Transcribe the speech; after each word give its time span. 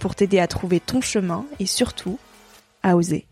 pour 0.00 0.14
t'aider 0.14 0.38
à 0.38 0.46
trouver 0.46 0.80
ton 0.80 1.00
chemin 1.00 1.44
et 1.58 1.66
surtout 1.66 2.18
à 2.82 2.96
oser. 2.96 3.26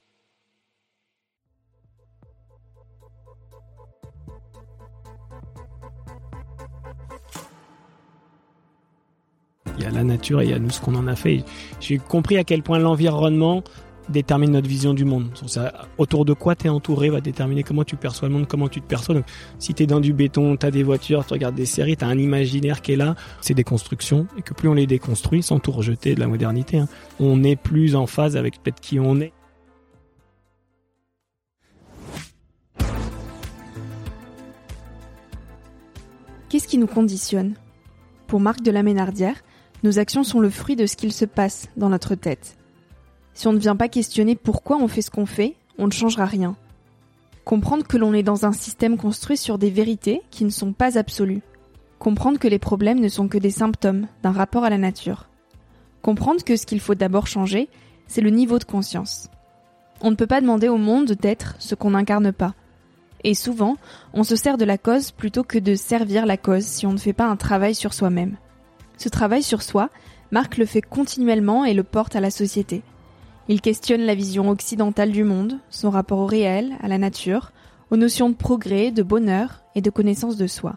Il 9.76 9.82
y 9.82 9.86
a 9.86 9.90
la 9.90 10.04
nature 10.04 10.40
et 10.40 10.44
il 10.44 10.50
y 10.50 10.54
a 10.54 10.58
nous 10.58 10.70
ce 10.70 10.80
qu'on 10.80 10.94
en 10.94 11.06
a 11.08 11.16
fait. 11.16 11.44
J'ai 11.80 11.98
compris 11.98 12.38
à 12.38 12.44
quel 12.44 12.62
point 12.62 12.78
l'environnement 12.78 13.62
détermine 14.08 14.50
notre 14.52 14.68
vision 14.68 14.94
du 14.94 15.04
monde. 15.04 15.30
Ça, 15.46 15.86
autour 15.98 16.24
de 16.24 16.32
quoi 16.32 16.54
tu 16.54 16.66
es 16.66 16.68
entouré 16.68 17.10
va 17.10 17.20
déterminer 17.20 17.62
comment 17.62 17.84
tu 17.84 17.96
perçois 17.96 18.28
le 18.28 18.34
monde, 18.34 18.46
comment 18.46 18.68
tu 18.68 18.80
te 18.80 18.86
perçois. 18.86 19.14
Donc, 19.14 19.24
si 19.58 19.74
tu 19.74 19.82
es 19.82 19.86
dans 19.86 20.00
du 20.00 20.12
béton, 20.12 20.56
tu 20.56 20.66
as 20.66 20.70
des 20.70 20.82
voitures, 20.82 21.24
tu 21.26 21.32
regardes 21.32 21.54
des 21.54 21.66
séries, 21.66 21.96
tu 21.96 22.04
as 22.04 22.08
un 22.08 22.18
imaginaire 22.18 22.82
qui 22.82 22.92
est 22.92 22.96
là, 22.96 23.14
c'est 23.40 23.54
des 23.54 23.64
constructions. 23.64 24.26
Et 24.38 24.42
que 24.42 24.54
plus 24.54 24.68
on 24.68 24.74
les 24.74 24.86
déconstruit, 24.86 25.42
sans 25.42 25.58
tout 25.58 25.72
rejeter 25.72 26.14
de 26.14 26.20
la 26.20 26.26
modernité, 26.26 26.78
hein, 26.78 26.88
on 27.20 27.42
est 27.42 27.56
plus 27.56 27.96
en 27.96 28.06
phase 28.06 28.36
avec 28.36 28.62
peut-être 28.62 28.80
qui 28.80 28.98
on 29.00 29.20
est. 29.20 29.32
Qu'est-ce 36.48 36.68
qui 36.68 36.78
nous 36.78 36.86
conditionne? 36.86 37.54
Pour 38.28 38.38
Marc 38.38 38.62
de 38.62 38.70
la 38.70 38.84
Ménardière, 38.84 39.42
nos 39.82 39.98
actions 39.98 40.22
sont 40.22 40.38
le 40.38 40.50
fruit 40.50 40.76
de 40.76 40.86
ce 40.86 40.96
qu'il 40.96 41.12
se 41.12 41.24
passe 41.24 41.68
dans 41.76 41.88
notre 41.88 42.14
tête. 42.14 42.56
Si 43.34 43.48
on 43.48 43.52
ne 43.52 43.58
vient 43.58 43.76
pas 43.76 43.88
questionner 43.88 44.36
pourquoi 44.36 44.76
on 44.76 44.88
fait 44.88 45.02
ce 45.02 45.10
qu'on 45.10 45.26
fait, 45.26 45.56
on 45.78 45.86
ne 45.86 45.92
changera 45.92 46.24
rien. 46.24 46.56
Comprendre 47.44 47.86
que 47.86 47.98
l'on 47.98 48.14
est 48.14 48.22
dans 48.22 48.46
un 48.46 48.52
système 48.52 48.96
construit 48.96 49.36
sur 49.36 49.58
des 49.58 49.70
vérités 49.70 50.22
qui 50.30 50.44
ne 50.44 50.50
sont 50.50 50.72
pas 50.72 50.98
absolues. 50.98 51.42
Comprendre 51.98 52.38
que 52.38 52.48
les 52.48 52.58
problèmes 52.58 53.00
ne 53.00 53.08
sont 53.08 53.28
que 53.28 53.38
des 53.38 53.50
symptômes 53.50 54.06
d'un 54.22 54.32
rapport 54.32 54.64
à 54.64 54.70
la 54.70 54.78
nature. 54.78 55.28
Comprendre 56.00 56.44
que 56.44 56.56
ce 56.56 56.64
qu'il 56.64 56.80
faut 56.80 56.94
d'abord 56.94 57.26
changer, 57.26 57.68
c'est 58.06 58.20
le 58.20 58.30
niveau 58.30 58.58
de 58.58 58.64
conscience. 58.64 59.28
On 60.00 60.10
ne 60.10 60.16
peut 60.16 60.26
pas 60.26 60.40
demander 60.40 60.68
au 60.68 60.76
monde 60.76 61.12
d'être 61.12 61.56
ce 61.58 61.74
qu'on 61.74 61.90
n'incarne 61.90 62.32
pas. 62.32 62.54
Et 63.24 63.34
souvent, 63.34 63.76
on 64.12 64.22
se 64.22 64.36
sert 64.36 64.58
de 64.58 64.64
la 64.64 64.78
cause 64.78 65.10
plutôt 65.10 65.44
que 65.44 65.58
de 65.58 65.74
servir 65.74 66.26
la 66.26 66.36
cause 66.36 66.64
si 66.64 66.86
on 66.86 66.92
ne 66.92 66.98
fait 66.98 67.14
pas 67.14 67.26
un 67.26 67.36
travail 67.36 67.74
sur 67.74 67.94
soi-même. 67.94 68.36
Ce 68.98 69.08
travail 69.08 69.42
sur 69.42 69.62
soi, 69.62 69.90
Marc 70.30 70.56
le 70.56 70.66
fait 70.66 70.82
continuellement 70.82 71.64
et 71.64 71.74
le 71.74 71.82
porte 71.82 72.16
à 72.16 72.20
la 72.20 72.30
société. 72.30 72.82
Il 73.48 73.60
questionne 73.60 74.02
la 74.02 74.14
vision 74.14 74.48
occidentale 74.48 75.12
du 75.12 75.22
monde, 75.22 75.58
son 75.68 75.90
rapport 75.90 76.18
au 76.18 76.26
réel, 76.26 76.74
à 76.82 76.88
la 76.88 76.98
nature, 76.98 77.52
aux 77.90 77.96
notions 77.96 78.30
de 78.30 78.34
progrès, 78.34 78.90
de 78.90 79.02
bonheur 79.02 79.62
et 79.74 79.82
de 79.82 79.90
connaissance 79.90 80.36
de 80.36 80.46
soi. 80.46 80.76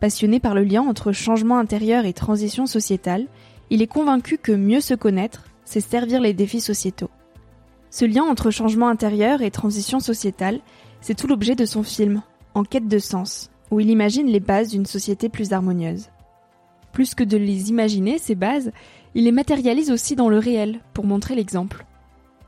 Passionné 0.00 0.40
par 0.40 0.54
le 0.54 0.64
lien 0.64 0.82
entre 0.82 1.12
changement 1.12 1.58
intérieur 1.58 2.06
et 2.06 2.12
transition 2.12 2.66
sociétale, 2.66 3.26
il 3.70 3.82
est 3.82 3.86
convaincu 3.86 4.36
que 4.36 4.52
mieux 4.52 4.80
se 4.80 4.94
connaître, 4.94 5.44
c'est 5.64 5.80
servir 5.80 6.20
les 6.20 6.32
défis 6.32 6.60
sociétaux. 6.60 7.10
Ce 7.90 8.04
lien 8.04 8.24
entre 8.24 8.50
changement 8.50 8.88
intérieur 8.88 9.42
et 9.42 9.50
transition 9.50 10.00
sociétale, 10.00 10.60
c'est 11.00 11.14
tout 11.14 11.26
l'objet 11.26 11.54
de 11.54 11.64
son 11.64 11.82
film, 11.82 12.22
En 12.54 12.64
quête 12.64 12.88
de 12.88 12.98
sens, 12.98 13.50
où 13.70 13.78
il 13.78 13.90
imagine 13.90 14.26
les 14.26 14.40
bases 14.40 14.70
d'une 14.70 14.86
société 14.86 15.28
plus 15.28 15.52
harmonieuse. 15.52 16.08
Plus 16.92 17.14
que 17.14 17.22
de 17.22 17.36
les 17.36 17.70
imaginer, 17.70 18.18
ces 18.18 18.34
bases, 18.34 18.72
il 19.14 19.24
les 19.24 19.32
matérialise 19.32 19.90
aussi 19.90 20.16
dans 20.16 20.28
le 20.28 20.38
réel 20.38 20.80
pour 20.94 21.04
montrer 21.04 21.34
l'exemple. 21.34 21.84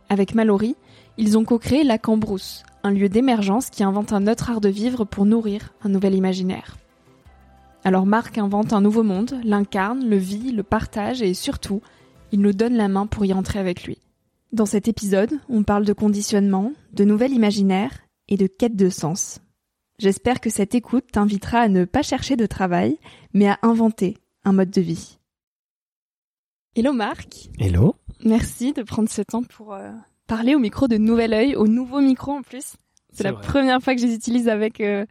Avec 0.09 0.35
Mallory, 0.35 0.77
ils 1.19 1.37
ont 1.37 1.45
co-créé 1.45 1.85
la 1.85 1.99
Cambrousse, 1.99 2.65
un 2.83 2.91
lieu 2.91 3.09
d'émergence 3.09 3.71
qui 3.71 3.83
invente 3.83 4.13
un 4.13 4.27
autre 4.27 4.51
art 4.51 4.61
de 4.61 4.69
vivre 4.69 5.05
pour 5.05 5.25
nourrir 5.25 5.73
un 5.83 5.89
nouvel 5.89 6.15
imaginaire. 6.15 6.77
Alors 7.85 8.07
Marc 8.07 8.39
invente 8.39 8.73
un 8.73 8.81
nouveau 8.81 9.03
monde, 9.03 9.41
l'incarne, 9.43 10.09
le 10.09 10.17
vit, 10.17 10.53
le 10.53 10.63
partage 10.63 11.21
et 11.21 11.35
surtout, 11.35 11.81
il 12.31 12.41
nous 12.41 12.53
donne 12.53 12.77
la 12.77 12.89
main 12.89 13.07
pour 13.07 13.25
y 13.25 13.33
entrer 13.33 13.59
avec 13.59 13.85
lui. 13.85 13.99
Dans 14.53 14.67
cet 14.67 14.87
épisode, 14.87 15.33
on 15.49 15.63
parle 15.63 15.85
de 15.85 15.93
conditionnement, 15.93 16.73
de 16.93 17.05
nouvel 17.05 17.33
imaginaire 17.33 17.91
et 18.29 18.37
de 18.37 18.47
quête 18.47 18.77
de 18.77 18.89
sens. 18.89 19.41
J'espère 19.99 20.41
que 20.41 20.51
cette 20.51 20.75
écoute 20.75 21.07
t'invitera 21.13 21.59
à 21.59 21.69
ne 21.69 21.85
pas 21.85 22.03
chercher 22.03 22.37
de 22.37 22.47
travail, 22.47 22.99
mais 23.35 23.49
à 23.49 23.59
inventer 23.63 24.19
un 24.45 24.53
mode 24.53 24.71
de 24.71 24.81
vie. 24.81 25.19
Hello 26.75 26.95
Marc. 26.95 27.51
Hello. 27.59 27.97
Merci 28.25 28.73
de 28.73 28.83
prendre 28.83 29.11
ce 29.11 29.21
temps 29.21 29.43
pour 29.43 29.75
euh, 29.75 29.91
parler 30.27 30.55
au 30.55 30.59
micro 30.59 30.89
de 30.89 30.97
Nouvel 30.97 31.35
Oeil, 31.35 31.55
au 31.55 31.69
nouveau 31.69 32.01
micro 32.01 32.33
en 32.33 32.41
plus. 32.41 32.77
C'est 33.13 33.25
la 33.25 33.35
première 33.35 33.83
fois 33.83 33.95
que 33.95 34.01
je 34.01 34.07
les 34.07 34.15
utilise 34.15 34.49
avec 34.49 34.81
euh, 34.81 35.05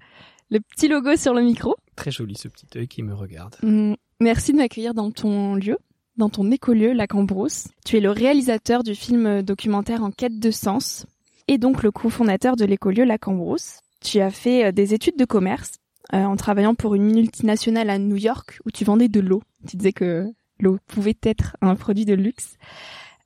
le 0.49 0.59
petit 0.59 0.87
logo 0.87 1.15
sur 1.17 1.35
le 1.35 1.43
micro. 1.43 1.75
Très 1.95 2.09
joli 2.09 2.33
ce 2.35 2.47
petit 2.47 2.65
œil 2.75 2.87
qui 2.87 3.03
me 3.03 3.13
regarde. 3.13 3.57
Mm, 3.61 3.93
merci 4.19 4.53
de 4.53 4.57
m'accueillir 4.57 4.95
dans 4.95 5.11
ton 5.11 5.53
lieu, 5.53 5.77
dans 6.17 6.29
ton 6.29 6.49
écolieu, 6.49 6.93
la 6.93 7.05
Cambrousse. 7.05 7.67
Tu 7.85 7.97
es 7.97 7.99
le 7.99 8.09
réalisateur 8.09 8.81
du 8.81 8.95
film 8.95 9.43
documentaire 9.43 10.03
En 10.03 10.09
quête 10.09 10.39
de 10.39 10.49
sens 10.49 11.05
et 11.47 11.59
donc 11.59 11.83
le 11.83 11.91
cofondateur 11.91 12.55
de 12.55 12.65
l'écolieu 12.65 13.03
La 13.03 13.19
Cambrousse. 13.19 13.81
Tu 14.03 14.19
as 14.19 14.31
fait 14.31 14.65
euh, 14.65 14.71
des 14.71 14.95
études 14.95 15.17
de 15.17 15.25
commerce 15.25 15.73
en 16.11 16.35
travaillant 16.35 16.73
pour 16.75 16.95
une 16.95 17.05
multinationale 17.13 17.89
à 17.89 17.97
New 17.97 18.17
York 18.17 18.59
où 18.65 18.71
tu 18.71 18.83
vendais 18.83 19.07
de 19.07 19.21
l'eau. 19.21 19.41
Tu 19.69 19.77
disais 19.77 19.93
que 19.93 20.27
l'eau 20.61 20.77
pouvait 20.87 21.17
être 21.23 21.57
un 21.61 21.75
produit 21.75 22.05
de 22.05 22.13
luxe. 22.13 22.57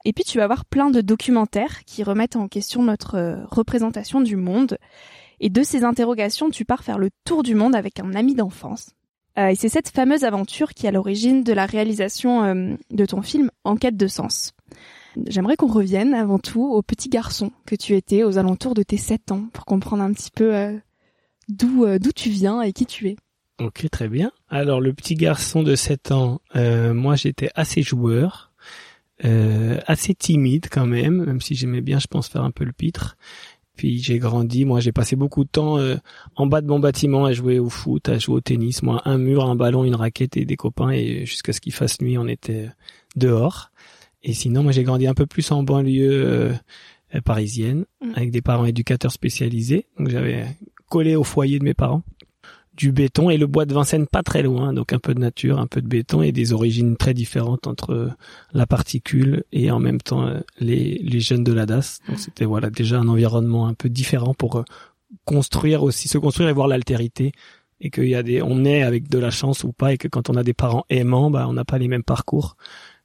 Et 0.06 0.14
puis 0.14 0.24
tu 0.24 0.38
vas 0.38 0.44
avoir 0.44 0.66
plein 0.66 0.92
de 0.92 1.02
documentaires 1.02 1.84
qui 1.86 2.04
remettent 2.04 2.36
en 2.36 2.48
question 2.48 2.84
notre 2.84 3.16
euh, 3.16 3.44
représentation 3.46 4.22
du 4.22 4.36
monde. 4.36 4.78
Et 5.40 5.50
de 5.50 5.64
ces 5.64 5.84
interrogations, 5.84 6.50
tu 6.50 6.64
pars 6.64 6.84
faire 6.84 7.00
le 7.00 7.10
tour 7.26 7.44
du 7.44 7.56
monde 7.56 7.76
avec 7.76 8.00
un 8.00 8.14
ami 8.14 8.36
d'enfance. 8.36 8.92
Euh, 9.38 9.48
et 9.48 9.56
c'est 9.56 9.68
cette 9.68 9.90
fameuse 9.90 10.24
aventure 10.24 10.74
qui 10.74 10.86
est 10.86 10.90
à 10.90 10.92
l'origine 10.92 11.44
de 11.44 11.52
la 11.52 11.66
réalisation 11.66 12.44
euh, 12.44 12.76
de 12.92 13.06
ton 13.06 13.22
film 13.22 13.50
Enquête 13.64 13.98
de 13.98 14.08
sens. 14.08 14.54
J'aimerais 15.28 15.56
qu'on 15.56 15.68
revienne 15.68 16.14
avant 16.14 16.40
tout 16.40 16.64
au 16.64 16.82
petit 16.84 17.10
garçon 17.10 17.52
que 17.66 17.76
tu 17.76 17.96
étais 17.96 18.24
aux 18.24 18.38
alentours 18.38 18.76
de 18.76 18.84
tes 18.84 18.98
7 18.98 19.32
ans 19.32 19.46
pour 19.54 19.66
comprendre 19.66 20.04
un 20.04 20.14
petit 20.14 20.30
peu 20.30 20.78
d'où 21.48 21.86
d'où 22.00 22.12
tu 22.12 22.30
viens 22.30 22.62
et 22.62 22.74
qui 22.74 22.86
tu 22.86 23.08
es. 23.08 23.16
Ok, 23.62 23.88
très 23.90 24.10
bien. 24.10 24.31
Alors 24.50 24.81
le 24.81 24.92
petit 24.94 25.16
garçon 25.16 25.63
de 25.63 25.75
7 25.75 26.12
ans, 26.12 26.42
euh, 26.57 26.94
moi 26.94 27.16
j'étais 27.16 27.50
assez 27.56 27.81
joueur, 27.81 28.52
euh, 29.24 29.80
assez 29.88 30.13
timide 30.13 30.68
quand 30.69 30.86
même, 30.86 31.24
même 31.24 31.40
si 31.40 31.56
j'aimais 31.56 31.80
bien, 31.80 32.00
je 32.00 32.07
pense, 32.07 32.28
faire 32.28 32.44
un 32.44 32.52
peu 32.52 32.66
le 32.66 32.74
pitre. 32.74 33.16
Puis 33.78 34.00
j'ai 34.00 34.19
grandi, 34.19 34.66
moi 34.66 34.81
j'ai 34.81 34.92
passé 34.92 35.16
beaucoup 35.16 35.46
de 35.46 35.50
temps 35.50 35.78
euh, 35.78 35.96
en 36.36 36.48
bas 36.48 36.60
de 36.60 36.68
mon 36.68 36.80
bâtiment 36.80 37.24
à 37.24 37.31
jouer 37.31 37.60
au 37.60 37.69
foot, 37.69 38.10
à 38.10 38.18
jouer 38.18 38.36
au 38.36 38.42
tennis. 38.42 38.84
Moi, 38.84 39.02
un 39.06 39.18
mur, 39.18 39.46
un 39.46 39.56
ballon, 39.56 39.86
une 39.86 39.96
raquette 39.96 40.36
et 40.36 40.44
des 40.44 40.58
copains, 40.58 40.92
et 40.92 41.25
jusqu'à 41.25 41.54
ce 41.54 41.62
qu'il 41.62 41.74
fasse 41.74 42.01
nuit, 42.01 42.18
on 42.18 42.28
était 42.28 42.69
dehors. 43.16 43.72
Et 44.22 44.34
sinon, 44.34 44.63
moi 44.63 44.74
j'ai 44.74 44.84
grandi 44.84 45.08
un 45.08 45.13
peu 45.13 45.28
plus 45.28 45.50
en 45.51 45.63
banlieue 45.63 46.54
parisienne, 47.24 47.86
mm. 48.01 48.12
avec 48.16 48.31
des 48.31 48.42
parents 48.42 48.66
éducateurs 48.66 49.13
spécialisés. 49.13 49.86
Donc 49.98 50.10
j'avais 50.10 50.46
collé 50.90 51.16
au 51.16 51.24
foyer 51.24 51.58
de 51.58 51.63
mes 51.63 51.74
parents 51.74 52.04
du 52.75 52.92
béton 52.92 53.30
et 53.30 53.38
le 53.38 53.48
bois 53.48 53.66
de 53.66 53.74
Vincennes 53.74 54.07
pas 54.07 54.24
très 54.24 54.44
loin, 54.44 54.74
donc 54.74 54.92
un 54.92 55.00
peu 55.00 55.13
de 55.13 55.19
nature, 55.19 55.60
un 55.60 55.68
peu 55.68 55.81
de 55.81 55.88
béton 55.88 56.22
et 56.22 56.31
des 56.31 56.54
origines 56.54 56.98
très 56.98 57.13
différentes 57.13 57.68
entre 57.68 57.94
euh, 57.94 58.10
la 58.54 58.66
particule 58.66 59.44
et 59.51 59.72
en 59.72 59.80
même 59.80 60.01
temps 60.01 60.27
euh, 60.27 60.39
les, 60.60 61.00
les 61.01 61.19
jeunes 61.19 61.44
de 61.44 61.54
la 61.54 61.66
DAS. 61.66 62.00
Donc 62.07 62.19
c'était 62.19 62.45
voilà 62.45 62.69
déjà 62.69 63.00
un 63.00 63.07
environnement 63.07 63.68
un 63.68 63.74
peu 63.74 63.89
différent 63.89 64.33
pour 64.33 64.57
euh, 64.57 64.63
construire 65.24 65.83
aussi, 65.83 66.07
se 66.07 66.18
construire 66.18 66.50
et 66.50 66.54
voir 66.54 66.68
l'altérité 66.68 67.31
et 67.80 67.89
qu'il 67.89 68.07
y 68.07 68.16
a 68.16 68.24
des, 68.24 68.42
on 68.42 68.66
est 68.66 68.83
avec 68.83 69.10
de 69.10 69.19
la 69.19 69.31
chance 69.31 69.63
ou 69.63 69.72
pas 69.72 69.94
et 69.94 69.98
que 69.98 70.07
quand 70.07 70.30
on 70.30 70.36
a 70.36 70.44
des 70.44 70.54
parents 70.54 70.86
aimants, 70.89 71.31
bah 71.31 71.45
on 71.48 71.54
n'a 71.54 71.66
pas 71.66 71.77
les 71.77 71.88
mêmes 71.88 72.04
parcours. 72.04 72.57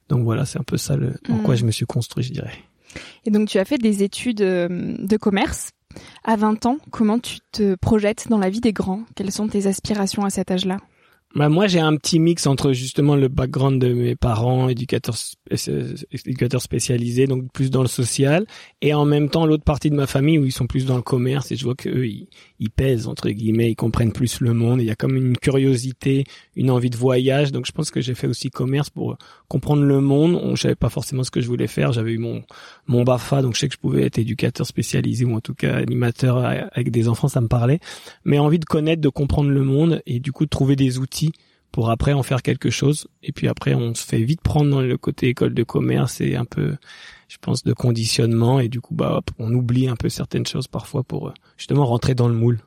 Donc 0.09 0.23
voilà, 0.23 0.45
c'est 0.45 0.59
un 0.59 0.63
peu 0.63 0.77
ça 0.77 0.97
le, 0.97 1.13
en 1.29 1.37
quoi 1.39 1.53
mm. 1.53 1.57
je 1.57 1.65
me 1.65 1.71
suis 1.71 1.85
construit, 1.85 2.23
je 2.23 2.33
dirais. 2.33 2.53
Et 3.25 3.31
donc 3.31 3.47
tu 3.47 3.57
as 3.57 3.65
fait 3.65 3.77
des 3.77 4.03
études 4.03 4.39
de 4.39 5.17
commerce 5.17 5.71
à 6.23 6.35
20 6.35 6.65
ans, 6.65 6.77
comment 6.91 7.19
tu 7.19 7.39
te 7.51 7.75
projettes 7.75 8.27
dans 8.29 8.37
la 8.37 8.49
vie 8.49 8.61
des 8.61 8.73
grands? 8.73 9.03
Quelles 9.15 9.31
sont 9.31 9.47
tes 9.47 9.67
aspirations 9.67 10.25
à 10.25 10.29
cet 10.29 10.51
âge-là? 10.51 10.77
Bah 11.33 11.47
moi 11.47 11.65
j'ai 11.67 11.79
un 11.79 11.95
petit 11.95 12.19
mix 12.19 12.45
entre 12.45 12.73
justement 12.73 13.15
le 13.15 13.29
background 13.29 13.79
de 13.81 13.93
mes 13.93 14.17
parents 14.17 14.67
éducateurs 14.67 15.15
spécialisés 16.59 17.25
donc 17.25 17.49
plus 17.53 17.71
dans 17.71 17.83
le 17.83 17.87
social 17.87 18.45
et 18.81 18.93
en 18.93 19.05
même 19.05 19.29
temps 19.29 19.45
l'autre 19.45 19.63
partie 19.63 19.89
de 19.89 19.95
ma 19.95 20.07
famille 20.07 20.37
où 20.37 20.43
ils 20.43 20.51
sont 20.51 20.67
plus 20.67 20.85
dans 20.85 20.97
le 20.97 21.01
commerce 21.01 21.49
et 21.53 21.55
je 21.55 21.63
vois 21.63 21.75
que 21.75 21.87
eux 21.87 22.05
ils, 22.05 22.27
ils 22.59 22.69
pèsent 22.69 23.07
entre 23.07 23.29
guillemets 23.29 23.71
ils 23.71 23.77
comprennent 23.77 24.11
plus 24.11 24.41
le 24.41 24.53
monde 24.53 24.81
il 24.81 24.87
y 24.87 24.91
a 24.91 24.95
comme 24.95 25.15
une 25.15 25.37
curiosité 25.37 26.25
une 26.57 26.69
envie 26.69 26.89
de 26.89 26.97
voyage 26.97 27.53
donc 27.53 27.65
je 27.65 27.71
pense 27.71 27.91
que 27.91 28.01
j'ai 28.01 28.13
fait 28.13 28.27
aussi 28.27 28.49
commerce 28.49 28.89
pour 28.89 29.15
comprendre 29.47 29.83
le 29.83 30.01
monde. 30.01 30.35
On 30.35 30.57
savais 30.57 30.75
pas 30.75 30.89
forcément 30.89 31.23
ce 31.23 31.31
que 31.31 31.39
je 31.39 31.47
voulais 31.47 31.67
faire 31.67 31.93
j'avais 31.93 32.11
eu 32.11 32.17
mon 32.17 32.43
mon 32.91 33.03
Bafa 33.03 33.41
donc 33.41 33.55
je 33.55 33.61
sais 33.61 33.67
que 33.67 33.73
je 33.73 33.79
pouvais 33.79 34.03
être 34.03 34.19
éducateur 34.19 34.67
spécialisé 34.67 35.25
ou 35.25 35.35
en 35.35 35.41
tout 35.41 35.55
cas 35.55 35.77
animateur 35.77 36.37
avec 36.73 36.91
des 36.91 37.07
enfants 37.07 37.27
ça 37.27 37.41
me 37.41 37.47
parlait 37.47 37.79
mais 38.25 38.37
envie 38.37 38.59
de 38.59 38.65
connaître 38.65 39.01
de 39.01 39.09
comprendre 39.09 39.49
le 39.49 39.63
monde 39.63 40.01
et 40.05 40.19
du 40.19 40.31
coup 40.31 40.45
de 40.45 40.49
trouver 40.49 40.75
des 40.75 40.99
outils 40.99 41.31
pour 41.71 41.89
après 41.89 42.13
en 42.13 42.23
faire 42.23 42.41
quelque 42.41 42.69
chose. 42.69 43.07
Et 43.23 43.31
puis 43.31 43.47
après, 43.47 43.73
on 43.73 43.95
se 43.95 44.05
fait 44.05 44.21
vite 44.21 44.41
prendre 44.41 44.69
dans 44.69 44.81
le 44.81 44.97
côté 44.97 45.29
école 45.29 45.53
de 45.53 45.63
commerce 45.63 46.21
et 46.21 46.35
un 46.35 46.45
peu, 46.45 46.75
je 47.27 47.37
pense, 47.39 47.63
de 47.63 47.73
conditionnement. 47.73 48.59
Et 48.59 48.67
du 48.67 48.81
coup, 48.81 48.93
bah, 48.93 49.21
on 49.39 49.53
oublie 49.53 49.87
un 49.87 49.95
peu 49.95 50.09
certaines 50.09 50.45
choses 50.45 50.67
parfois 50.67 51.03
pour 51.03 51.29
euh, 51.29 51.33
justement 51.57 51.85
rentrer 51.85 52.15
dans 52.15 52.27
le 52.27 52.35
moule. 52.35 52.59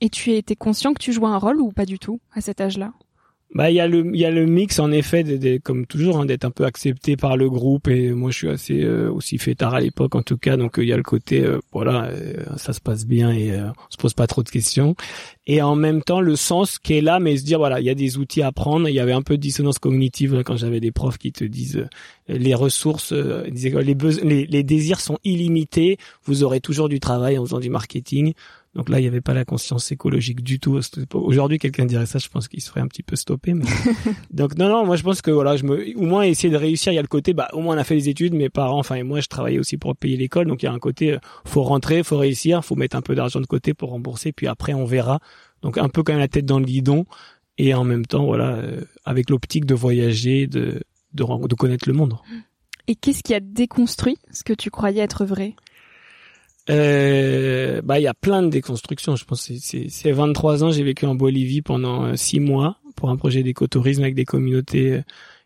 Et 0.00 0.10
tu 0.10 0.32
étais 0.32 0.56
conscient 0.56 0.92
que 0.92 1.02
tu 1.02 1.12
jouais 1.12 1.28
un 1.28 1.38
rôle 1.38 1.60
ou 1.60 1.72
pas 1.72 1.86
du 1.86 1.98
tout 1.98 2.20
à 2.32 2.40
cet 2.40 2.60
âge-là? 2.60 2.92
Bah 3.54 3.70
il 3.70 3.76
y 3.76 3.80
a 3.80 3.86
le 3.86 4.04
il 4.12 4.20
y 4.20 4.24
a 4.24 4.32
le 4.32 4.46
mix 4.46 4.80
en 4.80 4.90
effet 4.90 5.22
de, 5.22 5.58
comme 5.58 5.86
toujours 5.86 6.18
hein, 6.18 6.26
d'être 6.26 6.44
un 6.44 6.50
peu 6.50 6.64
accepté 6.64 7.16
par 7.16 7.36
le 7.36 7.48
groupe. 7.48 7.86
Et 7.86 8.10
moi 8.10 8.32
je 8.32 8.36
suis 8.36 8.48
assez 8.48 8.82
euh, 8.82 9.10
aussi 9.12 9.38
tard 9.56 9.74
à 9.74 9.80
l'époque 9.80 10.16
en 10.16 10.22
tout 10.22 10.36
cas. 10.36 10.56
Donc 10.56 10.74
il 10.78 10.88
y 10.88 10.92
a 10.92 10.96
le 10.96 11.04
côté 11.04 11.44
euh, 11.44 11.60
voilà 11.72 12.06
euh, 12.06 12.42
ça 12.56 12.72
se 12.72 12.80
passe 12.80 13.06
bien 13.06 13.30
et 13.30 13.56
on 13.56 13.72
se 13.90 13.96
pose 13.96 14.12
pas 14.12 14.26
trop 14.26 14.42
de 14.42 14.48
questions. 14.48 14.96
Et 15.46 15.62
en 15.62 15.76
même 15.76 16.02
temps 16.02 16.20
le 16.20 16.34
sens 16.34 16.80
qui 16.80 16.94
est 16.94 17.00
là 17.00 17.20
mais 17.20 17.36
se 17.36 17.44
dire 17.44 17.58
voilà 17.58 17.78
il 17.78 17.86
y 17.86 17.90
a 17.90 17.94
des 17.94 18.18
outils 18.18 18.42
à 18.42 18.50
prendre. 18.50 18.88
Il 18.88 18.94
y 18.94 19.00
avait 19.00 19.12
un 19.12 19.22
peu 19.22 19.36
de 19.36 19.42
dissonance 19.42 19.78
cognitive 19.78 20.42
quand 20.44 20.56
j'avais 20.56 20.80
des 20.80 20.90
profs 20.90 21.18
qui 21.18 21.30
te 21.30 21.44
disent 21.44 21.86
les 22.26 22.54
ressources 22.54 23.12
les, 23.12 23.94
les, 24.24 24.46
les 24.46 24.62
désirs 24.64 24.98
sont 24.98 25.18
illimités. 25.22 25.98
Vous 26.24 26.42
aurez 26.42 26.60
toujours 26.60 26.88
du 26.88 26.98
travail 26.98 27.38
en 27.38 27.44
faisant 27.44 27.60
du 27.60 27.70
marketing 27.70 28.34
donc 28.74 28.88
là, 28.88 28.98
il 28.98 29.02
n'y 29.02 29.08
avait 29.08 29.20
pas 29.20 29.34
la 29.34 29.44
conscience 29.44 29.92
écologique 29.92 30.42
du 30.42 30.58
tout. 30.58 30.80
Aujourd'hui, 31.12 31.58
quelqu'un 31.58 31.84
dirait 31.84 32.06
ça, 32.06 32.18
je 32.18 32.28
pense 32.28 32.48
qu'il 32.48 32.60
se 32.60 32.68
ferait 32.68 32.80
un 32.80 32.88
petit 32.88 33.04
peu 33.04 33.14
stopper. 33.14 33.54
Mais... 33.54 33.64
Donc 34.30 34.56
non, 34.58 34.68
non, 34.68 34.84
moi 34.84 34.96
je 34.96 35.04
pense 35.04 35.22
que 35.22 35.30
voilà, 35.30 35.56
je 35.56 35.64
me, 35.64 35.96
au 35.96 36.02
moins 36.02 36.22
essayer 36.22 36.52
de 36.52 36.56
réussir. 36.56 36.92
Il 36.92 36.96
y 36.96 36.98
a 36.98 37.02
le 37.02 37.08
côté, 37.08 37.34
bah 37.34 37.48
au 37.52 37.60
moins 37.60 37.76
on 37.76 37.78
a 37.78 37.84
fait 37.84 37.94
les 37.94 38.08
études. 38.08 38.34
Mes 38.34 38.48
parents, 38.48 38.80
enfin 38.80 38.96
et 38.96 39.04
moi, 39.04 39.20
je 39.20 39.28
travaillais 39.28 39.60
aussi 39.60 39.76
pour 39.76 39.94
payer 39.94 40.16
l'école. 40.16 40.48
Donc 40.48 40.62
il 40.62 40.66
y 40.66 40.68
a 40.68 40.72
un 40.72 40.80
côté, 40.80 41.12
euh, 41.12 41.18
faut 41.44 41.62
rentrer, 41.62 42.02
faut 42.02 42.18
réussir, 42.18 42.64
faut 42.64 42.74
mettre 42.74 42.96
un 42.96 43.02
peu 43.02 43.14
d'argent 43.14 43.40
de 43.40 43.46
côté 43.46 43.74
pour 43.74 43.90
rembourser. 43.90 44.32
Puis 44.32 44.48
après, 44.48 44.74
on 44.74 44.84
verra. 44.84 45.20
Donc 45.62 45.78
un 45.78 45.88
peu 45.88 46.02
quand 46.02 46.12
même 46.12 46.20
la 46.20 46.28
tête 46.28 46.44
dans 46.44 46.58
le 46.58 46.66
guidon 46.66 47.06
et 47.58 47.74
en 47.74 47.84
même 47.84 48.04
temps, 48.04 48.24
voilà, 48.24 48.56
euh, 48.56 48.80
avec 49.04 49.30
l'optique 49.30 49.66
de 49.66 49.74
voyager, 49.74 50.48
de, 50.48 50.82
de 51.12 51.46
de 51.46 51.54
connaître 51.54 51.88
le 51.88 51.94
monde. 51.94 52.16
Et 52.88 52.96
qu'est-ce 52.96 53.22
qui 53.22 53.34
a 53.34 53.40
déconstruit 53.40 54.18
ce 54.32 54.42
que 54.42 54.52
tu 54.52 54.70
croyais 54.70 55.00
être 55.00 55.24
vrai? 55.24 55.54
Euh, 56.70 57.82
bah 57.82 57.98
il 57.98 58.02
y 58.02 58.06
a 58.06 58.14
plein 58.14 58.42
de 58.42 58.48
déconstructions. 58.48 59.16
Je 59.16 59.24
pense 59.24 59.50
c'est 59.60 59.88
c'est 59.88 60.12
23 60.12 60.64
ans. 60.64 60.70
J'ai 60.70 60.82
vécu 60.82 61.06
en 61.06 61.14
Bolivie 61.14 61.62
pendant 61.62 62.16
6 62.16 62.38
euh, 62.38 62.40
mois 62.40 62.78
pour 62.96 63.10
un 63.10 63.16
projet 63.16 63.42
d'écotourisme 63.42 64.02
avec 64.02 64.14
des 64.14 64.24
communautés 64.24 64.92
euh, 64.92 65.02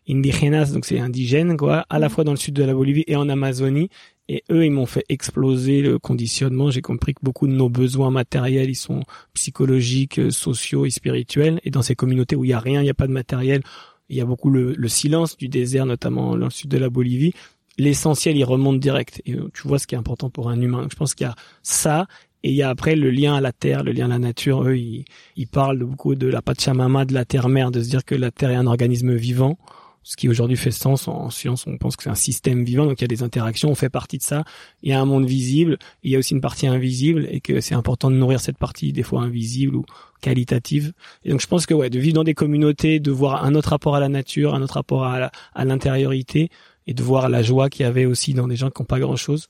indigènes, 0.07 0.63
donc 0.71 0.85
c'est 0.85 0.99
indigène 0.99 1.57
quoi, 1.57 1.85
à 1.89 1.99
la 1.99 2.07
mm. 2.07 2.09
fois 2.09 2.23
dans 2.23 2.31
le 2.31 2.37
sud 2.37 2.53
de 2.53 2.63
la 2.63 2.73
Bolivie 2.73 3.03
et 3.07 3.15
en 3.15 3.29
Amazonie. 3.29 3.89
Et 4.31 4.43
eux, 4.51 4.63
ils 4.63 4.71
m'ont 4.71 4.85
fait 4.85 5.05
exploser 5.09 5.81
le 5.81 5.97
conditionnement. 5.97 6.69
J'ai 6.69 6.83
compris 6.83 7.15
que 7.15 7.19
beaucoup 7.23 7.47
de 7.47 7.51
nos 7.51 7.67
besoins 7.67 8.11
matériels, 8.11 8.69
ils 8.69 8.75
sont 8.75 9.01
psychologiques, 9.33 10.19
euh, 10.19 10.29
sociaux 10.29 10.85
et 10.85 10.91
spirituels. 10.91 11.59
Et 11.63 11.71
dans 11.71 11.81
ces 11.81 11.95
communautés 11.95 12.35
où 12.35 12.45
il 12.45 12.49
y 12.49 12.53
a 12.53 12.59
rien, 12.59 12.81
il 12.81 12.83
n'y 12.83 12.91
a 12.91 12.95
pas 12.95 13.07
de 13.07 13.11
matériel, 13.11 13.63
il 14.07 14.17
y 14.17 14.21
a 14.21 14.25
beaucoup 14.25 14.51
le, 14.51 14.73
le, 14.73 14.87
silence 14.87 15.35
du 15.35 15.49
désert, 15.49 15.87
notamment 15.87 16.37
dans 16.37 16.45
le 16.45 16.49
sud 16.51 16.69
de 16.69 16.77
la 16.77 16.89
Bolivie 16.89 17.33
l'essentiel 17.79 18.37
il 18.37 18.43
remonte 18.43 18.79
direct. 18.79 19.21
Et 19.25 19.33
euh, 19.33 19.49
tu 19.53 19.67
vois 19.67 19.79
ce 19.79 19.87
qui 19.87 19.95
est 19.95 19.97
important 19.97 20.29
pour 20.29 20.49
un 20.49 20.61
humain. 20.61 20.87
je 20.91 20.95
pense 20.95 21.15
qu'il 21.15 21.25
y 21.25 21.29
a 21.29 21.35
ça 21.63 22.05
et 22.43 22.49
il 22.51 22.55
y 22.55 22.61
a 22.61 22.69
après 22.69 22.95
le 22.95 23.09
lien 23.09 23.35
à 23.35 23.41
la 23.41 23.51
terre, 23.51 23.83
le 23.83 23.91
lien 23.91 24.05
à 24.05 24.09
la 24.09 24.19
nature. 24.19 24.63
Eux, 24.63 24.77
ils, 24.77 25.47
parlent 25.47 25.79
beaucoup 25.79 26.15
de 26.15 26.27
la 26.27 26.41
Pachamama, 26.41 27.05
de 27.05 27.13
la 27.13 27.25
terre-mère, 27.25 27.71
de 27.71 27.81
se 27.81 27.89
dire 27.89 28.05
que 28.05 28.15
la 28.15 28.31
terre 28.31 28.51
est 28.51 28.55
un 28.55 28.67
organisme 28.67 29.13
vivant. 29.13 29.57
Ce 30.03 30.15
qui 30.15 30.29
aujourd'hui 30.29 30.55
fait 30.55 30.71
sens 30.71 31.09
en 31.09 31.29
science, 31.29 31.67
on 31.67 31.77
pense 31.77 31.97
que 31.97 32.03
c'est 32.03 32.09
un 32.09 32.15
système 32.15 32.63
vivant, 32.63 32.85
donc 32.85 32.99
il 32.99 33.03
y 33.03 33.05
a 33.05 33.09
des 33.09 33.21
interactions, 33.21 33.69
on 33.69 33.75
fait 33.75 33.89
partie 33.89 34.17
de 34.17 34.23
ça. 34.23 34.45
Il 34.81 34.89
y 34.89 34.93
a 34.93 34.99
un 34.99 35.05
monde 35.05 35.25
visible, 35.25 35.77
il 36.03 36.11
y 36.11 36.15
a 36.15 36.19
aussi 36.19 36.33
une 36.33 36.41
partie 36.41 36.67
invisible, 36.67 37.27
et 37.29 37.41
que 37.41 37.59
c'est 37.59 37.75
important 37.75 38.09
de 38.09 38.15
nourrir 38.15 38.39
cette 38.39 38.57
partie, 38.57 38.93
des 38.93 39.03
fois 39.03 39.21
invisible 39.21 39.75
ou 39.75 39.85
qualitative. 40.21 40.93
Et 41.25 41.31
donc 41.31 41.41
je 41.41 41.47
pense 41.47 41.65
que 41.65 41.73
ouais, 41.73 41.89
de 41.89 41.99
vivre 41.99 42.15
dans 42.15 42.23
des 42.23 42.33
communautés, 42.33 43.01
de 43.01 43.11
voir 43.11 43.43
un 43.43 43.53
autre 43.55 43.69
rapport 43.69 43.95
à 43.97 43.99
la 43.99 44.09
nature, 44.09 44.55
un 44.55 44.61
autre 44.61 44.75
rapport 44.75 45.03
à 45.03 45.65
l'intériorité, 45.65 46.49
et 46.89 46.93
de 46.95 47.03
voir 47.03 47.29
la 47.29 47.43
joie 47.43 47.69
qu'il 47.69 47.83
y 47.83 47.85
avait 47.85 48.05
aussi 48.05 48.33
dans 48.33 48.47
des 48.47 48.55
gens 48.55 48.71
qui 48.71 48.81
n'ont 48.81 48.87
pas 48.87 48.99
grand 48.99 49.15
chose 49.15 49.47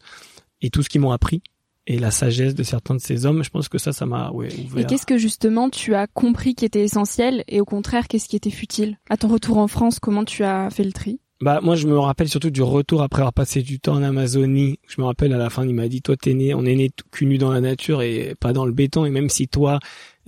et 0.62 0.70
tout 0.70 0.84
ce 0.84 0.90
qu'ils 0.90 1.00
m'ont 1.00 1.14
appris 1.14 1.42
et 1.88 1.98
la 1.98 2.12
sagesse 2.12 2.54
de 2.54 2.64
certains 2.64 2.96
de 2.96 3.00
ces 3.00 3.26
hommes, 3.26 3.46
je 3.46 3.50
pense 3.50 3.70
que 3.70 3.78
ça, 3.78 3.94
ça 3.94 4.06
m'a 4.06 4.30
ouais, 4.32 4.50
ouvert. 4.66 4.84
Et 4.84 4.86
qu'est-ce 4.86 5.06
que 5.06 5.18
justement 5.18 5.70
tu 5.70 5.96
as 5.96 6.06
compris 6.06 6.54
qui 6.54 6.66
était 6.66 6.84
essentiel 6.84 7.46
et 7.48 7.62
au 7.62 7.66
contraire, 7.66 8.10
qu'est-ce 8.10 8.28
qui 8.28 8.36
était 8.36 8.52
futile? 8.52 9.00
À 9.10 9.16
ton 9.16 9.30
retour 9.30 9.58
en 9.58 9.70
France, 9.70 10.00
comment 10.00 10.26
tu 10.26 10.44
as 10.44 10.70
fait 10.70 10.84
le 10.84 10.92
tri? 10.92 11.22
Bah 11.42 11.60
moi 11.64 11.76
je 11.76 11.88
me 11.88 11.98
rappelle 11.98 12.28
surtout 12.28 12.50
du 12.50 12.62
retour 12.62 13.02
après 13.02 13.22
avoir 13.22 13.34
passé 13.34 13.62
du 13.62 13.80
temps 13.80 13.94
en 13.94 14.04
Amazonie. 14.04 14.80
Je 14.88 15.00
me 15.00 15.06
rappelle 15.06 15.32
à 15.32 15.38
la 15.38 15.50
fin 15.50 15.66
il 15.66 15.74
m'a 15.74 15.88
dit 15.88 16.02
toi 16.02 16.18
t'es 16.18 16.34
né, 16.34 16.54
on 16.54 16.66
est 16.66 16.76
né 16.76 16.92
cul 17.12 17.26
nu 17.28 17.38
dans 17.38 17.52
la 17.52 17.62
nature 17.62 18.02
et 18.02 18.36
pas 18.40 18.52
dans 18.52 18.66
le 18.66 18.74
béton 18.74 19.06
et 19.06 19.10
même 19.10 19.30
si 19.30 19.48
toi 19.48 19.80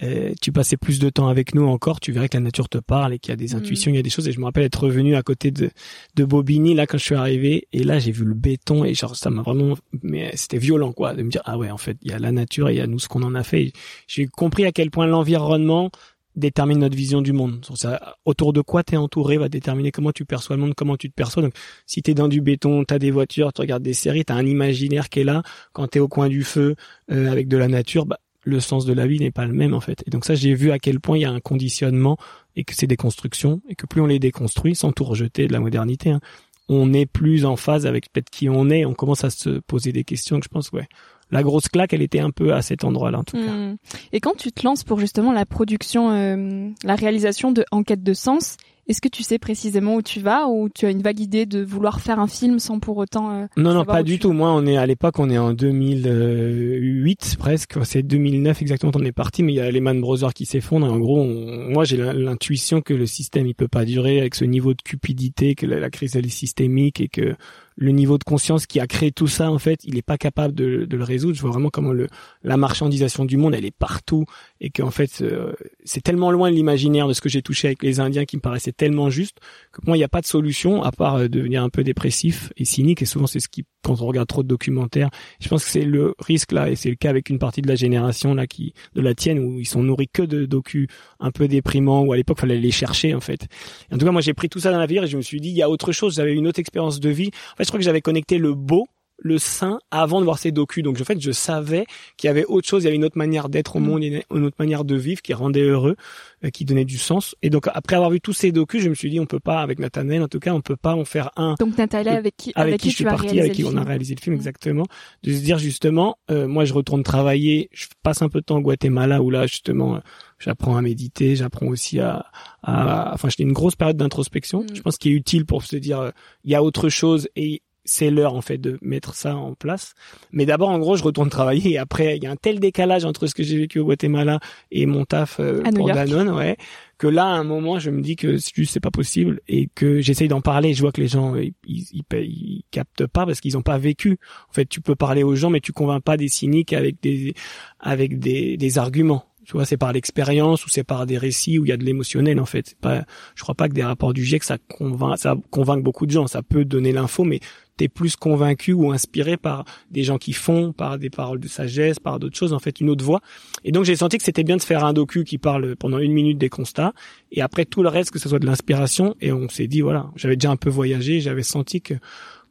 euh, 0.03 0.34
tu 0.41 0.51
passais 0.51 0.77
plus 0.77 1.00
de 1.00 1.10
temps 1.10 1.27
avec 1.27 1.53
nous 1.53 1.68
encore, 1.68 2.00
tu 2.00 2.12
verrais 2.12 2.27
que 2.27 2.38
la 2.38 2.41
nature 2.41 2.70
te 2.70 2.80
parle 2.80 3.13
et 3.13 3.20
qu'il 3.20 3.32
y 3.32 3.34
a 3.34 3.36
des 3.36 3.53
mm. 3.53 3.58
intuitions, 3.58 3.91
il 3.91 3.96
y 3.98 4.00
a 4.00 4.01
des 4.01 4.10
choses. 4.10 4.27
Et 4.27 4.32
je 4.32 4.39
me 4.39 4.46
rappelle 4.46 4.63
être 4.63 4.84
revenu 4.84 5.15
à 5.15 5.22
côté 5.22 5.51
de, 5.51 5.70
de 6.15 6.25
Bobigny 6.25 6.74
là 6.74 6.88
quand 6.88 6.98
je 6.98 7.03
suis 7.03 7.15
arrivé 7.15 7.68
et 7.74 7.84
là 7.84 8.00
j'ai 8.00 8.12
vu 8.12 8.24
le 8.24 8.34
béton 8.34 8.84
et 8.86 8.94
genre 8.94 9.15
ça 9.15 9.30
m'a 9.30 9.41
vraiment, 9.41 9.77
mais 10.01 10.32
c'était 10.36 10.58
violent 10.58 10.94
quoi, 10.94 11.13
de 11.13 11.24
me 11.24 11.30
dire 11.30 11.41
ah 11.46 11.58
ouais 11.58 11.70
en 11.70 11.77
fait 11.77 11.98
il 12.01 12.12
y 12.12 12.13
a 12.13 12.20
la 12.20 12.32
nature 12.32 12.70
et 12.70 12.74
il 12.74 12.77
y 12.77 12.82
a 12.82 12.88
nous 12.88 13.00
ce 13.00 13.08
qu'on 13.10 13.24
en 13.24 13.36
a 13.36 13.44
fait. 13.44 13.74
J'ai 14.08 14.27
compris 14.27 14.65
à 14.65 14.72
quel 14.72 14.89
point 14.89 15.08
l'environnement 15.08 15.91
détermine 16.36 16.80
notre 16.80 16.96
vision 16.96 17.22
du 17.22 17.34
monde. 17.34 17.66
Ça, 17.76 18.16
autour 18.26 18.54
de 18.54 18.62
quoi 18.62 18.84
tu 18.84 18.96
es 18.96 18.98
entouré 18.98 19.38
va 19.38 19.50
déterminer 19.50 19.92
comment 19.92 20.12
tu 20.12 20.26
perçois 20.26 20.56
le 20.56 20.62
monde, 20.62 20.74
comment 20.76 20.98
tu 20.98 21.10
te 21.10 21.16
perçois. 21.16 21.44
Donc, 21.44 21.54
si 21.86 22.02
tu 22.02 22.12
es 22.12 22.14
dans 22.14 22.28
du 22.28 22.42
béton, 22.42 22.84
tu 22.86 22.94
as 22.94 23.00
des 23.00 23.12
voitures, 23.12 23.54
tu 23.54 23.62
regardes 23.62 23.84
des 23.84 23.94
séries, 23.94 24.26
tu 24.26 24.34
as 24.34 24.36
un 24.36 24.46
imaginaire 24.46 25.10
qui 25.10 25.22
est 25.22 25.24
là. 25.24 25.44
Quand 25.74 25.88
tu 25.88 25.98
es 25.98 26.02
au 26.02 26.08
coin 26.08 26.30
du 26.30 26.44
feu 26.44 26.76
euh, 27.12 27.32
avec 27.32 27.48
de 27.48 27.58
la 27.58 27.68
nature, 27.68 28.06
bah, 28.06 28.20
le 28.44 28.60
sens 28.60 28.86
de 28.86 28.94
la 28.94 29.08
vie 29.08 29.20
n'est 29.20 29.32
pas 29.32 29.46
le 29.46 29.54
même 29.54 29.74
en 29.74 29.82
fait. 29.82 30.04
Et 30.08 30.10
donc 30.10 30.26
ça, 30.26 30.36
j'ai 30.36 30.54
vu 30.54 30.72
à 30.72 30.80
quel 30.80 31.00
point 31.00 31.18
il 31.18 31.22
y 31.22 31.26
a 31.26 31.32
un 31.32 31.40
conditionnement 31.40 32.18
et 32.56 32.64
que 32.64 32.74
c'est 32.74 32.88
des 32.88 32.98
constructions 32.98 33.62
et 33.70 33.76
que 33.76 33.86
plus 33.86 34.02
on 34.02 34.08
les 34.08 34.20
déconstruit, 34.20 34.76
sans 34.76 34.92
tout 34.92 35.04
rejeter 35.04 35.48
de 35.48 35.54
la 35.54 35.60
modernité, 35.60 36.10
hein, 36.12 36.22
on 36.70 36.94
est 36.94 37.06
plus 37.06 37.46
en 37.46 37.58
phase 37.58 37.86
avec 37.86 38.12
peut-être 38.12 38.30
qui 38.30 38.50
on 38.50 38.70
est. 38.70 38.86
On 38.86 38.94
commence 38.94 39.24
à 39.24 39.30
se 39.30 39.60
poser 39.60 39.92
des 39.92 40.04
questions. 40.04 40.40
je 40.42 40.48
pense 40.48 40.72
ouais, 40.72 40.88
la 41.32 41.44
grosse 41.44 41.68
claque, 41.68 41.94
elle 41.94 42.02
était 42.02 42.20
un 42.20 42.32
peu 42.32 42.54
à 42.54 42.62
cet 42.62 42.84
endroit-là 42.84 43.20
en 43.20 43.24
tout 43.24 43.38
cas. 43.38 43.52
Hmm. 43.52 43.78
Et 44.12 44.20
quand 44.20 44.36
tu 44.36 44.52
te 44.52 44.66
lances 44.66 44.84
pour 44.84 45.00
justement 45.00 45.32
la 45.32 45.46
production, 45.46 46.12
euh, 46.12 46.70
la 46.84 46.96
réalisation 46.96 47.52
de 47.52 47.66
Enquête 47.72 48.04
de 48.04 48.14
sens, 48.14 48.58
Est-ce 48.88 49.00
que 49.00 49.08
tu 49.08 49.24
sais 49.24 49.38
précisément 49.38 49.96
où 49.96 50.02
tu 50.02 50.20
vas 50.20 50.48
ou 50.48 50.68
tu 50.68 50.86
as 50.86 50.90
une 50.90 51.02
vague 51.02 51.20
idée 51.20 51.46
de 51.46 51.64
vouloir 51.64 52.02
faire 52.02 52.20
un 52.20 52.28
film 52.28 52.60
sans 52.60 52.80
pour 52.80 52.98
autant 52.98 53.32
euh, 53.32 53.46
Non 53.56 53.74
non, 53.74 53.86
pas 53.86 54.04
du 54.04 54.20
tout. 54.20 54.34
Moi, 54.34 54.52
on 54.52 54.66
est 54.66 54.76
à 54.76 54.86
l'époque, 54.86 55.20
on 55.20 55.30
est 55.30 55.38
en 55.38 55.54
2008 55.54 57.38
presque, 57.40 57.78
c'est 57.86 58.04
2009 58.04 58.62
exactement 58.62 58.92
on 58.96 59.06
est 59.06 59.12
parti 59.12 59.44
mais 59.44 59.54
il 59.54 59.56
y 59.56 59.60
a 59.62 59.72
les 59.72 59.80
Man 59.80 60.02
Brothers 60.02 60.34
qui 60.34 60.46
s'effondrent 60.46 60.88
et 60.88 60.90
en 60.90 61.00
gros, 61.00 61.24
moi 61.24 61.86
j'ai 61.86 61.98
l'intuition 61.98 62.82
que 62.82 62.94
le 62.94 63.06
système 63.06 63.48
il 63.48 63.54
peut 63.54 63.70
pas 63.70 63.86
durer 63.86 64.20
avec 64.20 64.36
ce 64.36 64.44
niveau 64.44 64.74
de 64.74 64.82
cupidité 64.82 65.56
que 65.56 65.66
la, 65.66 65.80
la 65.80 65.90
crise 65.90 66.16
elle 66.16 66.26
est 66.26 66.30
systémique 66.30 67.00
et 67.00 67.08
que 67.08 67.36
le 67.78 67.92
niveau 67.92 68.18
de 68.18 68.24
conscience 68.24 68.66
qui 68.66 68.80
a 68.80 68.88
créé 68.88 69.12
tout 69.12 69.28
ça, 69.28 69.51
en 69.51 69.60
fait, 69.60 69.80
il 69.84 69.96
n'est 69.96 70.01
pas 70.01 70.18
capable 70.18 70.54
de, 70.54 70.88
le 70.90 71.04
résoudre. 71.04 71.36
Je 71.36 71.42
vois 71.42 71.51
vraiment 71.51 71.70
comment 71.70 71.94
le, 71.94 72.08
la 72.44 72.58
marchandisation 72.58 73.25
du 73.25 73.38
monde, 73.38 73.56
elle 73.56 73.66
est 73.66 73.75
partout 73.75 74.25
et 74.60 74.70
qu'en 74.70 74.92
fait, 74.92 75.22
euh, 75.22 75.54
c'est 75.84 76.01
tellement 76.01 76.32
loin 76.32 76.51
de 76.51 76.56
l'imaginaire 76.56 77.08
de 77.08 77.13
ce 77.13 77.22
que 77.22 77.30
j'ai 77.30 77.42
touché 77.42 77.68
avec 77.68 77.84
les 77.84 78.00
Indiens 78.00 78.25
qui 78.25 78.38
me 78.38 78.42
paraissait 78.42 78.72
tellement 78.72 79.10
juste 79.10 79.38
que 79.72 79.82
pour 79.82 79.90
moi, 79.90 79.98
il 79.98 80.00
n'y 80.00 80.06
a 80.06 80.10
pas 80.10 80.22
de 80.22 80.25
solution 80.25 80.84
à 80.84 80.92
part 80.92 81.16
euh, 81.16 81.28
devenir 81.28 81.63
un 81.63 81.70
peu 81.70 81.84
dépressif 81.84 82.51
et 82.58 82.66
cynique. 82.66 83.01
Et 83.01 83.06
souvent, 83.06 83.28
c'est 83.28 83.40
ce 83.40 83.50
qui, 83.50 83.66
quand 83.84 84.02
on 84.02 84.06
regarde 84.06 84.28
trop 84.28 84.44
de 84.44 84.48
documentaires, 84.48 85.10
je 85.40 85.48
pense 85.48 85.64
que 85.64 85.72
c'est 85.72 85.86
le 85.86 86.14
risque 86.20 86.52
là 86.52 86.70
et 86.70 86.76
c'est 86.76 86.90
le 86.90 86.96
cas 86.96 87.10
avec 87.10 87.30
une 87.30 87.40
partie 87.40 87.62
de 87.62 87.68
la 87.68 87.76
génération 87.76 88.34
là 88.34 88.48
qui, 88.48 88.74
de 88.96 89.02
la 89.02 89.14
tienne, 89.16 89.40
où 89.40 89.60
ils 89.60 89.66
sont 89.66 89.84
nourris 89.84 90.10
que 90.12 90.24
de 90.24 90.46
docus 90.46 90.88
un 91.20 91.32
peu 91.32 91.48
déprimants 91.48 92.04
où 92.04 92.14
à 92.14 92.18
l'époque, 92.18 92.40
fallait 92.40 92.58
les 92.58 92.72
chercher 92.72 93.14
en 93.14 93.22
fait. 93.22 93.48
en 93.92 93.98
tout 93.98 94.06
cas, 94.06 94.12
moi, 94.12 94.22
j'ai 94.22 94.34
pris 94.34 94.50
tout 94.50 94.60
ça 94.60 94.72
dans 94.72 94.80
la 94.80 94.86
vie 94.86 94.98
et 94.98 95.08
je 95.08 95.18
me 95.18 95.22
suis 95.22 95.40
dit, 95.40 95.50
il 95.50 95.56
y 95.56 95.62
a 95.62 95.70
autre 95.70 95.92
chose. 95.92 96.16
J'avais 96.16 96.34
une 96.34 96.48
autre 96.48 96.60
expérience 96.60 97.00
de 97.00 97.10
vie 97.10 97.32
je 97.60 97.66
crois 97.66 97.80
que 97.80 97.86
j'avais 97.86 98.02
connecté 98.02 98.38
le 98.38 98.54
beau 98.54 98.88
le 99.22 99.38
saint 99.38 99.80
avant 99.92 100.20
de 100.20 100.25
voir 100.25 100.40
ces 100.40 100.51
docus. 100.51 100.84
Donc 100.84 101.00
en 101.00 101.04
fait, 101.04 101.22
je 101.22 101.32
savais 101.32 101.86
qu'il 102.18 102.28
y 102.28 102.32
avait 102.32 102.46
autre 102.46 102.68
chose, 102.68 102.84
il 102.84 102.86
y 102.86 102.88
avait 102.88 102.96
une 102.96 103.06
autre 103.06 103.18
manière 103.18 103.50
d'être 103.50 103.75
au 103.75 103.80
mm. 103.80 103.86
monde, 103.86 104.04
une 104.04 104.44
autre 104.44 104.56
manière 104.60 104.84
de 104.84 104.96
vivre 104.96 105.22
qui 105.22 105.34
rendait 105.34 105.62
heureux, 105.62 105.96
euh, 106.44 106.50
qui 106.50 106.66
donnait 106.66 106.86
du 106.86 106.98
sens. 106.98 107.36
Et 107.42 107.50
donc 107.50 107.68
après 107.74 107.96
avoir 107.96 108.10
vu 108.10 108.20
tous 108.20 108.34
ces 108.34 108.51
docus, 108.51 108.84
je 108.84 108.90
me 108.90 108.96
suis 108.96 109.10
dit 109.10 109.20
on 109.20 109.28
peut 109.28 109.40
pas 109.40 109.62
avec 109.62 109.80
Nathanaël 109.80 110.24
en 110.24 110.28
tout 110.28 110.40
cas, 110.40 110.54
on 110.54 110.62
peut 110.62 110.75
pas 110.75 110.96
en 110.96 111.06
faire 111.06 111.30
un. 111.38 111.56
Donc 111.60 111.78
Nathanaël 111.78 112.18
avec 112.18 112.36
qui 112.36 112.51
avec, 112.56 112.82
qui, 112.82 112.90
je 112.90 112.96
suis 112.96 113.04
parti, 113.06 113.40
avec 113.40 113.54
qui 113.54 113.63
on 113.63 113.78
a 113.78 113.84
réalisé 113.84 114.16
le 114.16 114.22
film 114.22 114.36
mm. 114.36 114.40
exactement, 114.40 114.86
de 115.24 115.34
se 115.34 115.40
dire 115.40 115.60
justement 115.60 116.18
euh, 116.32 116.48
moi 116.48 116.66
je 116.66 116.74
retourne 116.74 117.04
travailler, 117.04 117.70
je 117.72 117.88
passe 118.04 118.22
un 118.24 118.30
peu 118.30 118.40
de 118.40 118.46
temps 118.46 118.58
au 118.58 118.62
Guatemala 118.62 119.22
où 119.22 119.30
là 119.30 119.46
justement 119.46 120.01
j'apprends 120.40 120.75
à 120.75 120.82
méditer, 120.82 121.36
j'apprends 121.36 121.68
aussi 121.68 122.00
à, 122.00 122.25
à 122.63 123.13
enfin 123.13 123.30
j'ai 123.30 123.44
une 123.44 123.54
grosse 123.54 123.75
période 123.75 123.98
d'introspection. 123.98 124.63
Mm. 124.63 124.75
Je 124.75 124.82
pense 124.82 124.98
qu'il 124.98 125.12
est 125.12 125.16
utile 125.16 125.46
pour 125.46 125.63
se 125.63 125.75
dire 125.75 126.00
euh, 126.00 126.10
il 126.44 126.51
y 126.51 126.56
a 126.56 126.63
autre 126.63 126.90
chose 126.90 127.28
et 127.36 127.62
c'est 127.84 128.12
l'heure 128.12 128.36
en 128.36 128.42
fait 128.42 128.58
de 128.58 128.78
mettre 128.82 129.16
ça 129.16 129.36
en 129.36 129.54
place. 129.54 129.94
Mais 130.32 130.46
d'abord, 130.46 130.70
en 130.70 130.80
gros, 130.80 130.96
je 130.96 131.04
retourne 131.04 131.30
travailler 131.30 131.72
et 131.72 131.78
après, 131.78 132.18
il 132.18 132.24
y 132.24 132.28
a 132.28 132.32
un 132.32 132.36
tel 132.36 132.60
décalage 132.60 133.06
entre 133.06 133.28
ce 133.28 133.36
que 133.36 133.44
j'ai 133.44 133.58
vécu 133.58 133.80
au 133.80 133.86
Guatemala 133.86 134.40
et 134.72 134.86
mon 134.86 135.06
taf 135.06 135.40
euh, 135.40 135.62
pour 135.76 135.88
Danone, 135.88 136.30
ouais, 136.30 136.58
que 136.98 137.08
là, 137.08 137.26
à 137.26 137.36
un 137.36 137.44
moment, 137.44 137.80
je 137.80 137.90
me 137.90 138.02
dis 138.02 138.16
que 138.16 138.38
juste 138.38 138.74
c'est 138.74 138.80
pas 138.80 138.92
possible 138.92 139.42
et 139.48 139.70
que 139.74 140.02
j'essaye 140.02 140.28
d'en 140.28 140.42
parler. 140.42 140.74
Je 140.76 140.82
vois 140.82 140.92
que 140.92 141.02
les 141.02 141.08
gens 141.08 141.36
ils, 141.36 141.54
ils, 141.66 142.04
ils, 142.14 142.64
captent 142.70 143.08
pas 143.08 143.26
parce 143.26 143.42
qu'ils 143.42 143.58
ont 143.58 143.64
pas 143.64 143.80
vécu. 143.80 144.20
En 144.50 144.54
fait, 144.54 144.66
tu 144.66 144.82
peux 144.82 144.96
parler 144.96 145.24
aux 145.24 145.36
gens, 145.36 145.50
mais 145.50 145.62
tu 145.62 145.74
convaincs 145.74 146.04
pas 146.04 146.18
des 146.18 146.28
cyniques 146.28 146.74
avec 146.74 147.02
des 147.02 147.34
avec 147.80 148.20
des, 148.20 148.56
des 148.56 148.78
arguments. 148.78 149.26
Tu 149.46 149.54
vois, 149.54 149.66
c'est 149.66 149.78
par 149.78 149.92
l'expérience 149.92 150.66
ou 150.68 150.70
c'est 150.70 150.84
par 150.84 151.08
des 151.08 151.18
récits 151.18 151.58
où 151.58 151.66
il 151.66 151.70
y 151.70 151.72
a 151.72 151.78
de 151.78 151.84
l'émotionnel 151.84 152.40
en 152.40 152.46
fait. 152.46 152.76
Pas, 152.80 153.04
je 153.34 153.42
crois 153.42 153.56
pas 153.56 153.68
que 153.68 153.74
des 153.74 153.84
rapports 153.84 154.14
du 154.14 154.24
GIEC 154.24 154.44
ça 154.44 154.60
convainc, 154.60 155.18
ça 155.18 155.36
convainc 155.50 155.84
beaucoup 155.84 156.06
de 156.06 156.12
gens. 156.12 156.28
Ça 156.28 156.44
peut 156.44 156.66
donner 156.66 156.92
l'info, 156.92 157.24
mais 157.24 157.40
t'es 157.82 157.88
plus 157.88 158.16
convaincu 158.16 158.74
ou 158.74 158.92
inspiré 158.92 159.38
par 159.38 159.66
des 159.90 160.04
gens 160.04 160.20
qui 160.20 160.34
font, 160.34 160.72
par 160.72 161.00
des 161.00 161.10
paroles 161.10 161.40
de 161.40 161.48
sagesse, 161.48 161.98
par 162.00 162.20
d'autres 162.20 162.38
choses, 162.38 162.54
en 162.54 162.60
fait, 162.60 162.80
une 162.80 162.92
autre 162.92 163.04
voix. 163.04 163.22
Et 163.64 163.72
donc 163.72 163.86
j'ai 163.86 163.96
senti 163.96 164.20
que 164.20 164.24
c'était 164.24 164.44
bien 164.44 164.58
de 164.58 164.62
faire 164.62 164.86
un 164.86 164.94
docu 164.94 165.24
qui 165.24 165.40
parle 165.40 165.76
pendant 165.76 165.98
une 165.98 166.12
minute 166.12 166.38
des 166.38 166.50
constats, 166.50 166.94
et 167.32 167.42
après 167.42 167.66
tout 167.66 167.82
le 167.82 167.90
reste 167.90 168.12
que 168.12 168.20
ce 168.20 168.30
soit 168.30 168.38
de 168.38 168.46
l'inspiration. 168.46 169.16
Et 169.20 169.32
on 169.32 169.50
s'est 169.50 169.66
dit 169.66 169.82
voilà, 169.82 170.12
j'avais 170.16 170.36
déjà 170.36 170.52
un 170.52 170.58
peu 170.58 170.70
voyagé, 170.70 171.22
j'avais 171.22 171.42
senti 171.42 171.82
que 171.82 171.96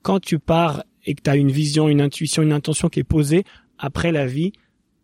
quand 0.03 0.19
tu 0.19 0.41
pars 0.41 0.83
et 1.07 1.15
que 1.15 1.23
tu 1.23 1.31
as 1.31 1.37
une 1.37 1.53
vision, 1.53 1.89
une 1.89 2.01
intuition, 2.01 2.43
une 2.43 2.53
intention 2.53 2.89
qui 2.89 2.99
est 2.99 3.05
posée, 3.05 3.45
après 3.79 4.11
la 4.11 4.27
vie, 4.27 4.51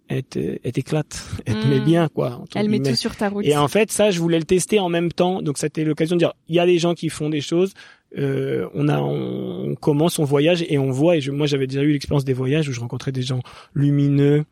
elle, 0.08 0.24
t'éclate, 0.24 1.24
elle 1.46 1.60
te 1.60 1.66
met 1.68 1.78
hmm. 1.78 1.84
bien 1.84 2.08
quoi. 2.08 2.44
Elle 2.56 2.68
met 2.68 2.80
tout 2.80 2.96
sur 2.96 3.14
ta 3.14 3.28
route. 3.28 3.46
Et 3.46 3.56
en 3.56 3.68
fait, 3.68 3.92
ça, 3.92 4.10
je 4.10 4.18
voulais 4.18 4.38
le 4.38 4.44
tester 4.44 4.80
en 4.80 4.88
même 4.88 5.12
temps, 5.12 5.40
donc 5.40 5.56
c'était 5.56 5.84
l'occasion 5.84 6.16
de 6.16 6.18
dire, 6.18 6.32
il 6.48 6.56
y 6.56 6.58
a 6.58 6.66
des 6.66 6.80
gens 6.80 6.94
qui 6.94 7.10
font 7.10 7.30
des 7.30 7.40
choses, 7.40 7.74
euh, 8.18 8.68
on 8.74 8.88
a, 8.88 9.00
on, 9.00 9.74
commence, 9.74 10.18
on 10.18 10.24
voyage 10.24 10.64
et 10.68 10.78
on 10.78 10.90
voit. 10.90 11.16
Et 11.16 11.20
je, 11.20 11.30
moi, 11.30 11.46
j'avais 11.46 11.66
déjà 11.66 11.82
eu 11.82 11.92
l'expérience 11.92 12.24
des 12.24 12.32
voyages 12.32 12.68
où 12.68 12.72
je 12.72 12.80
rencontrais 12.80 13.12
des 13.12 13.22
gens 13.22 13.40
lumineux, 13.74 14.44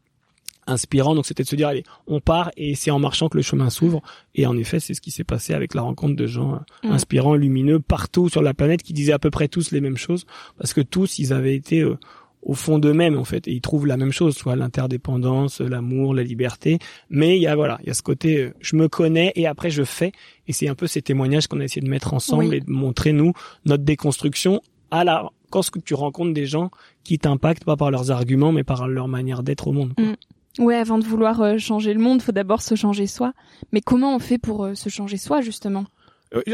inspirants. 0.67 1.15
Donc 1.15 1.27
c'était 1.27 1.43
de 1.43 1.49
se 1.49 1.57
dire, 1.57 1.69
allez, 1.69 1.85
on 2.07 2.21
part 2.21 2.51
et 2.57 2.75
c'est 2.75 2.91
en 2.91 2.99
marchant 2.99 3.29
que 3.29 3.37
le 3.37 3.43
chemin 3.43 3.71
s'ouvre. 3.71 4.03
Et 4.35 4.47
en 4.47 4.57
effet, 4.57 4.81
c'est 4.81 4.95
ce 4.95 5.01
qui 5.01 5.11
s'est 5.11 5.25
passé 5.25 5.55
avec 5.55 5.75
la 5.75 5.83
rencontre 5.83 6.17
de 6.17 6.27
gens 6.27 6.61
inspirants, 6.83 7.35
lumineux, 7.35 7.81
partout 7.81 8.29
sur 8.29 8.43
la 8.43 8.55
planète, 8.55 8.83
qui 8.83 8.93
disaient 8.93 9.13
à 9.13 9.19
peu 9.19 9.31
près 9.31 9.49
tous 9.49 9.71
les 9.71 9.81
mêmes 9.81 9.97
choses, 9.97 10.27
parce 10.59 10.73
que 10.73 10.81
tous, 10.81 11.19
ils 11.19 11.33
avaient 11.33 11.55
été 11.55 11.81
euh, 11.81 11.99
au 12.45 12.55
fond 12.55 12.79
d'eux-mêmes 12.79 13.19
en 13.19 13.25
fait 13.25 13.49
et 13.49 13.53
ils 13.53 13.61
trouvent 13.61 13.87
la 13.87 13.97
même 13.97 14.13
chose 14.13 14.37
soit 14.37 14.57
l'interdépendance 14.57 15.61
l'amour 15.61 16.15
la 16.15 16.23
liberté 16.23 16.79
mais 17.11 17.37
il 17.37 17.43
y 17.43 17.47
a 17.47 17.57
voilà 17.57 17.79
il 17.83 17.89
y 17.89 17.91
a 17.91 17.95
ce 17.95 18.03
côté 18.03 18.39
euh, 18.39 18.55
je 18.61 18.77
me 18.77 18.89
connais 18.89 19.33
et 19.35 19.47
après 19.47 19.71
je 19.71 19.83
fais 19.83 20.13
et 20.47 20.53
c'est 20.53 20.69
un 20.69 20.75
peu 20.75 20.87
ces 20.87 21.03
témoignages 21.03 21.47
qu'on 21.47 21.61
a 21.61 21.65
essayé 21.65 21.85
de 21.85 21.91
mettre 21.91 22.15
ensemble 22.15 22.55
et 22.55 22.61
de 22.61 22.71
montrer 22.71 23.13
nous 23.13 23.33
notre 23.65 23.85
déconstruction 23.85 24.61
à 24.91 25.05
la 25.05 25.31
quand 25.51 25.63
tu 25.85 25.95
rencontres 25.95 26.35
des 26.35 26.47
gens 26.47 26.71
qui 27.05 27.19
t'impactent 27.19 27.65
pas 27.65 27.77
par 27.77 27.91
leurs 27.91 28.11
arguments 28.11 28.53
mais 28.53 28.65
par 28.65 28.89
leur 28.89 29.09
manière 29.09 29.43
d'être 29.43 29.69
au 29.69 29.73
monde 29.73 29.95
quoi. 29.95 30.05
Mm. 30.05 30.17
Ouais, 30.59 30.77
avant 30.77 30.99
de 30.99 31.05
vouloir 31.05 31.41
euh, 31.41 31.59
changer 31.59 31.93
le 31.93 32.01
monde, 32.01 32.23
faut 32.23 32.31
d'abord 32.31 32.63
se 32.63 32.77
changer 32.77 33.09
soi. 33.09 33.33
Mais 33.73 33.81
comment 33.81 34.15
on 34.15 34.21
fait 34.21 34.39
pour 34.39 34.65
euh, 34.65 34.75
se 34.75 34.89
changer 34.89 35.17
soi 35.17 35.41
justement? 35.41 35.85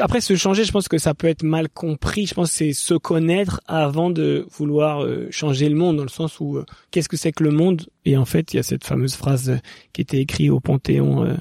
Après, 0.00 0.20
se 0.20 0.36
changer, 0.36 0.64
je 0.64 0.72
pense 0.72 0.88
que 0.88 0.98
ça 0.98 1.14
peut 1.14 1.26
être 1.26 1.42
mal 1.42 1.68
compris. 1.68 2.26
Je 2.26 2.34
pense 2.34 2.50
que 2.50 2.56
c'est 2.56 2.72
se 2.72 2.94
connaître 2.94 3.60
avant 3.66 4.10
de 4.10 4.46
vouloir 4.50 5.02
euh, 5.02 5.28
changer 5.30 5.68
le 5.68 5.76
monde, 5.76 5.96
dans 5.96 6.02
le 6.02 6.08
sens 6.08 6.38
où 6.40 6.58
euh, 6.58 6.66
qu'est-ce 6.90 7.08
que 7.08 7.16
c'est 7.16 7.32
que 7.32 7.44
le 7.44 7.50
monde? 7.50 7.86
Et 8.04 8.16
en 8.16 8.24
fait, 8.24 8.52
il 8.52 8.56
y 8.56 8.60
a 8.60 8.62
cette 8.62 8.84
fameuse 8.84 9.14
phrase 9.14 9.58
qui 9.92 10.02
était 10.02 10.18
écrite 10.18 10.50
au 10.50 10.60
Panthéon 10.60 11.38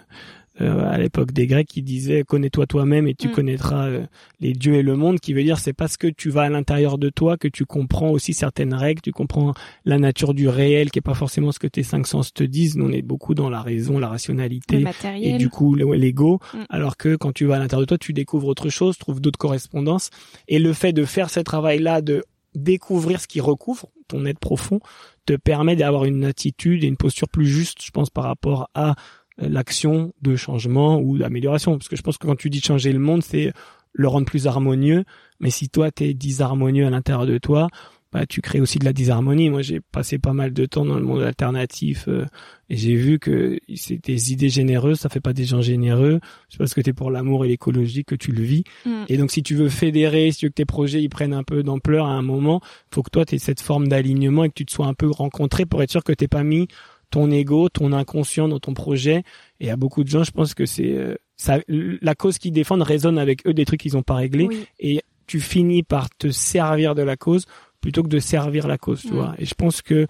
euh, 0.62 0.90
à 0.90 0.98
l'époque 0.98 1.32
des 1.32 1.48
Grecs 1.48 1.68
qui 1.68 1.82
disait 1.82 2.24
connais-toi 2.24 2.68
toi-même 2.68 3.08
et 3.08 3.16
tu 3.16 3.30
mm. 3.30 3.32
connaîtras 3.32 3.88
euh, 3.88 4.06
les 4.40 4.54
dieux 4.54 4.76
et 4.76 4.82
le 4.82 4.96
monde, 4.96 5.20
qui 5.20 5.34
veut 5.34 5.44
dire 5.44 5.60
c'est 5.60 5.74
parce 5.74 5.98
que 5.98 6.08
tu 6.08 6.30
vas 6.30 6.44
à 6.44 6.50
l'intérieur 6.50 6.98
de 6.98 7.10
toi 7.10 7.38
que 7.38 7.48
tu 7.48 7.66
comprends 7.66 8.10
aussi 8.10 8.34
certaines 8.34 8.74
règles, 8.74 9.02
tu 9.02 9.12
comprends 9.12 9.54
la 9.86 9.98
nature 9.98 10.34
du 10.34 10.48
réel 10.48 10.92
qui 10.92 11.00
est 11.00 11.04
pas 11.04 11.14
forcément 11.14 11.52
ce 11.52 11.60
que 11.60 11.68
tes 11.68 11.84
cinq 11.84 12.08
sens 12.08 12.34
te 12.34 12.44
disent. 12.44 12.76
Nous, 12.78 12.86
on 12.86 12.92
est 12.92 13.02
beaucoup 13.02 13.36
dans 13.36 13.50
la 13.50 13.62
raison, 13.62 14.00
la 14.00 14.10
rationalité 14.10 14.84
et 15.22 15.38
du 15.38 15.50
coup 15.50 15.76
l'ego, 15.76 16.40
mm. 16.54 16.58
alors 16.70 16.98
que 16.98 17.16
quand 17.16 17.32
tu 17.32 17.46
vas 17.46 17.56
à 17.56 17.60
l'intérieur 17.60 17.82
de 17.82 17.88
toi, 17.88 17.98
tu 17.98 18.14
découvres 18.14 18.48
autre 18.48 18.70
chose, 18.70 18.98
trouves 18.98 19.22
d'autres 19.22 19.40
correspondances 19.40 20.10
et 20.48 20.60
le 20.60 20.74
fait 20.74 20.94
de 20.94 21.06
faire 21.06 21.30
ce 21.30 21.40
travail-là 21.40 22.02
de 22.02 22.24
découvrir 22.56 23.22
ce 23.22 23.28
qui 23.28 23.42
recouvre 23.42 23.90
ton 24.08 24.26
être 24.26 24.40
profond 24.40 24.80
te 25.26 25.34
permet 25.34 25.76
d'avoir 25.76 26.06
une 26.06 26.26
attitude 26.26 26.84
et 26.84 26.88
une 26.88 26.98
posture 26.98 27.30
plus 27.30 27.46
juste, 27.46 27.84
je 27.84 27.92
pense, 27.92 28.10
par 28.10 28.24
rapport 28.24 28.70
à 28.74 28.96
l'action 29.42 30.14
de 30.22 30.36
changement 30.36 31.00
ou 31.00 31.18
d'amélioration. 31.18 31.78
Parce 31.78 31.88
que 31.88 31.96
je 31.96 32.02
pense 32.02 32.18
que 32.18 32.28
quand 32.28 32.36
tu 32.38 32.50
dis 32.50 32.62
changer 32.62 32.92
le 32.92 33.00
monde, 33.00 33.24
c'est 33.24 33.54
le 33.94 34.08
rendre 34.08 34.26
plus 34.26 34.48
harmonieux. 34.48 35.04
Mais 35.40 35.50
si 35.50 35.70
toi, 35.70 35.92
tu 35.92 36.06
es 36.06 36.14
disharmonieux 36.14 36.86
à 36.86 36.90
l'intérieur 36.90 37.26
de 37.26 37.38
toi, 37.38 37.70
bah, 38.12 38.26
tu 38.26 38.42
crées 38.42 38.60
aussi 38.60 38.80
de 38.80 38.86
la 38.86 38.94
disharmonie. 38.94 39.50
Moi, 39.50 39.62
j'ai 39.62 39.82
passé 39.82 40.18
pas 40.18 40.34
mal 40.34 40.52
de 40.52 40.66
temps 40.66 40.84
dans 40.84 40.98
le 40.98 41.06
monde 41.06 41.22
alternatif 41.22 42.08
euh, 42.08 42.26
et 42.70 42.76
j'ai 42.76 42.96
vu 42.96 43.20
que 43.20 43.60
c'est 43.76 44.04
des 44.04 44.34
idées 44.34 44.50
généreuses, 44.50 45.00
ça 45.00 45.10
fait 45.10 45.20
pas 45.20 45.34
des 45.34 45.46
gens 45.46 45.62
généreux. 45.62 46.20
C'est 46.50 46.58
parce 46.58 46.74
que 46.74 46.82
tu 46.82 46.90
es 46.90 46.94
pour 46.94 47.12
l'amour 47.12 47.46
et 47.46 47.50
l'écologie 47.50 48.06
que 48.06 48.16
tu 48.16 48.32
le 48.32 48.42
vis. 48.42 48.64
Mm. 48.86 49.04
Et 49.10 49.18
donc, 49.18 49.30
si 49.30 49.44
tu 49.44 49.54
veux 49.54 49.70
fédérer, 49.70 50.32
si 50.32 50.40
tu 50.40 50.46
veux 50.48 50.50
que 50.50 50.56
tes 50.56 50.66
projets 50.66 51.04
ils 51.04 51.10
prennent 51.10 51.34
un 51.34 51.44
peu 51.44 51.62
d'ampleur 51.62 52.08
à 52.08 52.12
un 52.12 52.24
moment, 52.24 52.62
faut 52.92 53.04
que 53.04 53.12
toi, 53.12 53.26
tu 53.26 53.36
aies 53.36 53.40
cette 53.40 53.62
forme 53.62 53.88
d'alignement 53.88 54.44
et 54.44 54.50
que 54.50 54.56
tu 54.56 54.66
te 54.66 54.72
sois 54.72 54.88
un 54.88 54.96
peu 54.96 55.10
rencontré 55.10 55.68
pour 55.68 55.84
être 55.84 55.92
sûr 55.92 56.04
que 56.04 56.14
t'es 56.14 56.28
pas 56.28 56.44
mis 56.44 56.68
ton 57.10 57.32
ego, 57.32 57.70
ton 57.70 57.92
inconscient 57.94 58.48
dans 58.48 58.60
ton 58.60 58.74
projet. 58.74 59.24
Et 59.60 59.72
à 59.72 59.76
beaucoup 59.76 60.04
de 60.04 60.10
gens, 60.10 60.24
je 60.24 60.32
pense 60.32 60.54
que 60.54 60.66
c'est 60.66 60.94
euh, 60.94 61.16
ça, 61.38 61.60
la 61.68 62.16
cause 62.16 62.38
qu'ils 62.38 62.52
défendent 62.52 62.82
résonne 62.82 63.18
avec 63.18 63.46
eux 63.48 63.54
des 63.54 63.66
trucs 63.66 63.82
qu'ils 63.82 63.94
n'ont 63.94 64.04
pas 64.04 64.16
réglés. 64.16 64.48
Et 64.80 65.02
tu 65.28 65.40
finis 65.40 65.84
par 65.84 66.10
te 66.10 66.30
servir 66.30 66.96
de 66.96 67.02
la 67.02 67.18
cause 67.18 67.46
plutôt 67.82 68.04
que 68.04 68.10
de 68.10 68.20
servir 68.20 68.68
la 68.68 68.78
cause, 68.78 69.02
tu 69.02 69.14
vois. 69.14 69.36
Et 69.38 69.46
je 69.46 69.54
pense 69.54 69.82
que 69.82 70.08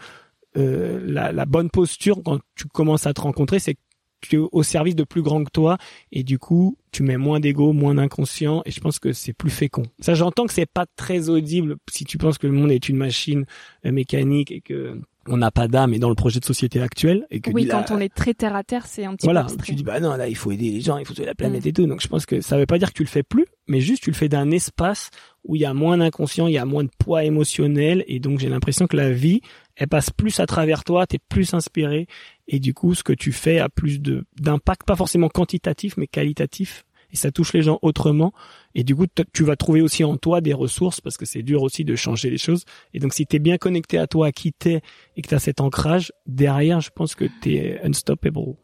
euh, 0.57 0.99
la, 1.05 1.31
la, 1.31 1.45
bonne 1.45 1.69
posture 1.69 2.21
quand 2.23 2.39
tu 2.55 2.67
commences 2.67 3.05
à 3.05 3.13
te 3.13 3.21
rencontrer, 3.21 3.59
c'est 3.59 3.75
que 3.75 3.79
tu 4.21 4.35
es 4.35 4.39
au 4.39 4.63
service 4.63 4.95
de 4.95 5.03
plus 5.03 5.21
grand 5.21 5.43
que 5.43 5.51
toi 5.51 5.77
et 6.11 6.23
du 6.23 6.39
coup 6.39 6.77
tu 6.91 7.03
mets 7.03 7.17
moins 7.17 7.39
d'ego, 7.39 7.73
moins 7.73 7.95
d'inconscient 7.95 8.61
et 8.65 8.71
je 8.71 8.79
pense 8.81 8.99
que 8.99 9.13
c'est 9.13 9.33
plus 9.33 9.49
fécond. 9.49 9.83
Ça 9.99 10.13
j'entends 10.13 10.45
que 10.45 10.53
c'est 10.53 10.69
pas 10.69 10.85
très 10.95 11.29
audible 11.29 11.77
si 11.89 12.03
tu 12.03 12.17
penses 12.17 12.37
que 12.37 12.47
le 12.47 12.53
monde 12.53 12.71
est 12.71 12.89
une 12.89 12.97
machine 12.97 13.45
euh, 13.85 13.91
mécanique 13.91 14.51
et 14.51 14.61
que 14.61 14.99
on 15.27 15.37
n'a 15.37 15.51
pas 15.51 15.67
d'âme 15.67 15.93
et 15.93 15.99
dans 15.99 16.09
le 16.09 16.15
projet 16.15 16.39
de 16.39 16.45
société 16.45 16.81
actuel 16.81 17.25
et 17.29 17.39
que 17.41 17.51
oui 17.51 17.67
quand 17.67 17.91
on 17.91 17.99
est 17.99 18.13
très 18.13 18.33
terre 18.33 18.55
à 18.55 18.63
terre 18.63 18.85
c'est 18.85 19.05
un 19.05 19.15
petit 19.15 19.25
voilà, 19.25 19.43
peu 19.43 19.63
tu 19.63 19.75
dis 19.75 19.83
bah 19.83 19.99
non 19.99 20.15
là 20.15 20.27
il 20.27 20.35
faut 20.35 20.51
aider 20.51 20.71
les 20.71 20.81
gens 20.81 20.97
il 20.97 21.05
faut 21.05 21.13
sauver 21.13 21.27
la 21.27 21.35
planète 21.35 21.65
mm. 21.65 21.67
et 21.67 21.73
tout 21.73 21.87
donc 21.87 22.01
je 22.01 22.07
pense 22.07 22.25
que 22.25 22.41
ça 22.41 22.57
veut 22.57 22.65
pas 22.65 22.77
dire 22.77 22.89
que 22.89 22.97
tu 22.97 23.03
le 23.03 23.09
fais 23.09 23.23
plus 23.23 23.45
mais 23.67 23.81
juste 23.81 24.03
tu 24.03 24.11
le 24.11 24.15
fais 24.15 24.29
d'un 24.29 24.49
espace 24.51 25.09
où 25.43 25.55
il 25.55 25.61
y 25.61 25.65
a 25.65 25.73
moins 25.73 25.97
d'inconscient 25.97 26.47
il 26.47 26.53
y 26.53 26.57
a 26.57 26.65
moins 26.65 26.83
de 26.83 26.91
poids 26.97 27.23
émotionnel 27.23 28.03
et 28.07 28.19
donc 28.19 28.39
j'ai 28.39 28.49
l'impression 28.49 28.87
que 28.87 28.95
la 28.95 29.11
vie 29.11 29.41
elle 29.75 29.87
passe 29.87 30.09
plus 30.09 30.39
à 30.39 30.45
travers 30.45 30.83
toi 30.83 31.05
t'es 31.05 31.19
plus 31.29 31.53
inspiré 31.53 32.07
et 32.47 32.59
du 32.59 32.73
coup 32.73 32.95
ce 32.95 33.03
que 33.03 33.13
tu 33.13 33.31
fais 33.31 33.59
a 33.59 33.69
plus 33.69 33.99
de 33.99 34.25
d'impact 34.39 34.83
pas 34.85 34.95
forcément 34.95 35.29
quantitatif 35.29 35.97
mais 35.97 36.07
qualitatif 36.07 36.85
et 37.11 37.15
ça 37.15 37.31
touche 37.31 37.53
les 37.53 37.61
gens 37.61 37.79
autrement. 37.81 38.33
Et 38.75 38.83
du 38.83 38.95
coup, 38.95 39.05
tu 39.33 39.43
vas 39.43 39.55
trouver 39.55 39.81
aussi 39.81 40.03
en 40.03 40.17
toi 40.17 40.41
des 40.41 40.53
ressources 40.53 41.01
parce 41.01 41.17
que 41.17 41.25
c'est 41.25 41.41
dur 41.41 41.63
aussi 41.63 41.83
de 41.83 41.95
changer 41.95 42.29
les 42.29 42.37
choses. 42.37 42.65
Et 42.93 42.99
donc, 42.99 43.13
si 43.13 43.25
tu 43.25 43.35
es 43.37 43.39
bien 43.39 43.57
connecté 43.57 43.97
à 43.97 44.07
toi, 44.07 44.27
à 44.27 44.31
qui 44.31 44.53
t'es 44.53 44.81
et 45.15 45.21
que 45.21 45.27
tu 45.27 45.35
as 45.35 45.39
cet 45.39 45.61
ancrage, 45.61 46.11
derrière, 46.27 46.81
je 46.81 46.89
pense 46.89 47.15
que 47.15 47.25
tu 47.41 47.55
es 47.55 47.81
unstoppable. 47.83 48.55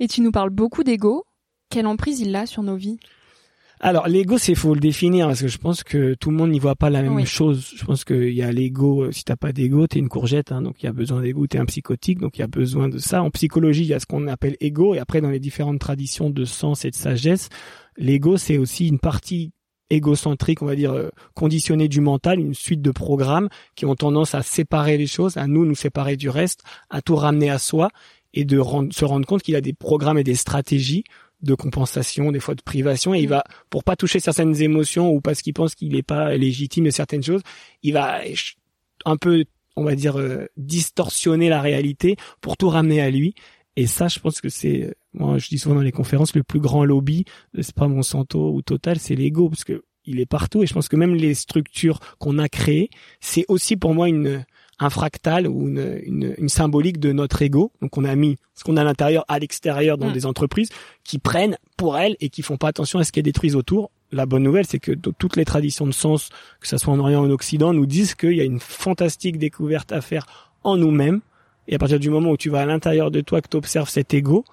Et 0.00 0.08
tu 0.08 0.20
nous 0.20 0.32
parles 0.32 0.50
beaucoup 0.50 0.84
d'ego. 0.84 1.24
Quelle 1.70 1.86
emprise 1.86 2.20
il 2.20 2.34
a 2.36 2.46
sur 2.46 2.62
nos 2.62 2.76
vies? 2.76 2.98
Alors 3.84 4.06
l'ego, 4.06 4.38
c'est 4.38 4.54
faut 4.54 4.74
le 4.74 4.80
définir 4.80 5.26
parce 5.26 5.42
que 5.42 5.48
je 5.48 5.58
pense 5.58 5.82
que 5.82 6.14
tout 6.14 6.30
le 6.30 6.36
monde 6.36 6.50
n'y 6.50 6.60
voit 6.60 6.76
pas 6.76 6.88
la 6.88 7.02
même 7.02 7.26
chose. 7.26 7.72
Je 7.76 7.84
pense 7.84 8.04
qu'il 8.04 8.32
y 8.32 8.42
a 8.42 8.52
l'ego. 8.52 9.10
Si 9.10 9.24
t'as 9.24 9.34
pas 9.34 9.52
d'ego, 9.52 9.88
t'es 9.88 9.98
une 9.98 10.08
courgette. 10.08 10.52
Hein, 10.52 10.62
donc 10.62 10.80
il 10.80 10.86
y 10.86 10.88
a 10.88 10.92
besoin 10.92 11.20
d'ego. 11.20 11.48
T'es 11.48 11.58
un 11.58 11.64
psychotique. 11.64 12.20
Donc 12.20 12.38
il 12.38 12.42
y 12.42 12.44
a 12.44 12.46
besoin 12.46 12.88
de 12.88 12.98
ça. 12.98 13.24
En 13.24 13.30
psychologie, 13.30 13.82
il 13.82 13.88
y 13.88 13.94
a 13.94 13.98
ce 13.98 14.06
qu'on 14.06 14.28
appelle 14.28 14.56
ego. 14.60 14.94
Et 14.94 15.00
après, 15.00 15.20
dans 15.20 15.30
les 15.30 15.40
différentes 15.40 15.80
traditions 15.80 16.30
de 16.30 16.44
sens 16.44 16.84
et 16.84 16.90
de 16.90 16.94
sagesse, 16.94 17.48
l'ego, 17.96 18.36
c'est 18.36 18.56
aussi 18.56 18.86
une 18.86 19.00
partie 19.00 19.50
égocentrique, 19.90 20.62
on 20.62 20.66
va 20.66 20.76
dire, 20.76 20.92
euh, 20.92 21.10
conditionnée 21.34 21.88
du 21.88 22.00
mental, 22.00 22.38
une 22.38 22.54
suite 22.54 22.82
de 22.82 22.92
programmes 22.92 23.48
qui 23.74 23.84
ont 23.84 23.96
tendance 23.96 24.36
à 24.36 24.42
séparer 24.42 24.96
les 24.96 25.08
choses, 25.08 25.36
à 25.36 25.48
nous 25.48 25.66
nous 25.66 25.74
séparer 25.74 26.16
du 26.16 26.28
reste, 26.28 26.62
à 26.88 27.02
tout 27.02 27.16
ramener 27.16 27.50
à 27.50 27.58
soi 27.58 27.90
et 28.32 28.44
de 28.44 28.62
se 28.90 29.04
rendre 29.04 29.26
compte 29.26 29.42
qu'il 29.42 29.56
a 29.56 29.60
des 29.60 29.74
programmes 29.74 30.18
et 30.18 30.24
des 30.24 30.36
stratégies 30.36 31.04
de 31.42 31.54
compensation, 31.54 32.32
des 32.32 32.40
fois 32.40 32.54
de 32.54 32.62
privation, 32.62 33.14
et 33.14 33.20
il 33.20 33.26
mm. 33.26 33.30
va, 33.30 33.44
pour 33.70 33.84
pas 33.84 33.96
toucher 33.96 34.20
certaines 34.20 34.60
émotions 34.62 35.10
ou 35.10 35.20
parce 35.20 35.42
qu'il 35.42 35.54
pense 35.54 35.74
qu'il 35.74 35.92
n'est 35.92 36.02
pas 36.02 36.36
légitime 36.36 36.84
de 36.84 36.90
certaines 36.90 37.22
choses, 37.22 37.42
il 37.82 37.92
va 37.92 38.20
un 39.04 39.16
peu, 39.16 39.44
on 39.76 39.84
va 39.84 39.94
dire, 39.94 40.18
euh, 40.18 40.46
distorsionner 40.56 41.48
la 41.48 41.60
réalité 41.60 42.16
pour 42.40 42.56
tout 42.56 42.68
ramener 42.68 43.00
à 43.00 43.10
lui. 43.10 43.34
Et 43.76 43.86
ça, 43.86 44.08
je 44.08 44.18
pense 44.18 44.40
que 44.40 44.48
c'est, 44.48 44.94
moi, 45.14 45.38
je 45.38 45.48
dis 45.48 45.58
souvent 45.58 45.76
dans 45.76 45.80
les 45.80 45.92
conférences, 45.92 46.34
le 46.34 46.42
plus 46.42 46.60
grand 46.60 46.84
lobby, 46.84 47.24
c'est 47.60 47.74
pas 47.74 47.88
Monsanto 47.88 48.52
ou 48.52 48.62
Total, 48.62 48.98
c'est 48.98 49.14
l'ego, 49.14 49.48
parce 49.48 49.64
que 49.64 49.82
il 50.04 50.20
est 50.20 50.26
partout. 50.26 50.62
Et 50.62 50.66
je 50.66 50.74
pense 50.74 50.88
que 50.88 50.96
même 50.96 51.14
les 51.14 51.34
structures 51.34 52.00
qu'on 52.18 52.38
a 52.38 52.48
créées, 52.48 52.90
c'est 53.20 53.44
aussi 53.48 53.76
pour 53.76 53.94
moi 53.94 54.08
une, 54.08 54.44
un 54.78 54.90
fractal 54.90 55.46
ou 55.46 55.68
une, 55.68 56.00
une, 56.04 56.34
une, 56.38 56.48
symbolique 56.48 56.98
de 56.98 57.12
notre 57.12 57.42
ego. 57.42 57.72
Donc 57.80 57.96
on 57.98 58.04
a 58.04 58.14
mis 58.14 58.36
ce 58.54 58.64
qu'on 58.64 58.76
a 58.76 58.80
à 58.80 58.84
l'intérieur 58.84 59.24
à 59.28 59.38
l'extérieur 59.38 59.98
dans 59.98 60.08
mm. 60.08 60.12
des 60.12 60.26
entreprises 60.26 60.70
qui 61.04 61.18
prennent 61.18 61.56
pour 61.76 61.96
elles 61.98 62.16
et 62.20 62.30
qui 62.30 62.42
font 62.42 62.56
pas 62.56 62.68
attention 62.68 62.98
à 62.98 63.04
ce 63.04 63.12
qu'elles 63.12 63.24
détruisent 63.24 63.56
autour. 63.56 63.90
La 64.10 64.26
bonne 64.26 64.42
nouvelle, 64.42 64.66
c'est 64.66 64.78
que 64.78 64.92
toutes 64.92 65.36
les 65.36 65.44
traditions 65.44 65.86
de 65.86 65.92
sens, 65.92 66.28
que 66.60 66.68
ce 66.68 66.76
soit 66.76 66.92
en 66.92 66.98
Orient 66.98 67.22
ou 67.22 67.26
en 67.26 67.30
Occident, 67.30 67.72
nous 67.72 67.86
disent 67.86 68.14
qu'il 68.14 68.34
y 68.34 68.40
a 68.40 68.44
une 68.44 68.60
fantastique 68.60 69.38
découverte 69.38 69.90
à 69.92 70.00
faire 70.00 70.26
en 70.64 70.76
nous-mêmes. 70.76 71.20
Et 71.68 71.76
à 71.76 71.78
partir 71.78 71.98
du 71.98 72.10
moment 72.10 72.30
où 72.30 72.36
tu 72.36 72.50
vas 72.50 72.60
à 72.60 72.66
l'intérieur 72.66 73.10
de 73.10 73.20
toi, 73.20 73.40
que 73.40 73.48
tu 73.48 73.56
observes 73.56 73.88
cet 73.88 74.12
ego, 74.12 74.44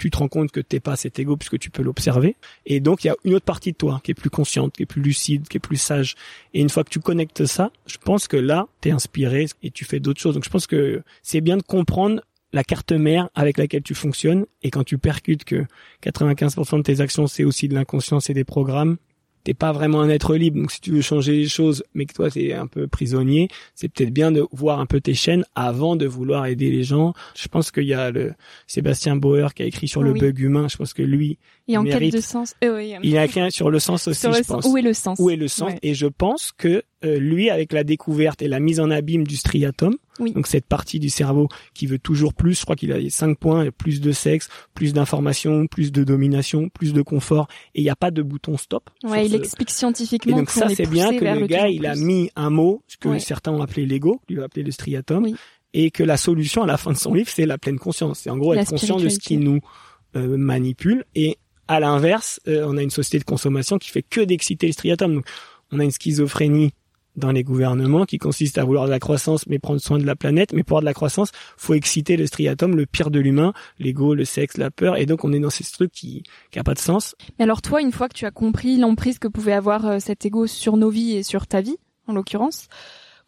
tu 0.00 0.10
te 0.10 0.16
rends 0.16 0.28
compte 0.28 0.50
que 0.50 0.60
t'es 0.60 0.80
pas 0.80 0.96
cet 0.96 1.18
ego 1.18 1.36
puisque 1.36 1.58
tu 1.58 1.70
peux 1.70 1.82
l'observer. 1.82 2.36
Et 2.64 2.80
donc 2.80 3.04
il 3.04 3.08
y 3.08 3.10
a 3.10 3.16
une 3.24 3.34
autre 3.34 3.44
partie 3.44 3.72
de 3.72 3.76
toi 3.76 4.00
qui 4.02 4.10
est 4.12 4.14
plus 4.14 4.30
consciente, 4.30 4.74
qui 4.74 4.82
est 4.82 4.86
plus 4.86 5.02
lucide, 5.02 5.46
qui 5.46 5.58
est 5.58 5.60
plus 5.60 5.76
sage. 5.76 6.16
Et 6.54 6.60
une 6.60 6.70
fois 6.70 6.84
que 6.84 6.90
tu 6.90 7.00
connectes 7.00 7.44
ça, 7.44 7.70
je 7.86 7.98
pense 7.98 8.26
que 8.26 8.38
là, 8.38 8.66
t'es 8.80 8.90
inspiré 8.90 9.46
et 9.62 9.70
tu 9.70 9.84
fais 9.84 10.00
d'autres 10.00 10.20
choses. 10.20 10.34
Donc 10.34 10.44
je 10.44 10.50
pense 10.50 10.66
que 10.66 11.02
c'est 11.22 11.42
bien 11.42 11.58
de 11.58 11.62
comprendre 11.62 12.22
la 12.52 12.64
carte 12.64 12.92
mère 12.92 13.28
avec 13.34 13.58
laquelle 13.58 13.82
tu 13.82 13.94
fonctionnes 13.94 14.46
et 14.62 14.70
quand 14.70 14.84
tu 14.84 14.96
percutes 14.96 15.44
que 15.44 15.66
95% 16.02 16.78
de 16.78 16.82
tes 16.82 17.00
actions 17.00 17.26
c'est 17.26 17.44
aussi 17.44 17.68
de 17.68 17.74
l'inconscience 17.74 18.30
et 18.30 18.34
des 18.34 18.44
programmes, 18.44 18.96
t'es 19.44 19.54
pas 19.54 19.72
vraiment 19.72 20.00
un 20.00 20.08
être 20.08 20.34
libre. 20.34 20.58
Donc 20.60 20.70
si 20.70 20.80
tu 20.80 20.92
veux 20.92 21.00
changer 21.00 21.32
les 21.32 21.48
choses, 21.48 21.82
mais 21.94 22.06
que 22.06 22.14
toi 22.14 22.30
t'es 22.30 22.52
un 22.52 22.66
peu 22.66 22.86
prisonnier, 22.86 23.48
c'est 23.74 23.88
peut-être 23.88 24.12
bien 24.12 24.32
de 24.32 24.44
voir 24.52 24.80
un 24.80 24.86
peu 24.86 25.00
tes 25.00 25.14
chaînes 25.14 25.44
avant 25.54 25.96
de 25.96 26.06
vouloir 26.06 26.46
aider 26.46 26.70
les 26.70 26.82
gens. 26.82 27.14
Je 27.34 27.48
pense 27.48 27.70
qu'il 27.70 27.84
y 27.84 27.94
a 27.94 28.10
le 28.10 28.34
Sébastien 28.66 29.16
Bauer 29.16 29.54
qui 29.54 29.62
a 29.62 29.66
écrit 29.66 29.88
sur 29.88 30.02
le 30.02 30.12
bug 30.12 30.38
humain. 30.38 30.68
Je 30.68 30.76
pense 30.76 30.92
que 30.92 31.02
lui, 31.02 31.38
il 31.66 31.78
en 31.78 31.84
quête 31.84 32.12
de 32.12 32.20
sens. 32.20 32.54
Euh, 32.64 32.98
il 33.02 33.16
a 33.16 33.24
écrit 33.24 33.50
sur 33.50 33.70
le 33.70 33.78
sens 33.78 34.08
aussi, 34.08 34.26
je 34.32 34.42
pense. 34.42 34.66
Où 34.66 34.76
est 34.76 34.82
le 34.82 34.92
sens 34.92 35.18
Où 35.18 35.30
est 35.30 35.36
le 35.36 35.48
sens? 35.48 35.72
Et 35.82 35.94
je 35.94 36.06
pense 36.06 36.52
que 36.52 36.82
euh, 37.04 37.18
lui, 37.18 37.50
avec 37.50 37.72
la 37.72 37.84
découverte 37.84 38.42
et 38.42 38.48
la 38.48 38.60
mise 38.60 38.80
en 38.80 38.90
abîme 38.90 39.26
du 39.26 39.36
striatum, 39.36 39.96
donc 40.18 40.46
cette 40.46 40.66
partie 40.66 40.98
du 40.98 41.08
cerveau 41.08 41.48
qui 41.72 41.86
veut 41.86 41.98
toujours 41.98 42.34
plus, 42.34 42.58
je 42.58 42.62
crois 42.62 42.76
qu'il 42.76 42.92
a 42.92 42.98
cinq 43.08 43.38
points, 43.38 43.70
plus 43.70 44.00
de 44.00 44.12
sexe, 44.12 44.48
plus 44.74 44.92
d'information, 44.92 45.66
plus 45.66 45.92
de 45.92 46.04
domination, 46.04 46.68
plus 46.68 46.92
de 46.92 47.00
confort, 47.00 47.48
et 47.74 47.80
il 47.80 47.84
n'y 47.84 47.90
a 47.90 47.96
pas 47.96 48.10
de 48.10 48.22
bouton 48.22 48.56
stop. 48.56 48.90
Ouais, 49.02 49.26
il 49.26 49.34
explique 49.34 49.70
scientifiquement. 49.70 50.36
Et 50.36 50.40
donc 50.40 50.50
ça, 50.50 50.68
c'est 50.68 50.88
bien 50.88 51.16
que 51.16 51.24
le, 51.24 51.46
gars, 51.46 51.68
il 51.68 51.86
a 51.86 51.94
mis 51.94 52.30
un 52.36 52.50
mot, 52.50 52.82
ce 52.86 52.96
que 52.96 53.18
certains 53.18 53.52
ont 53.52 53.62
appelé 53.62 53.86
l'ego, 53.86 54.20
lui 54.28 54.40
a 54.40 54.44
appelé 54.44 54.62
le 54.62 54.70
striatum, 54.70 55.26
et 55.72 55.90
que 55.90 56.02
la 56.02 56.16
solution 56.16 56.62
à 56.62 56.66
la 56.66 56.76
fin 56.76 56.92
de 56.92 56.96
son 56.98 57.14
livre, 57.14 57.30
c'est 57.30 57.46
la 57.46 57.58
pleine 57.58 57.78
conscience. 57.78 58.20
C'est 58.20 58.30
en 58.30 58.36
gros 58.36 58.54
être 58.54 58.68
conscient 58.68 58.96
de 58.96 59.08
ce 59.08 59.18
qui 59.18 59.36
nous 59.36 59.60
euh, 60.16 60.36
manipule 60.36 61.04
et 61.14 61.38
à 61.68 61.78
l'inverse, 61.78 62.40
euh, 62.48 62.66
on 62.66 62.76
a 62.76 62.82
une 62.82 62.90
société 62.90 63.20
de 63.20 63.24
consommation 63.24 63.78
qui 63.78 63.90
fait 63.90 64.02
que 64.02 64.20
d'exciter 64.20 64.66
le 64.66 64.72
striatum. 64.72 65.14
Donc, 65.14 65.26
on 65.70 65.78
a 65.78 65.84
une 65.84 65.92
schizophrénie 65.92 66.72
dans 67.20 67.30
les 67.30 67.44
gouvernements 67.44 68.04
qui 68.04 68.18
consiste 68.18 68.58
à 68.58 68.64
vouloir 68.64 68.86
de 68.86 68.90
la 68.90 68.98
croissance 68.98 69.46
mais 69.46 69.58
prendre 69.58 69.80
soin 69.80 69.98
de 69.98 70.06
la 70.06 70.16
planète. 70.16 70.52
Mais 70.52 70.62
pour 70.62 70.78
avoir 70.78 70.82
de 70.82 70.86
la 70.86 70.94
croissance, 70.94 71.30
faut 71.56 71.74
exciter 71.74 72.16
le 72.16 72.26
striatum, 72.26 72.74
le 72.74 72.86
pire 72.86 73.10
de 73.10 73.20
l'humain, 73.20 73.52
l'ego, 73.78 74.14
le 74.14 74.24
sexe, 74.24 74.56
la 74.56 74.70
peur. 74.70 74.96
Et 74.96 75.06
donc 75.06 75.24
on 75.24 75.32
est 75.32 75.40
dans 75.40 75.50
ces 75.50 75.64
trucs 75.64 75.92
qui 75.92 76.24
qui 76.50 76.58
a 76.58 76.64
pas 76.64 76.74
de 76.74 76.80
sens. 76.80 77.14
Mais 77.38 77.44
alors 77.44 77.62
toi, 77.62 77.80
une 77.80 77.92
fois 77.92 78.08
que 78.08 78.14
tu 78.14 78.26
as 78.26 78.30
compris 78.30 78.76
l'emprise 78.76 79.18
que 79.18 79.28
pouvait 79.28 79.52
avoir 79.52 79.86
euh, 79.86 79.98
cet 80.00 80.26
ego 80.26 80.46
sur 80.46 80.76
nos 80.76 80.90
vies 80.90 81.16
et 81.16 81.22
sur 81.22 81.46
ta 81.46 81.60
vie, 81.60 81.76
en 82.06 82.12
l'occurrence, 82.12 82.68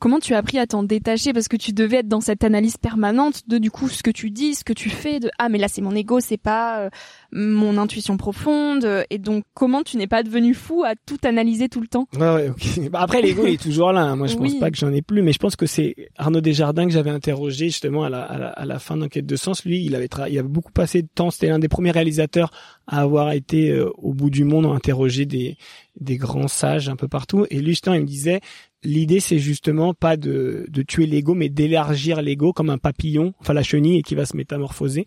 Comment 0.03 0.19
tu 0.19 0.35
as 0.35 0.39
appris 0.39 0.59
à 0.59 0.67
t'en 0.67 0.83
détacher? 0.83 1.33
Parce 1.33 1.47
que 1.47 1.57
tu 1.57 1.73
devais 1.73 1.99
être 1.99 2.09
dans 2.09 2.21
cette 2.21 2.43
analyse 2.43 2.77
permanente 2.77 3.43
de 3.47 3.59
du 3.59 3.71
coup 3.71 3.89
ce 3.89 4.03
que 4.03 4.11
tu 4.11 4.33
dis, 4.33 4.57
ce 4.57 4.65
que 4.65 4.73
tu 4.73 4.91
fais, 4.91 5.21
de 5.21 5.31
ah 5.39 5.49
mais 5.49 5.59
là 5.59 5.69
c'est 5.69 5.81
mon 5.81 5.95
ego, 5.95 6.19
c'est 6.19 6.39
pas 6.39 6.81
euh, 6.81 6.91
mon 7.31 7.79
intuition 7.79 8.17
profonde 8.17 9.05
et 9.11 9.19
donc 9.19 9.45
comment 9.55 9.85
tu 9.85 9.97
n'es 9.99 10.09
pas 10.09 10.25
devenu 10.25 10.55
fou 10.55 10.83
à 10.83 10.95
tout 11.07 11.19
analyser 11.23 11.69
tout 11.69 11.81
le 11.81 11.87
temps? 11.87 12.09
Ouais, 12.15 12.35
ouais, 12.35 12.49
okay. 12.49 12.89
bah 12.91 12.99
Après 13.01 13.23
l'ego 13.23 13.47
il 13.47 13.55
est 13.55 13.63
toujours 13.63 13.93
là. 13.93 14.01
Hein. 14.01 14.17
Moi 14.17 14.27
je 14.27 14.35
pense 14.35 14.59
pas 14.59 14.73
que 14.73 14.77
j'en 14.77 14.93
ai 14.93 15.03
plus, 15.03 15.23
mais 15.23 15.33
je 15.33 15.39
pense 15.39 15.55
que 15.55 15.67
c'est 15.67 15.95
Arnaud 16.17 16.41
Desjardins 16.41 16.87
que 16.87 16.93
j'avais 16.93 17.11
interrogé 17.11 17.67
justement 17.67 18.03
à 18.03 18.11
la, 18.11 18.23
à 18.23 18.39
la, 18.39 18.49
à 18.49 18.65
la 18.65 18.81
fin 18.81 18.97
d'enquête 18.97 19.27
de 19.27 19.37
sens. 19.37 19.65
Lui 19.65 19.85
il 19.85 19.95
avait 19.95 20.09
il 20.29 20.37
avait 20.37 20.49
beaucoup 20.49 20.73
passé 20.73 21.03
de 21.03 21.09
temps. 21.15 21.31
C'était 21.31 21.47
l'un 21.47 21.61
des 21.61 21.69
premiers 21.69 21.93
réalisateurs 21.93 22.51
à 22.89 23.03
avoir 23.03 23.31
été 23.31 23.71
euh, 23.71 23.89
au 23.99 24.15
bout 24.15 24.31
du 24.31 24.43
monde, 24.43 24.67
à 24.67 24.71
interroger 24.71 25.27
des 25.27 25.57
des 26.01 26.17
grands 26.17 26.49
sages 26.49 26.89
un 26.89 26.97
peu 26.97 27.07
partout. 27.07 27.47
Et 27.51 27.61
lui 27.61 27.69
justement 27.69 27.95
il 27.95 28.03
me 28.03 28.07
disait 28.07 28.41
L'idée, 28.85 29.21
c'est 29.21 29.39
justement 29.39 29.95
pas 29.95 30.17
de, 30.17 30.67
de 30.69 30.83
tuer 30.83 31.07
l'ego, 31.07 31.35
mais 31.35 31.49
d'élargir 31.49 32.21
l'ego 32.21 32.53
comme 32.53 32.71
un 32.71 32.79
papillon, 32.79 33.35
enfin 33.41 33.53
la 33.53 33.63
chenille, 33.63 33.99
et 33.99 34.03
qui 34.03 34.15
va 34.15 34.27
se 34.27 34.37
métamorphoser. 34.37 35.05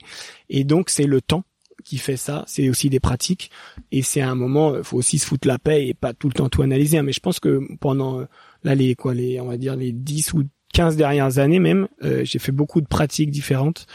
Et 0.49 0.63
donc, 0.63 0.89
c'est 0.89 1.07
le 1.07 1.21
temps 1.21 1.43
qui 1.83 1.97
fait 1.97 2.17
ça. 2.17 2.43
C'est 2.47 2.69
aussi 2.69 2.89
des 2.89 2.99
pratiques. 2.99 3.51
Et 3.91 4.01
c'est 4.01 4.21
un 4.21 4.35
moment, 4.35 4.77
il 4.77 4.83
faut 4.83 4.97
aussi 4.97 5.19
se 5.19 5.25
foutre 5.25 5.47
la 5.47 5.59
paix 5.59 5.87
et 5.87 5.93
pas 5.93 6.13
tout 6.13 6.27
le 6.27 6.33
temps 6.33 6.49
tout 6.49 6.61
analyser. 6.61 6.97
Hein. 6.97 7.03
Mais 7.03 7.13
je 7.13 7.19
pense 7.19 7.39
que 7.39 7.61
pendant, 7.79 8.25
là, 8.63 8.75
les, 8.75 8.95
quoi, 8.95 9.13
les, 9.13 9.39
on 9.39 9.47
va 9.47 9.57
dire, 9.57 9.75
les 9.75 9.91
10 9.91 10.33
ou 10.33 10.43
15 10.73 10.97
dernières 10.97 11.37
années 11.37 11.59
même, 11.59 11.87
euh, 12.03 12.25
j'ai 12.25 12.39
fait 12.39 12.51
beaucoup 12.51 12.81
de 12.81 12.87
pratiques 12.87 13.31
différentes. 13.31 13.87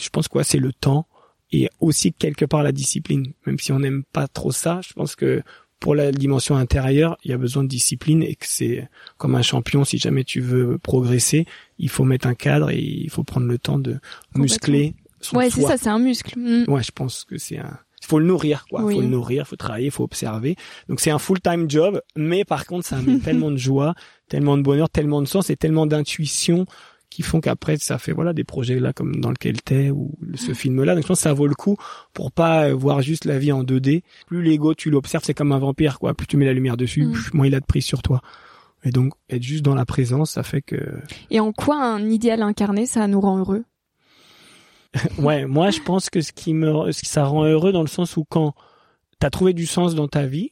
Je 0.00 0.08
pense 0.08 0.28
quoi, 0.28 0.44
c'est 0.44 0.58
le 0.58 0.72
temps 0.72 1.06
et 1.52 1.68
aussi 1.80 2.12
quelque 2.12 2.44
part 2.44 2.62
la 2.62 2.72
discipline. 2.72 3.32
Même 3.46 3.58
si 3.58 3.72
on 3.72 3.78
n'aime 3.78 4.04
pas 4.12 4.26
trop 4.26 4.50
ça, 4.50 4.80
je 4.86 4.92
pense 4.94 5.16
que 5.16 5.42
pour 5.80 5.94
la 5.94 6.12
dimension 6.12 6.56
intérieure, 6.56 7.16
il 7.24 7.30
y 7.30 7.34
a 7.34 7.38
besoin 7.38 7.62
de 7.62 7.68
discipline 7.68 8.22
et 8.22 8.36
que 8.36 8.46
c'est 8.46 8.88
comme 9.18 9.34
un 9.34 9.42
champion, 9.42 9.84
si 9.84 9.98
jamais 9.98 10.24
tu 10.24 10.40
veux 10.40 10.78
progresser, 10.78 11.46
il 11.78 11.88
faut 11.88 12.04
mettre 12.04 12.26
un 12.26 12.34
cadre 12.34 12.70
et 12.70 12.80
il 12.80 13.10
faut 13.10 13.24
prendre 13.24 13.46
le 13.46 13.58
temps 13.58 13.78
de 13.78 13.98
muscler 14.34 14.94
son 15.20 15.36
Ouais, 15.36 15.50
c'est 15.50 15.62
ça, 15.62 15.76
c'est 15.76 15.88
un 15.88 15.98
muscle. 15.98 16.38
Mm. 16.38 16.64
Ouais, 16.68 16.82
je 16.82 16.92
pense 16.92 17.24
que 17.24 17.38
c'est 17.38 17.58
un 17.58 17.78
il 18.04 18.06
faut 18.06 18.18
le 18.18 18.26
nourrir 18.26 18.66
quoi, 18.68 18.82
il 18.82 18.96
faut 18.96 19.00
le 19.00 19.06
nourrir, 19.06 19.46
faut 19.46 19.56
travailler, 19.56 19.88
faut 19.88 20.04
observer. 20.04 20.56
Donc 20.90 21.00
c'est 21.00 21.10
un 21.10 21.18
full-time 21.18 21.70
job, 21.70 22.02
mais 22.16 22.44
par 22.44 22.66
contre 22.66 22.86
ça 22.86 22.98
amène 22.98 23.20
tellement 23.22 23.50
de 23.50 23.56
joie, 23.56 23.94
tellement 24.28 24.58
de 24.58 24.62
bonheur, 24.62 24.90
tellement 24.90 25.22
de 25.22 25.26
sens 25.26 25.48
et 25.48 25.56
tellement 25.56 25.86
d'intuition 25.86 26.66
qui 27.14 27.22
font 27.22 27.40
qu'après 27.40 27.76
ça 27.76 27.96
fait 27.98 28.10
voilà 28.10 28.32
des 28.32 28.42
projets 28.42 28.80
là 28.80 28.92
comme 28.92 29.20
dans 29.20 29.30
lequel 29.30 29.62
t'es 29.62 29.90
ou 29.90 30.10
ce 30.34 30.52
film 30.52 30.82
là 30.82 30.94
donc 30.94 31.04
je 31.04 31.06
pense 31.06 31.18
que 31.18 31.22
ça 31.22 31.32
vaut 31.32 31.46
le 31.46 31.54
coup 31.54 31.76
pour 32.12 32.32
pas 32.32 32.74
voir 32.74 33.02
juste 33.02 33.24
la 33.24 33.38
vie 33.38 33.52
en 33.52 33.62
2D 33.62 34.02
plus 34.26 34.42
l'ego 34.42 34.74
tu 34.74 34.90
l'observes 34.90 35.22
c'est 35.24 35.32
comme 35.32 35.52
un 35.52 35.60
vampire 35.60 36.00
quoi. 36.00 36.12
Plus 36.14 36.26
tu 36.26 36.36
mets 36.36 36.44
la 36.44 36.52
lumière 36.52 36.76
dessus 36.76 37.04
mm. 37.04 37.14
moins 37.34 37.46
il 37.46 37.54
a 37.54 37.60
de 37.60 37.64
prise 37.64 37.84
sur 37.84 38.02
toi. 38.02 38.20
Et 38.82 38.90
donc 38.90 39.12
être 39.30 39.44
juste 39.44 39.64
dans 39.64 39.76
la 39.76 39.84
présence 39.84 40.32
ça 40.32 40.42
fait 40.42 40.60
que 40.60 40.76
et 41.30 41.38
en 41.38 41.52
quoi 41.52 41.76
un 41.76 42.04
idéal 42.10 42.42
incarné 42.42 42.84
ça 42.84 43.06
nous 43.06 43.20
rend 43.20 43.38
heureux? 43.38 43.64
Ouais 45.18 45.46
moi 45.46 45.70
je 45.70 45.80
pense 45.80 46.10
que 46.10 46.20
ce 46.20 46.32
qui 46.32 46.52
me 46.52 46.90
ce 46.90 47.00
qui 47.00 47.08
ça 47.08 47.26
rend 47.26 47.44
heureux 47.44 47.70
dans 47.70 47.82
le 47.82 47.86
sens 47.86 48.16
où 48.16 48.24
quand 48.28 48.54
t'as 49.20 49.30
trouvé 49.30 49.52
du 49.52 49.66
sens 49.66 49.94
dans 49.94 50.08
ta 50.08 50.26
vie 50.26 50.50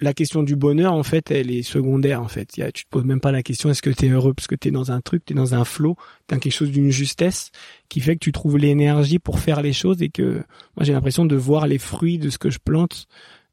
la 0.00 0.12
question 0.12 0.42
du 0.42 0.56
bonheur, 0.56 0.92
en 0.92 1.02
fait, 1.02 1.30
elle 1.30 1.50
est 1.50 1.62
secondaire, 1.62 2.22
en 2.22 2.28
fait. 2.28 2.48
tu 2.74 2.84
te 2.84 2.88
poses 2.90 3.04
même 3.04 3.20
pas 3.20 3.32
la 3.32 3.42
question 3.42 3.70
est-ce 3.70 3.82
que 3.82 3.90
tu 3.90 4.06
es 4.06 4.08
heureux 4.10 4.34
parce 4.34 4.46
que 4.46 4.54
tu 4.54 4.68
es 4.68 4.70
dans 4.70 4.92
un 4.92 5.00
truc, 5.00 5.24
tu 5.24 5.32
es 5.32 5.36
dans 5.36 5.54
un 5.54 5.64
flot, 5.64 5.96
tu 6.28 6.38
quelque 6.38 6.52
chose 6.52 6.70
d'une 6.70 6.90
justesse 6.90 7.50
qui 7.88 8.00
fait 8.00 8.14
que 8.14 8.20
tu 8.20 8.32
trouves 8.32 8.58
l'énergie 8.58 9.18
pour 9.18 9.38
faire 9.38 9.62
les 9.62 9.72
choses 9.72 10.02
et 10.02 10.10
que 10.10 10.42
moi 10.76 10.82
j'ai 10.82 10.92
l'impression 10.92 11.24
de 11.24 11.36
voir 11.36 11.66
les 11.66 11.78
fruits 11.78 12.18
de 12.18 12.28
ce 12.28 12.38
que 12.38 12.50
je 12.50 12.58
plante 12.58 13.06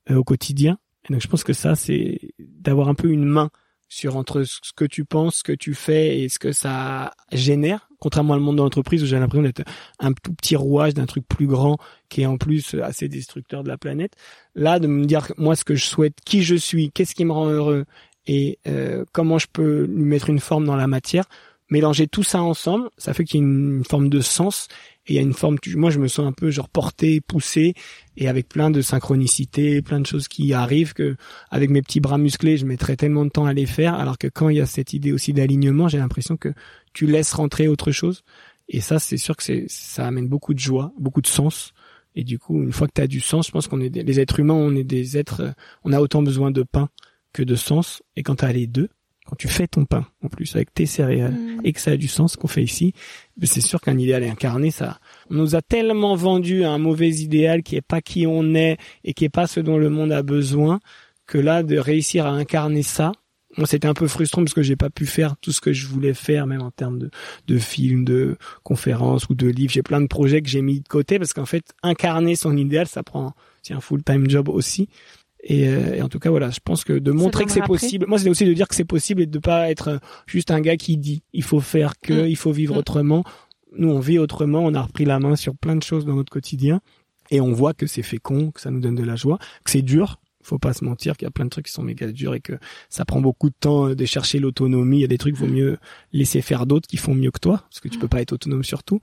euh, 0.09 0.15
au 0.15 0.23
quotidien. 0.23 0.77
Et 1.07 1.13
donc 1.13 1.21
je 1.21 1.27
pense 1.27 1.43
que 1.43 1.53
ça, 1.53 1.75
c'est 1.75 2.19
d'avoir 2.39 2.89
un 2.89 2.95
peu 2.95 3.09
une 3.09 3.25
main 3.25 3.49
sur 3.93 4.17
entre 4.17 4.43
ce 4.43 4.59
que 4.75 4.85
tu 4.85 5.05
penses, 5.05 5.37
ce 5.37 5.43
que 5.43 5.51
tu 5.53 5.75
fais 5.75 6.19
et 6.19 6.29
ce 6.29 6.39
que 6.39 6.51
ça 6.51 7.13
génère. 7.31 7.89
Contrairement 7.99 8.35
le 8.35 8.41
monde 8.41 8.57
de 8.57 8.61
l'entreprise 8.61 9.03
où 9.03 9.05
j'ai 9.05 9.19
l'impression 9.19 9.43
d'être 9.43 9.63
un 9.99 10.13
tout 10.13 10.33
petit 10.33 10.55
rouage 10.55 10.95
d'un 10.95 11.05
truc 11.05 11.25
plus 11.27 11.45
grand 11.45 11.77
qui 12.09 12.21
est 12.21 12.25
en 12.25 12.37
plus 12.37 12.73
assez 12.81 13.07
destructeur 13.07 13.63
de 13.63 13.69
la 13.69 13.77
planète. 13.77 14.13
Là, 14.55 14.79
de 14.79 14.87
me 14.87 15.05
dire 15.05 15.31
moi 15.37 15.55
ce 15.55 15.63
que 15.63 15.75
je 15.75 15.85
souhaite, 15.85 16.15
qui 16.25 16.41
je 16.41 16.55
suis, 16.55 16.91
qu'est-ce 16.91 17.13
qui 17.13 17.23
me 17.23 17.31
rend 17.31 17.49
heureux 17.49 17.85
et 18.25 18.57
euh, 18.67 19.05
comment 19.11 19.37
je 19.37 19.47
peux 19.51 19.83
lui 19.83 20.05
mettre 20.05 20.29
une 20.29 20.39
forme 20.39 20.65
dans 20.65 20.75
la 20.75 20.87
matière. 20.87 21.25
Mélanger 21.69 22.07
tout 22.07 22.23
ça 22.23 22.41
ensemble, 22.41 22.89
ça 22.97 23.13
fait 23.13 23.23
qu'il 23.23 23.39
y 23.39 23.43
a 23.43 23.45
une 23.45 23.83
forme 23.85 24.09
de 24.09 24.21
sens 24.21 24.67
et 25.05 25.13
il 25.13 25.15
y 25.15 25.19
a 25.19 25.21
une 25.21 25.33
forme 25.33 25.57
moi 25.75 25.89
je 25.89 25.99
me 25.99 26.07
sens 26.07 26.25
un 26.25 26.31
peu 26.31 26.49
genre 26.49 26.69
porté 26.69 27.19
poussé 27.19 27.73
et 28.15 28.29
avec 28.29 28.47
plein 28.47 28.71
de 28.71 28.81
synchronicité 28.81 29.81
plein 29.81 29.99
de 29.99 30.05
choses 30.05 30.27
qui 30.27 30.53
arrivent 30.53 30.93
que 30.93 31.17
avec 31.51 31.69
mes 31.69 31.81
petits 31.81 31.99
bras 31.99 32.17
musclés 32.17 32.57
je 32.57 32.65
mettrais 32.65 32.95
tellement 32.95 33.25
de 33.25 33.29
temps 33.29 33.45
à 33.45 33.53
les 33.53 33.65
faire. 33.65 33.95
Alors 33.95 34.17
que 34.17 34.27
quand 34.27 34.49
il 34.49 34.57
y 34.57 34.61
a 34.61 34.65
cette 34.65 34.93
idée 34.93 35.11
aussi 35.11 35.33
d'alignement 35.33 35.89
j'ai 35.89 35.97
l'impression 35.97 36.37
que 36.37 36.53
tu 36.93 37.05
laisses 37.05 37.33
rentrer 37.33 37.67
autre 37.67 37.91
chose. 37.91 38.23
Et 38.69 38.79
ça 38.79 38.97
c'est 38.99 39.17
sûr 39.17 39.35
que 39.35 39.43
c'est 39.43 39.65
ça 39.67 40.07
amène 40.07 40.29
beaucoup 40.29 40.53
de 40.53 40.59
joie 40.59 40.93
beaucoup 40.97 41.21
de 41.21 41.27
sens. 41.27 41.73
Et 42.15 42.23
du 42.23 42.39
coup 42.39 42.61
une 42.63 42.71
fois 42.71 42.87
que 42.87 42.93
tu 42.95 43.01
as 43.01 43.07
du 43.07 43.19
sens 43.19 43.47
je 43.47 43.51
pense 43.51 43.67
qu'on 43.67 43.81
est 43.81 43.89
des, 43.89 44.03
les 44.03 44.19
êtres 44.21 44.39
humains 44.39 44.53
on 44.53 44.73
est 44.75 44.85
des 44.85 45.17
êtres 45.17 45.53
on 45.83 45.91
a 45.91 45.99
autant 45.99 46.23
besoin 46.23 46.51
de 46.51 46.63
pain 46.63 46.89
que 47.33 47.43
de 47.43 47.55
sens. 47.55 48.03
Et 48.15 48.23
quand 48.23 48.35
tu 48.35 48.45
as 48.45 48.53
les 48.53 48.67
deux 48.67 48.89
quand 49.25 49.35
tu 49.35 49.47
fais 49.47 49.67
ton 49.67 49.85
pain 49.85 50.05
en 50.23 50.27
plus 50.27 50.55
avec 50.55 50.73
tes 50.73 50.85
céréales 50.85 51.33
mm. 51.33 51.61
et 51.63 51.73
que 51.73 51.79
ça 51.79 51.91
a 51.91 51.97
du 51.97 52.07
sens 52.07 52.35
qu'on 52.35 52.47
fait 52.47 52.63
ici, 52.63 52.93
c'est 53.43 53.61
sûr 53.61 53.81
qu'un 53.81 53.97
idéal 53.97 54.23
incarné, 54.23 54.71
ça, 54.71 54.99
on 55.29 55.35
nous 55.35 55.55
a 55.55 55.61
tellement 55.61 56.15
vendu 56.15 56.63
un 56.63 56.77
mauvais 56.77 57.09
idéal 57.09 57.63
qui 57.63 57.75
est 57.75 57.81
pas 57.81 58.01
qui 58.01 58.27
on 58.27 58.53
est 58.53 58.77
et 59.03 59.13
qui 59.13 59.25
est 59.25 59.29
pas 59.29 59.47
ce 59.47 59.59
dont 59.59 59.77
le 59.77 59.89
monde 59.89 60.11
a 60.11 60.23
besoin 60.23 60.79
que 61.25 61.37
là 61.37 61.63
de 61.63 61.77
réussir 61.77 62.25
à 62.25 62.31
incarner 62.31 62.83
ça, 62.83 63.11
moi 63.57 63.67
c'était 63.67 63.87
un 63.87 63.93
peu 63.93 64.07
frustrant 64.07 64.43
parce 64.43 64.53
que 64.53 64.63
j'ai 64.63 64.75
pas 64.75 64.89
pu 64.89 65.05
faire 65.05 65.37
tout 65.37 65.51
ce 65.51 65.61
que 65.61 65.73
je 65.73 65.87
voulais 65.87 66.13
faire 66.13 66.47
même 66.47 66.61
en 66.61 66.71
termes 66.71 66.99
de 66.99 67.09
de 67.47 67.57
films, 67.57 68.03
de 68.03 68.37
conférences 68.63 69.29
ou 69.29 69.35
de 69.35 69.47
livres. 69.47 69.71
J'ai 69.71 69.83
plein 69.83 70.01
de 70.01 70.07
projets 70.07 70.41
que 70.41 70.49
j'ai 70.49 70.61
mis 70.61 70.81
de 70.81 70.87
côté 70.87 71.19
parce 71.19 71.33
qu'en 71.33 71.45
fait 71.45 71.63
incarner 71.81 72.35
son 72.35 72.57
idéal, 72.57 72.87
ça 72.87 73.03
prend 73.03 73.33
c'est 73.61 73.73
un 73.73 73.79
full 73.79 74.03
time 74.03 74.29
job 74.29 74.49
aussi. 74.49 74.89
Euh, 75.51 75.95
et, 75.95 76.01
en 76.01 76.09
tout 76.09 76.19
cas, 76.19 76.29
voilà, 76.29 76.49
je 76.49 76.59
pense 76.63 76.83
que 76.83 76.93
de 76.93 77.11
montrer 77.11 77.45
que 77.45 77.51
c'est 77.51 77.61
possible. 77.61 78.05
Moi, 78.07 78.17
c'est 78.17 78.29
aussi 78.29 78.45
de 78.45 78.53
dire 78.53 78.67
que 78.67 78.75
c'est 78.75 78.85
possible 78.85 79.21
et 79.21 79.25
de 79.25 79.39
pas 79.39 79.69
être 79.69 79.99
juste 80.25 80.51
un 80.51 80.61
gars 80.61 80.77
qui 80.77 80.97
dit 80.97 81.23
il 81.33 81.43
faut 81.43 81.59
faire 81.59 81.99
que, 81.99 82.13
mm. 82.13 82.27
il 82.27 82.37
faut 82.37 82.51
vivre 82.51 82.75
mm. 82.75 82.79
autrement. 82.79 83.23
Nous, 83.77 83.89
on 83.89 83.99
vit 83.99 84.19
autrement. 84.19 84.63
On 84.63 84.73
a 84.73 84.81
repris 84.81 85.05
la 85.05 85.19
main 85.19 85.35
sur 85.35 85.55
plein 85.55 85.75
de 85.75 85.83
choses 85.83 86.05
dans 86.05 86.15
notre 86.15 86.31
quotidien 86.31 86.81
et 87.31 87.41
on 87.41 87.51
voit 87.51 87.73
que 87.73 87.87
c'est 87.87 88.03
fécond, 88.03 88.51
que 88.51 88.61
ça 88.61 88.71
nous 88.71 88.79
donne 88.79 88.95
de 88.95 89.03
la 89.03 89.15
joie, 89.15 89.37
que 89.63 89.71
c'est 89.71 89.81
dur, 89.81 90.19
faut 90.43 90.59
pas 90.59 90.73
se 90.73 90.83
mentir 90.83 91.17
qu'il 91.17 91.25
y 91.25 91.27
a 91.27 91.31
plein 91.31 91.45
de 91.45 91.49
trucs 91.49 91.65
qui 91.65 91.71
sont 91.71 91.83
méga 91.83 92.11
durs 92.11 92.33
et 92.33 92.41
que 92.41 92.53
ça 92.89 93.05
prend 93.05 93.21
beaucoup 93.21 93.49
de 93.49 93.55
temps 93.59 93.89
euh, 93.89 93.95
de 93.95 94.05
chercher 94.05 94.39
l'autonomie. 94.39 94.97
Il 94.97 95.01
y 95.01 95.05
a 95.05 95.07
des 95.07 95.17
trucs 95.17 95.35
vaut 95.35 95.47
mieux 95.47 95.77
laisser 96.11 96.41
faire 96.41 96.65
d'autres 96.65 96.87
qui 96.87 96.97
font 96.97 97.15
mieux 97.15 97.31
que 97.31 97.39
toi 97.39 97.63
parce 97.69 97.79
que 97.79 97.87
tu 97.87 97.99
peux 97.99 98.07
pas 98.07 98.21
être 98.21 98.33
autonome 98.33 98.63
sur 98.63 98.83
tout. 98.83 98.99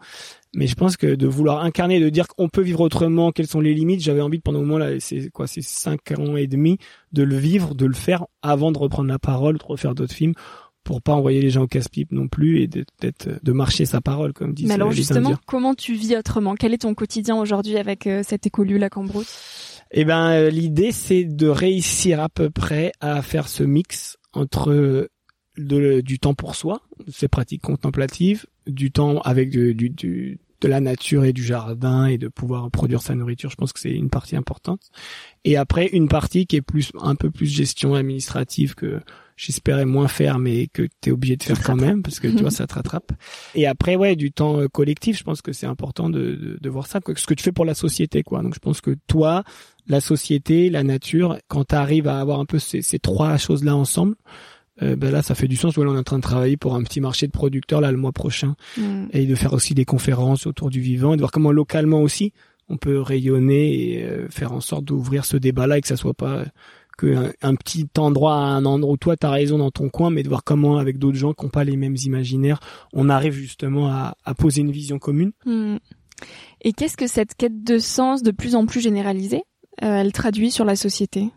Mais 0.55 0.66
je 0.66 0.74
pense 0.74 0.96
que 0.96 1.14
de 1.14 1.26
vouloir 1.26 1.62
incarner, 1.62 2.00
de 2.00 2.09
dire 2.09 2.26
qu'on 2.26 2.48
peut 2.48 2.62
vivre 2.62 2.81
autrement, 2.81 3.31
quelles 3.33 3.46
sont 3.46 3.61
les 3.61 3.74
limites, 3.74 4.03
j'avais 4.03 4.20
envie 4.20 4.38
de 4.38 4.42
pendant 4.42 4.59
un 4.59 4.62
moment 4.62 4.79
là, 4.79 4.98
c'est 4.98 5.31
quoi, 5.31 5.46
c'est 5.46 5.62
cinq 5.62 6.12
ans 6.12 6.37
et 6.37 6.46
demi, 6.46 6.79
de 7.12 7.22
le 7.22 7.37
vivre, 7.37 7.74
de 7.74 7.87
le 7.87 7.94
faire 7.94 8.26
avant 8.42 8.72
de 8.72 8.79
reprendre 8.79 9.09
la 9.09 9.18
parole, 9.18 9.59
de 9.59 9.64
refaire 9.64 9.94
d'autres 9.94 10.14
films 10.14 10.35
pour 10.85 11.03
pas 11.03 11.12
envoyer 11.12 11.40
les 11.40 11.50
gens 11.50 11.62
au 11.62 11.66
casse-pipe 11.66 12.12
non 12.12 12.29
plus 12.29 12.62
et 12.62 12.66
d'être 12.66 13.29
de 13.42 13.53
marcher 13.53 13.85
sa 13.85 14.00
parole 14.00 14.33
comme 14.33 14.55
disent 14.55 14.68
Mais 14.68 14.74
alors 14.74 14.92
justement, 14.92 15.35
comment 15.46 15.74
tu 15.74 15.94
vis 15.94 16.16
autrement? 16.16 16.55
Quel 16.55 16.74
est 16.74 16.79
ton 16.79 16.94
quotidien 16.94 17.37
aujourd'hui 17.37 17.76
avec 17.76 18.07
euh, 18.07 18.22
cette 18.26 18.46
écolue 18.46 18.79
la 18.79 18.90
Cambrousse? 18.90 19.79
Eh 19.92 20.05
ben, 20.05 20.31
euh, 20.31 20.50
l'idée 20.50 20.92
c'est 20.92 21.24
de 21.24 21.48
réussir 21.48 22.20
à 22.20 22.29
peu 22.29 22.50
près 22.50 22.92
à 23.00 23.22
faire 23.22 23.48
ce 23.48 23.62
mix 23.62 24.18
entre 24.33 25.09
de, 25.57 26.00
du 26.00 26.18
temps 26.18 26.35
pour 26.35 26.55
soi, 26.55 26.83
ces 27.09 27.29
pratiques 27.29 27.62
contemplatives, 27.62 28.46
du 28.66 28.92
temps 28.92 29.20
avec 29.20 29.50
du, 29.50 29.74
du, 29.74 30.38
de 30.61 30.68
la 30.68 30.81
nature 30.81 31.24
et 31.24 31.33
du 31.33 31.42
jardin 31.42 32.07
et 32.07 32.18
de 32.18 32.29
pouvoir 32.29 32.70
produire 32.70 33.03
sa 33.03 33.14
nourriture. 33.14 33.50
Je 33.50 33.57
pense 33.57 33.72
que 33.72 33.81
c'est 33.81 33.90
une 33.90 34.11
partie 34.11 34.37
importante. 34.37 34.90
Et 35.44 35.57
après, 35.57 35.87
une 35.87 36.09
partie 36.09 36.46
qui 36.46 36.57
est 36.57 36.62
plus 36.62 36.92
un 37.00 37.14
peu 37.14 37.31
plus 37.31 37.46
gestion 37.46 37.94
administrative 37.94 38.74
que 38.74 39.00
j'espérais 39.37 39.87
moins 39.87 40.09
faire, 40.09 40.38
mais 40.38 40.66
que 40.66 40.83
tu 41.00 41.09
es 41.09 41.12
obligé 41.12 41.37
de 41.37 41.42
faire 41.42 41.62
quand 41.62 41.76
même, 41.76 42.03
parce 42.03 42.20
que 42.20 42.29
tu 42.29 42.42
vois, 42.42 42.50
ça 42.50 42.66
te 42.66 42.74
rattrape. 42.74 43.12
Et 43.55 43.66
après, 43.66 43.96
ouais, 43.96 44.14
du 44.14 44.33
temps 44.33 44.61
euh, 44.61 44.68
collectif, 44.68 45.18
je 45.18 45.24
pense 45.24 45.40
que 45.40 45.53
c'est 45.53 45.66
important 45.66 46.11
de, 46.11 46.59
de, 46.61 46.70
voir 46.70 46.87
ça, 46.87 47.00
ce 47.16 47.26
que 47.26 47.35
tu 47.35 47.42
fais 47.42 47.53
pour 47.53 47.64
la 47.64 47.74
société, 47.74 48.22
quoi. 48.22 48.42
Donc 48.42 48.55
je 48.55 48.61
pense 48.61 48.83
que 48.83 48.94
toi, 49.07 49.44
la 49.90 50.00
société, 50.00 50.70
la 50.70 50.85
nature, 50.85 51.37
quand 51.48 51.64
tu 51.64 51.74
arrives 51.74 52.07
à 52.07 52.20
avoir 52.20 52.38
un 52.38 52.44
peu 52.44 52.61
ces, 52.61 52.81
ces 52.81 53.00
trois 53.00 53.37
choses-là 53.37 53.74
ensemble, 53.74 54.14
euh, 54.83 54.94
ben 54.94 55.11
là 55.11 55.20
ça 55.20 55.35
fait 55.35 55.48
du 55.48 55.57
sens. 55.57 55.74
Voilà, 55.74 55.90
on 55.90 55.96
est 55.96 55.98
en 55.98 56.05
train 56.05 56.18
de 56.18 56.22
travailler 56.22 56.57
pour 56.57 56.76
un 56.76 56.83
petit 56.85 57.00
marché 57.00 57.26
de 57.26 57.33
producteurs 57.33 57.81
là 57.81 57.90
le 57.90 57.98
mois 57.98 58.12
prochain 58.12 58.55
mm. 58.79 59.07
et 59.12 59.26
de 59.26 59.35
faire 59.35 59.53
aussi 59.53 59.74
des 59.74 59.85
conférences 59.85 60.46
autour 60.46 60.70
du 60.70 60.81
vivant 60.81 61.12
et 61.12 61.16
de 61.16 61.20
voir 61.20 61.33
comment 61.33 61.50
localement 61.50 62.00
aussi 62.00 62.33
on 62.68 62.76
peut 62.76 63.00
rayonner 63.00 63.96
et 63.96 64.05
euh, 64.05 64.29
faire 64.29 64.53
en 64.53 64.61
sorte 64.61 64.85
d'ouvrir 64.85 65.24
ce 65.24 65.37
débat-là 65.37 65.79
et 65.79 65.81
que 65.81 65.88
ça 65.88 65.96
soit 65.96 66.14
pas 66.14 66.44
que 66.96 67.33
un, 67.42 67.55
petit 67.57 67.88
endroit 67.98 68.37
à 68.37 68.38
un 68.38 68.64
endroit 68.64 68.92
où 68.92 68.96
toi 68.96 69.16
t'as 69.16 69.31
raison 69.31 69.59
dans 69.59 69.72
ton 69.72 69.88
coin, 69.88 70.11
mais 70.11 70.22
de 70.22 70.29
voir 70.29 70.44
comment 70.44 70.79
avec 70.79 70.98
d'autres 70.98 71.18
gens 71.18 71.33
qui 71.33 71.44
n'ont 71.44 71.50
pas 71.50 71.64
les 71.64 71.76
mêmes 71.76 71.96
imaginaires, 72.05 72.61
on 72.92 73.09
arrive 73.09 73.33
justement 73.33 73.88
à, 73.88 74.14
à 74.24 74.35
poser 74.35 74.61
une 74.61 74.70
vision 74.70 75.00
commune. 75.00 75.33
Mm. 75.46 75.79
Et 76.62 76.72
qu'est-ce 76.72 76.96
que 76.96 77.07
cette 77.07 77.35
quête 77.35 77.64
de 77.64 77.79
sens 77.79 78.22
de 78.22 78.31
plus 78.31 78.55
en 78.55 78.66
plus 78.66 78.81
généralisée, 78.81 79.42
elle 79.78 80.12
traduit 80.12 80.50
sur 80.50 80.64
la 80.64 80.76
société 80.76 81.28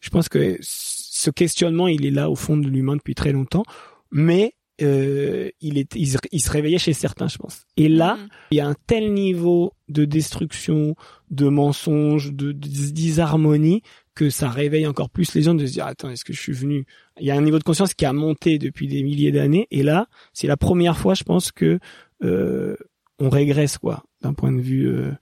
Je 0.00 0.10
pense 0.10 0.28
que 0.28 0.58
ce 0.60 1.30
questionnement, 1.30 1.88
il 1.88 2.04
est 2.06 2.10
là 2.10 2.30
au 2.30 2.36
fond 2.36 2.56
de 2.56 2.68
l'humain 2.68 2.96
depuis 2.96 3.14
très 3.14 3.32
longtemps, 3.32 3.64
mais 4.10 4.54
euh, 4.80 5.50
il, 5.60 5.78
est, 5.78 5.94
il, 5.94 6.40
se 6.40 6.50
réveillait 6.50 6.78
chez 6.78 6.92
certains, 6.92 7.28
je 7.28 7.36
pense. 7.36 7.66
Et 7.76 7.88
là, 7.88 8.16
mm. 8.16 8.28
il 8.50 8.56
y 8.56 8.60
a 8.60 8.66
un 8.66 8.74
tel 8.86 9.12
niveau 9.12 9.74
de 9.88 10.04
destruction, 10.04 10.96
de 11.30 11.48
mensonges, 11.48 12.32
de, 12.32 12.52
de 12.52 12.68
disharmonie 12.68 13.82
que 14.14 14.30
ça 14.30 14.48
réveille 14.48 14.86
encore 14.86 15.10
plus 15.10 15.34
les 15.34 15.42
gens 15.42 15.54
de 15.54 15.64
se 15.66 15.72
dire 15.72 15.86
attends 15.86 16.10
est-ce 16.10 16.24
que 16.24 16.32
je 16.32 16.40
suis 16.40 16.52
venu? 16.52 16.86
Il 17.20 17.26
y 17.26 17.30
a 17.30 17.36
un 17.36 17.40
niveau 17.40 17.58
de 17.58 17.64
conscience 17.64 17.94
qui 17.94 18.04
a 18.04 18.12
monté 18.12 18.58
depuis 18.58 18.86
des 18.86 19.02
milliers 19.02 19.32
d'années 19.32 19.66
et 19.70 19.82
là 19.82 20.06
c'est 20.34 20.46
la 20.46 20.58
première 20.58 20.98
fois 20.98 21.14
je 21.14 21.24
pense 21.24 21.50
que 21.50 21.78
euh, 22.22 22.76
on 23.18 23.30
régresse 23.30 23.78
quoi 23.78 24.04
d'un 24.20 24.34
point 24.34 24.52
de 24.52 24.60
vue 24.60 24.86
euh, 24.86 25.12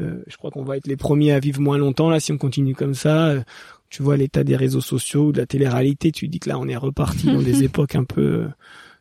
euh, 0.00 0.22
je 0.26 0.36
crois 0.36 0.50
qu'on 0.50 0.62
va 0.62 0.76
être 0.76 0.86
les 0.86 0.96
premiers 0.96 1.32
à 1.32 1.40
vivre 1.40 1.60
moins 1.60 1.78
longtemps 1.78 2.10
là 2.10 2.20
si 2.20 2.32
on 2.32 2.38
continue 2.38 2.74
comme 2.74 2.94
ça 2.94 3.34
tu 3.90 4.02
vois 4.02 4.16
l'état 4.16 4.44
des 4.44 4.56
réseaux 4.56 4.80
sociaux, 4.80 5.32
de 5.32 5.38
la 5.38 5.46
télé-réalité, 5.46 6.12
tu 6.12 6.28
dis 6.28 6.40
que 6.40 6.48
là 6.48 6.58
on 6.58 6.68
est 6.68 6.76
reparti 6.76 7.26
dans 7.26 7.42
des 7.42 7.62
époques 7.64 7.94
un 7.94 8.04
peu 8.04 8.20
euh, 8.20 8.48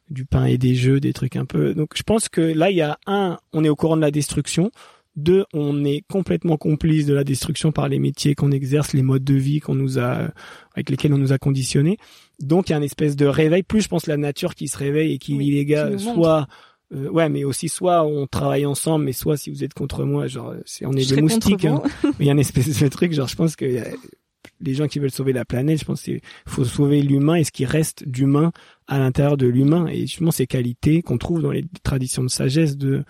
du 0.10 0.26
pain 0.26 0.46
et 0.46 0.58
des 0.58 0.76
jeux, 0.76 1.00
des 1.00 1.14
trucs 1.14 1.36
un 1.36 1.46
peu. 1.46 1.74
Donc 1.74 1.92
je 1.96 2.04
pense 2.04 2.30
que 2.30 2.42
là 2.42 2.72
il 2.72 2.78
y 2.78 2.82
a 2.82 2.98
un, 3.06 3.38
on 3.54 3.64
est 3.64 3.70
au 3.70 3.76
courant 3.76 3.98
de 3.98 4.02
la 4.02 4.12
destruction. 4.12 4.72
Deux, 5.16 5.46
on 5.52 5.84
est 5.84 6.04
complètement 6.08 6.58
complice 6.58 7.08
de 7.08 7.16
la 7.16 7.24
destruction 7.24 7.72
par 7.72 7.90
les 7.90 7.98
métiers 7.98 8.36
qu'on 8.36 8.52
exerce, 8.52 8.94
les 8.94 9.02
modes 9.02 9.24
de 9.24 9.34
vie 9.34 9.60
qu'on 9.60 9.74
nous 9.74 9.98
a, 9.98 10.30
avec 10.76 10.92
lesquels 10.92 11.12
on 11.12 11.18
nous 11.18 11.34
a 11.34 11.40
conditionnés. 11.40 11.98
Donc 12.40 12.70
il 12.70 12.74
y 12.74 12.76
a 12.76 12.78
une 12.78 12.84
espèce 12.84 13.16
de 13.16 13.26
réveil. 13.26 13.64
Plus 13.64 13.82
je 13.82 13.88
pense 13.88 14.06
la 14.06 14.18
nature 14.18 14.54
qui 14.54 14.68
se 14.68 14.78
réveille 14.78 15.14
et 15.14 15.18
qui 15.18 15.36
dit 15.36 15.52
les 15.52 15.66
gars, 15.66 15.98
soit 15.98 16.48
euh, 16.94 17.10
ouais, 17.10 17.28
mais 17.30 17.44
aussi 17.44 17.70
soit 17.70 18.04
on 18.04 18.28
travaille 18.28 18.66
ensemble, 18.66 19.06
mais 19.06 19.14
soit 19.14 19.38
si 19.38 19.50
vous 19.50 19.64
êtes 19.64 19.74
contre 19.74 20.04
moi, 20.04 20.28
genre, 20.28 20.54
c'est 20.66 20.86
on 20.86 20.94
est 20.94 21.14
des 21.14 21.22
moustiques. 21.22 21.66
Hein. 21.66 21.82
il 22.20 22.26
y 22.26 22.30
a 22.30 22.34
une 22.34 22.40
espèce 22.40 22.80
de 22.80 22.88
truc, 22.88 23.12
genre, 23.12 23.28
je 23.28 23.36
pense 23.36 23.56
que 23.56 23.66
les 24.62 24.74
gens 24.74 24.88
qui 24.88 25.00
veulent 25.00 25.12
sauver 25.12 25.34
la 25.34 25.46
planète, 25.46 25.80
je 25.80 25.86
pense 25.86 26.02
qu'il 26.02 26.22
faut 26.48 26.64
sauver 26.64 27.02
l'humain 27.02 27.36
et 27.36 27.44
ce 27.44 27.52
qui 27.52 27.66
reste 27.66 28.08
d'humain 28.08 28.52
à 28.88 29.00
l'intérieur 29.00 29.38
de 29.38 29.48
l'humain. 29.48 29.88
Et 29.88 30.02
justement, 30.02 30.32
ces 30.32 30.48
qualités 30.48 31.02
qu'on 31.02 31.18
trouve 31.18 31.42
dans 31.42 31.52
les 31.52 31.66
traditions 31.84 32.24
de 32.24 32.30
sagesse 32.30 32.78
de 32.78 33.04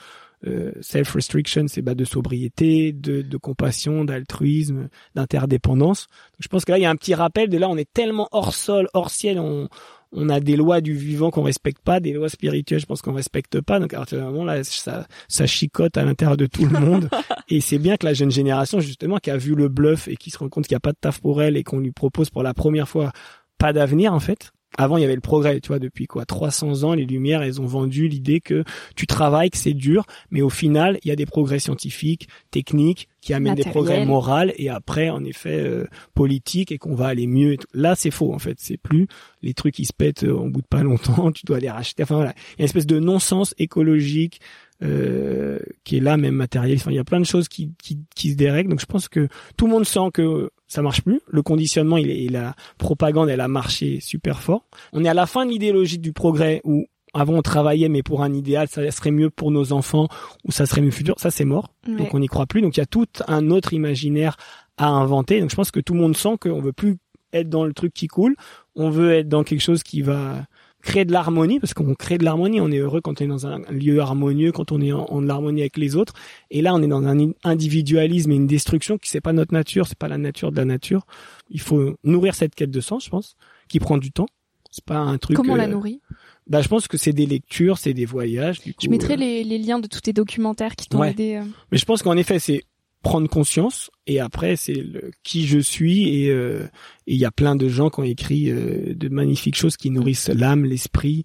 euh, 0.45 0.71
self-restriction, 0.81 1.65
c'est 1.67 1.81
bah, 1.81 1.95
de 1.95 2.05
sobriété, 2.05 2.91
de, 2.93 3.21
de 3.21 3.37
compassion, 3.37 4.05
d'altruisme, 4.05 4.89
d'interdépendance. 5.15 6.07
Je 6.39 6.47
pense 6.47 6.65
que 6.65 6.71
là, 6.71 6.77
il 6.77 6.81
y 6.81 6.85
a 6.85 6.89
un 6.89 6.95
petit 6.95 7.15
rappel 7.15 7.49
de 7.49 7.57
là, 7.57 7.69
on 7.69 7.77
est 7.77 7.91
tellement 7.91 8.27
hors 8.31 8.53
sol, 8.53 8.87
hors 8.93 9.09
ciel, 9.09 9.39
on, 9.39 9.67
on 10.11 10.29
a 10.29 10.39
des 10.39 10.55
lois 10.55 10.81
du 10.81 10.93
vivant 10.93 11.31
qu'on 11.31 11.43
respecte 11.43 11.81
pas, 11.81 11.99
des 11.99 12.13
lois 12.13 12.29
spirituelles, 12.29 12.79
je 12.79 12.85
pense 12.85 13.01
qu'on 13.01 13.13
respecte 13.13 13.61
pas. 13.61 13.79
Donc 13.79 13.93
à 13.93 13.97
partir 13.97 14.21
moment 14.21 14.45
là, 14.45 14.63
ça, 14.63 15.07
ça 15.27 15.45
chicote 15.45 15.97
à 15.97 16.03
l'intérieur 16.03 16.37
de 16.37 16.45
tout 16.45 16.65
le 16.65 16.79
monde. 16.79 17.09
et 17.49 17.61
c'est 17.61 17.79
bien 17.79 17.97
que 17.97 18.05
la 18.05 18.13
jeune 18.13 18.31
génération, 18.31 18.79
justement, 18.79 19.17
qui 19.17 19.31
a 19.31 19.37
vu 19.37 19.55
le 19.55 19.67
bluff 19.69 20.07
et 20.07 20.15
qui 20.15 20.31
se 20.31 20.37
rend 20.37 20.49
compte 20.49 20.67
qu'il 20.67 20.75
n'y 20.75 20.77
a 20.77 20.81
pas 20.81 20.93
de 20.93 20.97
taf 20.99 21.19
pour 21.21 21.41
elle 21.41 21.57
et 21.57 21.63
qu'on 21.63 21.79
lui 21.79 21.91
propose 21.91 22.29
pour 22.29 22.43
la 22.43 22.53
première 22.53 22.87
fois 22.87 23.11
pas 23.57 23.73
d'avenir 23.73 24.13
en 24.13 24.19
fait, 24.19 24.51
avant, 24.77 24.97
il 24.97 25.01
y 25.01 25.03
avait 25.03 25.15
le 25.15 25.21
progrès, 25.21 25.59
tu 25.59 25.69
vois, 25.69 25.79
depuis 25.79 26.05
quoi 26.05 26.25
300 26.25 26.83
ans, 26.83 26.93
les 26.93 27.05
Lumières, 27.05 27.41
elles 27.41 27.61
ont 27.61 27.65
vendu 27.65 28.07
l'idée 28.07 28.41
que 28.41 28.63
tu 28.95 29.07
travailles, 29.07 29.49
que 29.49 29.57
c'est 29.57 29.73
dur, 29.73 30.05
mais 30.29 30.41
au 30.41 30.49
final, 30.49 30.99
il 31.03 31.07
y 31.07 31.11
a 31.11 31.15
des 31.15 31.25
progrès 31.25 31.59
scientifiques, 31.59 32.27
techniques, 32.51 33.07
qui 33.21 33.33
amènent 33.33 33.55
des 33.55 33.63
progrès 33.63 34.05
moraux, 34.05 34.51
et 34.55 34.69
après, 34.69 35.09
en 35.09 35.23
effet, 35.23 35.59
euh, 35.59 35.85
politiques, 36.13 36.71
et 36.71 36.77
qu'on 36.77 36.95
va 36.95 37.07
aller 37.07 37.27
mieux. 37.27 37.57
Là, 37.73 37.95
c'est 37.95 38.11
faux, 38.11 38.33
en 38.33 38.39
fait. 38.39 38.57
C'est 38.59 38.77
plus 38.77 39.07
les 39.41 39.53
trucs 39.53 39.75
qui 39.75 39.85
se 39.85 39.93
pètent 39.93 40.23
euh, 40.23 40.33
au 40.33 40.49
bout 40.49 40.61
de 40.61 40.67
pas 40.67 40.83
longtemps, 40.83 41.31
tu 41.33 41.45
dois 41.45 41.59
les 41.59 41.69
racheter. 41.69 42.03
Enfin, 42.03 42.15
voilà. 42.15 42.33
Il 42.53 42.59
y 42.59 42.61
a 42.61 42.63
une 42.63 42.65
espèce 42.65 42.87
de 42.87 42.99
non-sens 42.99 43.55
écologique, 43.57 44.39
euh, 44.83 45.57
qui 45.85 45.97
est 45.97 46.01
là, 46.01 46.17
même 46.17 46.35
matériel. 46.35 46.77
Enfin, 46.77 46.91
il 46.91 46.97
y 46.97 46.99
a 46.99 47.03
plein 47.03 47.19
de 47.19 47.25
choses 47.25 47.47
qui, 47.47 47.71
qui, 47.81 47.97
qui 48.15 48.31
se 48.31 48.35
dérèglent. 48.35 48.69
Donc, 48.69 48.81
je 48.81 48.85
pense 48.85 49.07
que 49.07 49.27
tout 49.55 49.65
le 49.65 49.71
monde 49.71 49.85
sent 49.85 50.11
que 50.13 50.51
ça 50.67 50.81
marche 50.81 51.01
plus. 51.01 51.21
Le 51.27 51.41
conditionnement 51.41 51.97
il 51.97 52.09
et 52.09 52.29
la 52.29 52.55
propagande, 52.77 53.29
elle 53.29 53.41
a 53.41 53.47
marché 53.47 53.99
super 54.01 54.41
fort. 54.41 54.65
On 54.93 55.03
est 55.03 55.09
à 55.09 55.13
la 55.13 55.25
fin 55.25 55.45
de 55.45 55.51
l'idéologie 55.51 55.99
du 55.99 56.13
progrès 56.13 56.61
où 56.63 56.87
avant 57.13 57.33
on 57.33 57.41
travaillait 57.41 57.89
mais 57.89 58.03
pour 58.03 58.23
un 58.23 58.33
idéal, 58.33 58.67
ça 58.67 58.89
serait 58.91 59.11
mieux 59.11 59.29
pour 59.29 59.51
nos 59.51 59.71
enfants 59.71 60.07
ou 60.43 60.51
ça 60.51 60.65
serait 60.65 60.81
mieux 60.81 60.91
futur. 60.91 61.15
Ça 61.19 61.31
c'est 61.31 61.45
mort. 61.45 61.73
Donc 61.87 62.13
on 62.13 62.19
n'y 62.19 62.27
croit 62.27 62.45
plus. 62.45 62.61
Donc 62.61 62.77
il 62.77 62.79
y 62.79 62.83
a 62.83 62.87
tout 62.87 63.07
un 63.27 63.49
autre 63.49 63.73
imaginaire 63.73 64.37
à 64.77 64.87
inventer. 64.87 65.39
Donc 65.39 65.49
je 65.49 65.55
pense 65.55 65.71
que 65.71 65.79
tout 65.79 65.93
le 65.93 65.99
monde 65.99 66.15
sent 66.15 66.37
qu'on 66.39 66.61
veut 66.61 66.73
plus 66.73 66.97
être 67.33 67.49
dans 67.49 67.65
le 67.65 67.73
truc 67.73 67.93
qui 67.93 68.07
coule. 68.07 68.35
On 68.75 68.89
veut 68.89 69.13
être 69.13 69.29
dans 69.29 69.43
quelque 69.43 69.61
chose 69.61 69.83
qui 69.83 70.01
va 70.01 70.45
créer 70.83 71.05
de 71.05 71.11
l'harmonie 71.11 71.59
parce 71.59 71.73
qu'on 71.73 71.93
crée 71.95 72.17
de 72.17 72.23
l'harmonie. 72.23 72.61
On 72.61 72.71
est 72.71 72.77
heureux 72.77 73.01
quand 73.01 73.19
on 73.21 73.25
est 73.25 73.27
dans 73.27 73.45
un 73.47 73.59
lieu 73.71 73.99
harmonieux, 73.99 74.51
quand 74.51 74.71
on 74.71 74.79
est 74.81 74.91
en, 74.93 75.05
en 75.09 75.27
harmonie 75.29 75.61
avec 75.61 75.77
les 75.77 75.95
autres. 75.95 76.13
Et 76.51 76.61
là, 76.61 76.73
on 76.73 76.81
est 76.81 76.87
dans 76.87 77.03
un 77.05 77.31
individualisme 77.43 78.31
et 78.31 78.35
une 78.35 78.47
destruction 78.47 78.97
qui 78.97 79.09
c'est 79.09 79.21
pas 79.21 79.33
notre 79.33 79.53
nature, 79.53 79.87
c'est 79.87 79.97
pas 79.97 80.07
la 80.07 80.17
nature 80.17 80.51
de 80.51 80.57
la 80.57 80.65
nature. 80.65 81.05
Il 81.49 81.59
faut 81.61 81.95
nourrir 82.03 82.35
cette 82.35 82.55
quête 82.55 82.71
de 82.71 82.79
sens, 82.81 83.05
je 83.05 83.09
pense, 83.09 83.35
qui 83.67 83.79
prend 83.79 83.97
du 83.97 84.11
temps. 84.11 84.27
C'est 84.71 84.83
pas 84.85 84.97
un 84.99 85.17
truc. 85.17 85.35
Comment 85.37 85.53
euh, 85.55 85.57
la 85.57 85.67
nourrit? 85.67 86.01
Bah, 86.47 86.61
je 86.61 86.67
pense 86.67 86.87
que 86.87 86.97
c'est 86.97 87.13
des 87.13 87.25
lectures, 87.25 87.77
c'est 87.77 87.93
des 87.93 88.05
voyages. 88.05 88.61
Du 88.61 88.73
coup, 88.73 88.79
Je 88.85 88.89
mettrai 88.89 89.13
euh, 89.13 89.17
les, 89.17 89.43
les 89.43 89.57
liens 89.57 89.79
de 89.79 89.87
tous 89.87 90.01
tes 90.01 90.13
documentaires 90.13 90.75
qui 90.75 90.87
t'ont 90.87 90.99
Ouais. 90.99 91.11
aidé. 91.11 91.35
euh. 91.35 91.43
Mais 91.71 91.77
je 91.77 91.85
pense 91.85 92.03
qu'en 92.03 92.15
effet, 92.17 92.39
c'est 92.39 92.63
prendre 93.07 93.29
conscience 93.29 93.89
et 94.05 94.19
après 94.19 94.57
c'est 94.57 94.83
qui 95.23 95.47
je 95.47 95.59
suis 95.59 96.09
et 96.09 96.29
euh, 96.29 96.67
il 97.05 97.15
y 97.15 97.23
a 97.23 97.31
plein 97.31 97.55
de 97.55 97.69
gens 97.69 97.89
qui 97.89 98.01
ont 98.01 98.03
écrit 98.03 98.51
euh, 98.51 98.93
de 98.93 99.07
magnifiques 99.07 99.55
choses 99.55 99.77
qui 99.77 99.91
nourrissent 99.91 100.27
l'âme, 100.27 100.65
l'esprit 100.65 101.23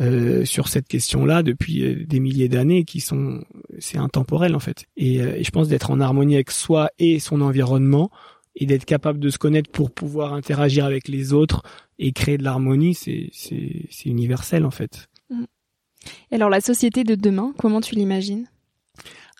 euh, 0.00 0.44
sur 0.44 0.66
cette 0.66 0.88
question-là 0.88 1.44
depuis 1.44 1.84
euh, 1.84 2.04
des 2.04 2.18
milliers 2.18 2.48
d'années 2.48 2.84
qui 2.84 2.98
sont 2.98 3.44
c'est 3.78 3.98
intemporel 3.98 4.56
en 4.56 4.58
fait. 4.58 4.86
Et, 4.96 5.20
euh, 5.20 5.36
et 5.36 5.44
je 5.44 5.50
pense 5.52 5.68
d'être 5.68 5.92
en 5.92 6.00
harmonie 6.00 6.34
avec 6.34 6.50
soi 6.50 6.90
et 6.98 7.20
son 7.20 7.42
environnement 7.42 8.10
et 8.56 8.66
d'être 8.66 8.84
capable 8.84 9.20
de 9.20 9.30
se 9.30 9.38
connaître 9.38 9.70
pour 9.70 9.92
pouvoir 9.92 10.34
interagir 10.34 10.84
avec 10.84 11.06
les 11.06 11.32
autres 11.32 11.62
et 12.00 12.10
créer 12.10 12.38
de 12.38 12.44
l'harmonie, 12.44 12.94
c'est 12.94 13.30
c'est 13.32 14.08
universel 14.08 14.64
en 14.64 14.72
fait. 14.72 15.08
Alors 16.32 16.50
la 16.50 16.60
société 16.60 17.04
de 17.04 17.14
demain, 17.14 17.54
comment 17.56 17.80
tu 17.80 17.94
l'imagines? 17.94 18.46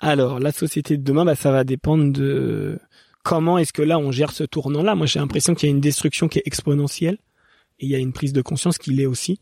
Alors, 0.00 0.40
la 0.40 0.50
société 0.50 0.96
de 0.96 1.02
demain, 1.02 1.24
bah, 1.24 1.34
ça 1.34 1.50
va 1.50 1.62
dépendre 1.62 2.12
de 2.12 2.78
comment 3.22 3.58
est-ce 3.58 3.72
que 3.72 3.82
là 3.82 3.98
on 3.98 4.10
gère 4.10 4.32
ce 4.32 4.44
tournant-là. 4.44 4.94
Moi, 4.94 5.06
j'ai 5.06 5.18
l'impression 5.18 5.54
qu'il 5.54 5.68
y 5.68 5.72
a 5.72 5.74
une 5.74 5.80
destruction 5.80 6.28
qui 6.28 6.38
est 6.38 6.46
exponentielle 6.46 7.18
et 7.78 7.86
il 7.86 7.90
y 7.90 7.94
a 7.94 7.98
une 7.98 8.12
prise 8.12 8.32
de 8.32 8.42
conscience 8.42 8.78
qui 8.78 8.92
l'est 8.92 9.06
aussi. 9.06 9.40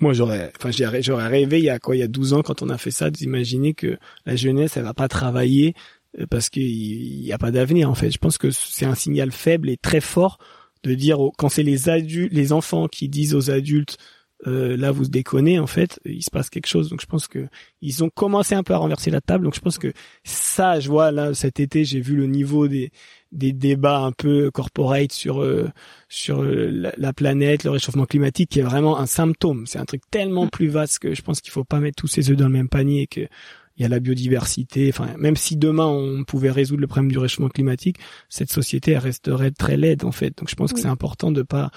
Moi, 0.00 0.14
j'aurais, 0.14 0.50
enfin, 0.58 0.70
j'aurais 0.72 1.28
rêvé 1.28 1.58
il 1.58 1.64
y 1.64 1.70
a 1.70 1.78
quoi, 1.78 1.94
il 1.94 2.00
y 2.00 2.02
a 2.02 2.08
12 2.08 2.32
ans 2.32 2.42
quand 2.42 2.62
on 2.62 2.70
a 2.70 2.78
fait 2.78 2.90
ça, 2.90 3.10
d'imaginer 3.10 3.74
que 3.74 3.98
la 4.24 4.34
jeunesse, 4.34 4.76
elle 4.76 4.84
va 4.84 4.94
pas 4.94 5.08
travailler 5.08 5.74
euh, 6.18 6.26
parce 6.26 6.48
qu'il 6.48 7.22
y 7.22 7.32
a 7.32 7.38
pas 7.38 7.50
d'avenir 7.50 7.90
en 7.90 7.94
fait. 7.94 8.10
Je 8.10 8.18
pense 8.18 8.38
que 8.38 8.50
c'est 8.50 8.86
un 8.86 8.94
signal 8.94 9.30
faible 9.30 9.68
et 9.68 9.76
très 9.76 10.00
fort 10.00 10.38
de 10.82 10.94
dire 10.94 11.18
quand 11.36 11.50
c'est 11.50 11.62
les 11.62 11.90
adultes, 11.90 12.32
les 12.32 12.52
enfants 12.52 12.88
qui 12.88 13.08
disent 13.08 13.34
aux 13.34 13.50
adultes 13.50 13.98
euh, 14.46 14.76
là 14.76 14.90
vous 14.90 15.04
déconnez 15.04 15.58
en 15.58 15.66
fait, 15.66 16.00
il 16.04 16.22
se 16.22 16.30
passe 16.30 16.50
quelque 16.50 16.66
chose. 16.66 16.88
Donc 16.88 17.00
je 17.00 17.06
pense 17.06 17.28
que 17.28 17.46
ils 17.80 18.02
ont 18.02 18.10
commencé 18.10 18.54
un 18.54 18.62
peu 18.62 18.74
à 18.74 18.78
renverser 18.78 19.10
la 19.10 19.20
table. 19.20 19.44
Donc 19.44 19.54
je 19.54 19.60
pense 19.60 19.78
que 19.78 19.92
ça, 20.24 20.80
je 20.80 20.88
vois 20.88 21.10
là 21.10 21.34
cet 21.34 21.60
été, 21.60 21.84
j'ai 21.84 22.00
vu 22.00 22.16
le 22.16 22.26
niveau 22.26 22.68
des 22.68 22.90
des 23.30 23.52
débats 23.52 24.00
un 24.00 24.12
peu 24.12 24.50
corporate 24.50 25.12
sur 25.12 25.42
euh, 25.42 25.70
sur 26.08 26.42
euh, 26.42 26.70
la, 26.70 26.92
la 26.96 27.12
planète, 27.12 27.64
le 27.64 27.70
réchauffement 27.70 28.04
climatique, 28.04 28.50
qui 28.50 28.60
est 28.60 28.64
vraiment 28.64 28.98
un 28.98 29.06
symptôme. 29.06 29.66
C'est 29.66 29.78
un 29.78 29.84
truc 29.84 30.02
tellement 30.10 30.48
plus 30.48 30.68
vaste 30.68 30.98
que 30.98 31.14
je 31.14 31.22
pense 31.22 31.40
qu'il 31.40 31.52
faut 31.52 31.64
pas 31.64 31.80
mettre 31.80 31.96
tous 31.96 32.08
ses 32.08 32.30
œufs 32.30 32.36
dans 32.36 32.46
le 32.46 32.52
même 32.52 32.68
panier 32.68 33.02
et 33.02 33.06
que 33.06 33.28
il 33.76 33.82
y 33.82 33.86
a 33.86 33.88
la 33.88 34.00
biodiversité. 34.00 34.90
Enfin, 34.90 35.08
même 35.18 35.36
si 35.36 35.56
demain 35.56 35.86
on 35.86 36.24
pouvait 36.24 36.50
résoudre 36.50 36.80
le 36.80 36.86
problème 36.86 37.10
du 37.10 37.18
réchauffement 37.18 37.48
climatique, 37.48 37.96
cette 38.28 38.52
société 38.52 38.92
elle 38.92 38.98
resterait 38.98 39.50
très 39.50 39.76
laide 39.76 40.04
en 40.04 40.12
fait. 40.12 40.36
Donc 40.36 40.50
je 40.50 40.54
pense 40.54 40.72
que 40.72 40.80
c'est 40.80 40.88
important 40.88 41.30
de 41.30 41.42
pas 41.42 41.70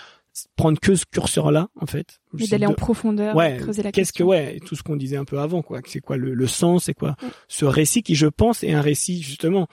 prendre 0.55 0.79
que 0.79 0.95
ce 0.95 1.05
curseur-là 1.05 1.69
en 1.79 1.85
fait. 1.85 2.19
Et 2.37 2.47
d'aller 2.47 2.65
de- 2.65 2.71
en 2.71 2.75
profondeur, 2.75 3.35
ouais, 3.35 3.57
creuser 3.57 3.83
la 3.83 3.91
qu'est-ce 3.91 4.13
que 4.13 4.23
ouais, 4.23 4.59
tout 4.65 4.75
ce 4.75 4.83
qu'on 4.83 4.95
disait 4.95 5.17
un 5.17 5.25
peu 5.25 5.39
avant 5.39 5.61
quoi, 5.61 5.79
c'est 5.85 6.01
quoi 6.01 6.17
le, 6.17 6.33
le 6.33 6.47
sens, 6.47 6.85
c'est 6.85 6.93
quoi 6.93 7.15
Ouais. 7.21 7.29
ce 7.47 7.65
récit 7.65 8.03
qui 8.03 8.15
je 8.15 8.27
pense 8.27 8.63
est 8.63 8.73
un 8.73 8.81
récit 8.81 9.21
justement 9.21 9.67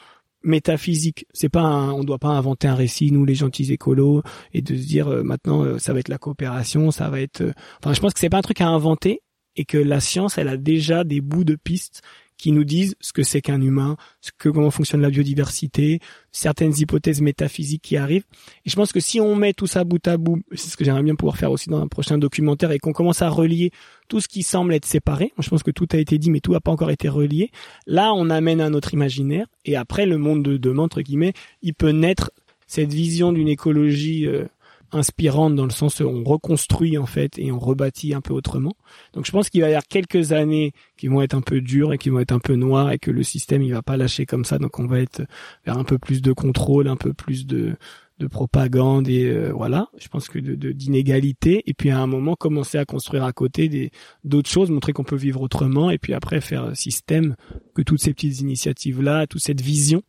métaphysique. 0.44 1.26
C'est 1.32 1.48
pas 1.48 1.62
un, 1.62 1.92
on 1.92 2.04
doit 2.04 2.18
pas 2.18 2.28
inventer 2.28 2.68
un 2.68 2.74
récit 2.74 3.10
nous 3.12 3.24
les 3.24 3.34
gentils 3.34 3.72
écolos 3.72 4.22
et 4.52 4.60
de 4.62 4.74
se 4.76 4.86
dire 4.86 5.08
euh, 5.08 5.22
maintenant 5.22 5.64
euh, 5.64 5.78
ça 5.78 5.92
va 5.92 6.00
être 6.00 6.08
la 6.08 6.18
coopération, 6.18 6.90
ça 6.90 7.08
va 7.10 7.20
être 7.20 7.40
euh, 7.42 7.52
enfin 7.82 7.94
je 7.94 8.00
pense 8.00 8.12
que 8.12 8.20
c'est 8.20 8.28
pas 8.28 8.38
un 8.38 8.42
truc 8.42 8.60
à 8.60 8.68
inventer 8.68 9.22
et 9.56 9.64
que 9.64 9.78
la 9.78 10.00
science 10.00 10.38
elle 10.38 10.48
a 10.48 10.56
déjà 10.56 11.04
des 11.04 11.20
bouts 11.20 11.44
de 11.44 11.56
pistes 11.56 12.02
qui 12.42 12.50
nous 12.50 12.64
disent 12.64 12.96
ce 13.00 13.12
que 13.12 13.22
c'est 13.22 13.40
qu'un 13.40 13.60
humain, 13.60 13.96
ce 14.20 14.32
que 14.36 14.48
comment 14.48 14.72
fonctionne 14.72 15.00
la 15.00 15.10
biodiversité, 15.10 16.00
certaines 16.32 16.72
hypothèses 16.76 17.20
métaphysiques 17.20 17.82
qui 17.82 17.96
arrivent. 17.96 18.24
Et 18.66 18.70
je 18.70 18.74
pense 18.74 18.90
que 18.90 18.98
si 18.98 19.20
on 19.20 19.36
met 19.36 19.52
tout 19.52 19.68
ça 19.68 19.84
bout 19.84 20.04
à 20.08 20.16
bout, 20.16 20.42
c'est 20.50 20.68
ce 20.68 20.76
que 20.76 20.84
j'aimerais 20.84 21.04
bien 21.04 21.14
pouvoir 21.14 21.36
faire 21.36 21.52
aussi 21.52 21.70
dans 21.70 21.80
un 21.80 21.86
prochain 21.86 22.18
documentaire, 22.18 22.72
et 22.72 22.80
qu'on 22.80 22.92
commence 22.92 23.22
à 23.22 23.28
relier 23.28 23.70
tout 24.08 24.18
ce 24.18 24.26
qui 24.26 24.42
semble 24.42 24.74
être 24.74 24.86
séparé, 24.86 25.32
je 25.38 25.48
pense 25.48 25.62
que 25.62 25.70
tout 25.70 25.86
a 25.92 25.98
été 25.98 26.18
dit, 26.18 26.32
mais 26.32 26.40
tout 26.40 26.50
n'a 26.50 26.60
pas 26.60 26.72
encore 26.72 26.90
été 26.90 27.08
relié, 27.08 27.52
là 27.86 28.12
on 28.12 28.28
amène 28.28 28.60
un 28.60 28.74
autre 28.74 28.92
imaginaire, 28.92 29.46
et 29.64 29.76
après 29.76 30.04
le 30.04 30.18
monde 30.18 30.42
de 30.42 30.56
demain, 30.56 30.82
entre 30.82 31.00
guillemets, 31.00 31.34
il 31.62 31.74
peut 31.74 31.92
naître 31.92 32.32
cette 32.66 32.92
vision 32.92 33.32
d'une 33.32 33.46
écologie 33.46 34.26
euh, 34.26 34.46
inspirante 34.92 35.54
dans 35.54 35.64
le 35.64 35.70
sens 35.70 36.00
où 36.00 36.04
on 36.04 36.22
reconstruit 36.24 36.98
en 36.98 37.06
fait 37.06 37.38
et 37.38 37.50
on 37.52 37.58
rebâtit 37.58 38.14
un 38.14 38.20
peu 38.20 38.34
autrement. 38.34 38.74
Donc 39.14 39.26
je 39.26 39.32
pense 39.32 39.50
qu'il 39.50 39.60
va 39.62 39.68
y 39.68 39.70
avoir 39.70 39.86
quelques 39.86 40.32
années 40.32 40.72
qui 40.96 41.08
vont 41.08 41.22
être 41.22 41.34
un 41.34 41.40
peu 41.40 41.60
dures 41.60 41.92
et 41.92 41.98
qui 41.98 42.10
vont 42.10 42.20
être 42.20 42.32
un 42.32 42.38
peu 42.38 42.54
noires 42.54 42.92
et 42.92 42.98
que 42.98 43.10
le 43.10 43.22
système 43.22 43.62
il 43.62 43.72
va 43.72 43.82
pas 43.82 43.96
lâcher 43.96 44.26
comme 44.26 44.44
ça. 44.44 44.58
Donc 44.58 44.78
on 44.78 44.86
va 44.86 45.00
être 45.00 45.22
vers 45.64 45.78
un 45.78 45.84
peu 45.84 45.98
plus 45.98 46.22
de 46.22 46.32
contrôle, 46.32 46.88
un 46.88 46.96
peu 46.96 47.12
plus 47.12 47.46
de 47.46 47.76
de 48.18 48.26
propagande 48.26 49.08
et 49.08 49.24
euh, 49.24 49.52
voilà. 49.52 49.88
Je 49.98 50.08
pense 50.08 50.28
que 50.28 50.38
de 50.38 50.72
d'inégalité 50.72 51.62
et 51.66 51.74
puis 51.74 51.90
à 51.90 51.98
un 51.98 52.06
moment 52.06 52.36
commencer 52.36 52.78
à 52.78 52.84
construire 52.84 53.24
à 53.24 53.32
côté 53.32 53.68
des 53.68 53.90
d'autres 54.24 54.50
choses, 54.50 54.70
montrer 54.70 54.92
qu'on 54.92 55.04
peut 55.04 55.16
vivre 55.16 55.40
autrement 55.40 55.90
et 55.90 55.98
puis 55.98 56.14
après 56.14 56.40
faire 56.40 56.64
un 56.64 56.74
système 56.74 57.34
que 57.74 57.82
toutes 57.82 58.00
ces 58.00 58.14
petites 58.14 58.40
initiatives 58.40 59.02
là, 59.02 59.26
toute 59.26 59.42
cette 59.42 59.60
vision 59.60 60.02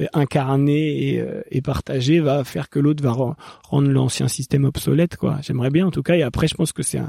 euh, 0.00 0.06
incarnée 0.12 1.08
et, 1.14 1.20
euh, 1.20 1.42
et 1.50 1.62
partagée 1.62 2.20
va 2.20 2.44
faire 2.44 2.68
que 2.68 2.78
l'autre 2.78 3.02
va 3.02 3.12
ren- 3.12 3.36
rendre 3.64 3.88
l'ancien 3.90 4.28
système 4.28 4.64
obsolète 4.64 5.16
quoi. 5.16 5.38
J'aimerais 5.42 5.70
bien 5.70 5.86
en 5.86 5.90
tout 5.90 6.02
cas. 6.02 6.14
Et 6.16 6.22
après 6.22 6.48
je 6.48 6.54
pense 6.54 6.72
que 6.72 6.82
c'est 6.82 7.00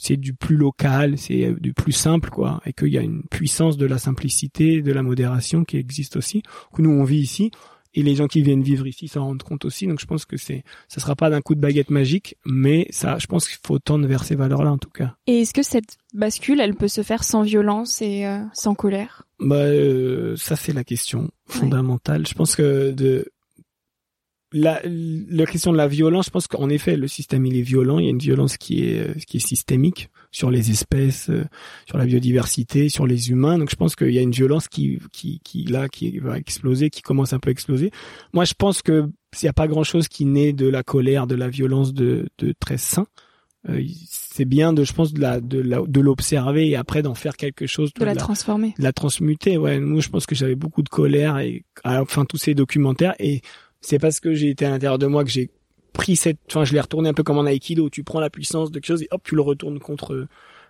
c'est 0.00 0.16
du 0.16 0.32
plus 0.32 0.56
local, 0.56 1.18
c'est 1.18 1.44
euh, 1.46 1.56
du 1.58 1.72
plus 1.72 1.92
simple 1.92 2.30
quoi. 2.30 2.60
Et 2.66 2.72
qu'il 2.72 2.88
y 2.88 2.98
a 2.98 3.02
une 3.02 3.22
puissance 3.24 3.76
de 3.76 3.86
la 3.86 3.98
simplicité, 3.98 4.80
de 4.82 4.92
la 4.92 5.02
modération 5.02 5.64
qui 5.64 5.76
existe 5.76 6.16
aussi 6.16 6.42
que 6.74 6.82
nous 6.82 6.90
on 6.90 7.04
vit 7.04 7.18
ici 7.20 7.50
et 7.94 8.02
les 8.02 8.14
gens 8.14 8.26
qui 8.26 8.42
viennent 8.42 8.62
vivre 8.62 8.86
ici 8.86 9.08
s'en 9.08 9.24
rendent 9.24 9.42
compte 9.42 9.64
aussi 9.64 9.86
donc 9.86 10.00
je 10.00 10.06
pense 10.06 10.24
que 10.24 10.36
c'est 10.36 10.64
ça 10.88 11.00
sera 11.00 11.16
pas 11.16 11.30
d'un 11.30 11.40
coup 11.40 11.54
de 11.54 11.60
baguette 11.60 11.90
magique 11.90 12.36
mais 12.44 12.86
ça 12.90 13.18
je 13.18 13.26
pense 13.26 13.48
qu'il 13.48 13.58
faut 13.64 13.78
tendre 13.78 14.06
vers 14.06 14.24
ces 14.24 14.34
valeurs 14.34 14.62
là 14.62 14.72
en 14.72 14.78
tout 14.78 14.90
cas. 14.90 15.14
Et 15.26 15.42
est-ce 15.42 15.54
que 15.54 15.62
cette 15.62 15.96
bascule, 16.14 16.60
elle 16.60 16.74
peut 16.74 16.88
se 16.88 17.02
faire 17.02 17.24
sans 17.24 17.42
violence 17.42 18.02
et 18.02 18.26
euh, 18.26 18.40
sans 18.52 18.74
colère? 18.74 19.24
Bah 19.40 19.56
euh, 19.56 20.36
ça 20.36 20.56
c'est 20.56 20.72
la 20.72 20.84
question 20.84 21.30
fondamentale. 21.46 22.26
Je 22.26 22.34
pense 22.34 22.56
que 22.56 22.90
de 22.90 23.30
la, 24.52 24.80
la 24.84 25.46
question 25.46 25.72
de 25.72 25.76
la 25.76 25.88
violence, 25.88 26.26
je 26.26 26.30
pense 26.30 26.46
qu'en 26.46 26.68
effet 26.70 26.96
le 26.96 27.06
système 27.06 27.44
il 27.44 27.56
est 27.56 27.62
violent. 27.62 27.98
Il 27.98 28.04
y 28.04 28.08
a 28.08 28.10
une 28.10 28.18
violence 28.18 28.56
qui 28.56 28.84
est 28.84 29.00
euh, 29.00 29.14
qui 29.26 29.36
est 29.36 29.46
systémique 29.46 30.08
sur 30.30 30.50
les 30.50 30.70
espèces, 30.70 31.28
euh, 31.28 31.44
sur 31.86 31.98
la 31.98 32.06
biodiversité, 32.06 32.88
sur 32.88 33.06
les 33.06 33.30
humains. 33.30 33.58
Donc 33.58 33.70
je 33.70 33.76
pense 33.76 33.94
qu'il 33.94 34.10
y 34.10 34.18
a 34.18 34.22
une 34.22 34.30
violence 34.30 34.68
qui 34.68 34.98
qui 35.12 35.40
qui 35.44 35.64
là 35.64 35.88
qui 35.88 36.18
va 36.18 36.38
exploser, 36.38 36.88
qui 36.88 37.02
commence 37.02 37.32
un 37.32 37.38
peu 37.38 37.48
à 37.48 37.52
exploser. 37.52 37.90
Moi 38.32 38.44
je 38.44 38.54
pense 38.54 38.80
que 38.80 39.10
s'il 39.34 39.46
n'y 39.46 39.50
a 39.50 39.54
pas 39.54 39.68
grand 39.68 39.84
chose 39.84 40.08
qui 40.08 40.24
naît 40.24 40.54
de 40.54 40.66
la 40.66 40.82
colère, 40.82 41.26
de 41.26 41.34
la 41.34 41.48
violence 41.48 41.92
de 41.92 42.28
de 42.38 42.54
très 42.58 42.78
sain. 42.78 43.06
Euh, 43.68 43.82
c'est 44.08 44.44
bien 44.44 44.72
de 44.72 44.84
je 44.84 44.92
pense 44.92 45.12
de 45.12 45.20
la 45.20 45.40
de 45.40 45.58
la 45.58 45.82
de 45.82 46.00
l'observer 46.00 46.68
et 46.68 46.76
après 46.76 47.02
d'en 47.02 47.16
faire 47.16 47.36
quelque 47.36 47.66
chose 47.66 47.92
De 47.92 48.04
la 48.04 48.14
transformer 48.14 48.72
de 48.78 48.84
la 48.84 48.92
transmuter. 48.92 49.58
Ouais, 49.58 49.80
moi 49.80 50.00
je 50.00 50.08
pense 50.08 50.26
que 50.26 50.36
j'avais 50.36 50.54
beaucoup 50.54 50.82
de 50.82 50.88
colère 50.88 51.38
et 51.38 51.64
enfin 51.84 52.24
tous 52.24 52.36
ces 52.36 52.54
documentaires 52.54 53.14
et 53.18 53.42
c'est 53.80 53.98
parce 53.98 54.20
que 54.20 54.34
j'ai 54.34 54.50
été 54.50 54.66
à 54.66 54.70
l'intérieur 54.70 54.98
de 54.98 55.06
moi 55.06 55.24
que 55.24 55.30
j'ai 55.30 55.50
pris 55.92 56.16
cette, 56.16 56.38
enfin 56.48 56.64
je 56.64 56.72
l'ai 56.72 56.80
retourné 56.80 57.08
un 57.08 57.14
peu 57.14 57.22
comme 57.22 57.38
en 57.38 57.46
aikido. 57.46 57.90
Tu 57.90 58.04
prends 58.04 58.20
la 58.20 58.30
puissance 58.30 58.70
de 58.70 58.78
quelque 58.78 58.86
chose 58.86 59.02
et 59.02 59.08
hop 59.10 59.22
tu 59.24 59.34
le 59.34 59.42
retournes 59.42 59.78
contre 59.78 60.26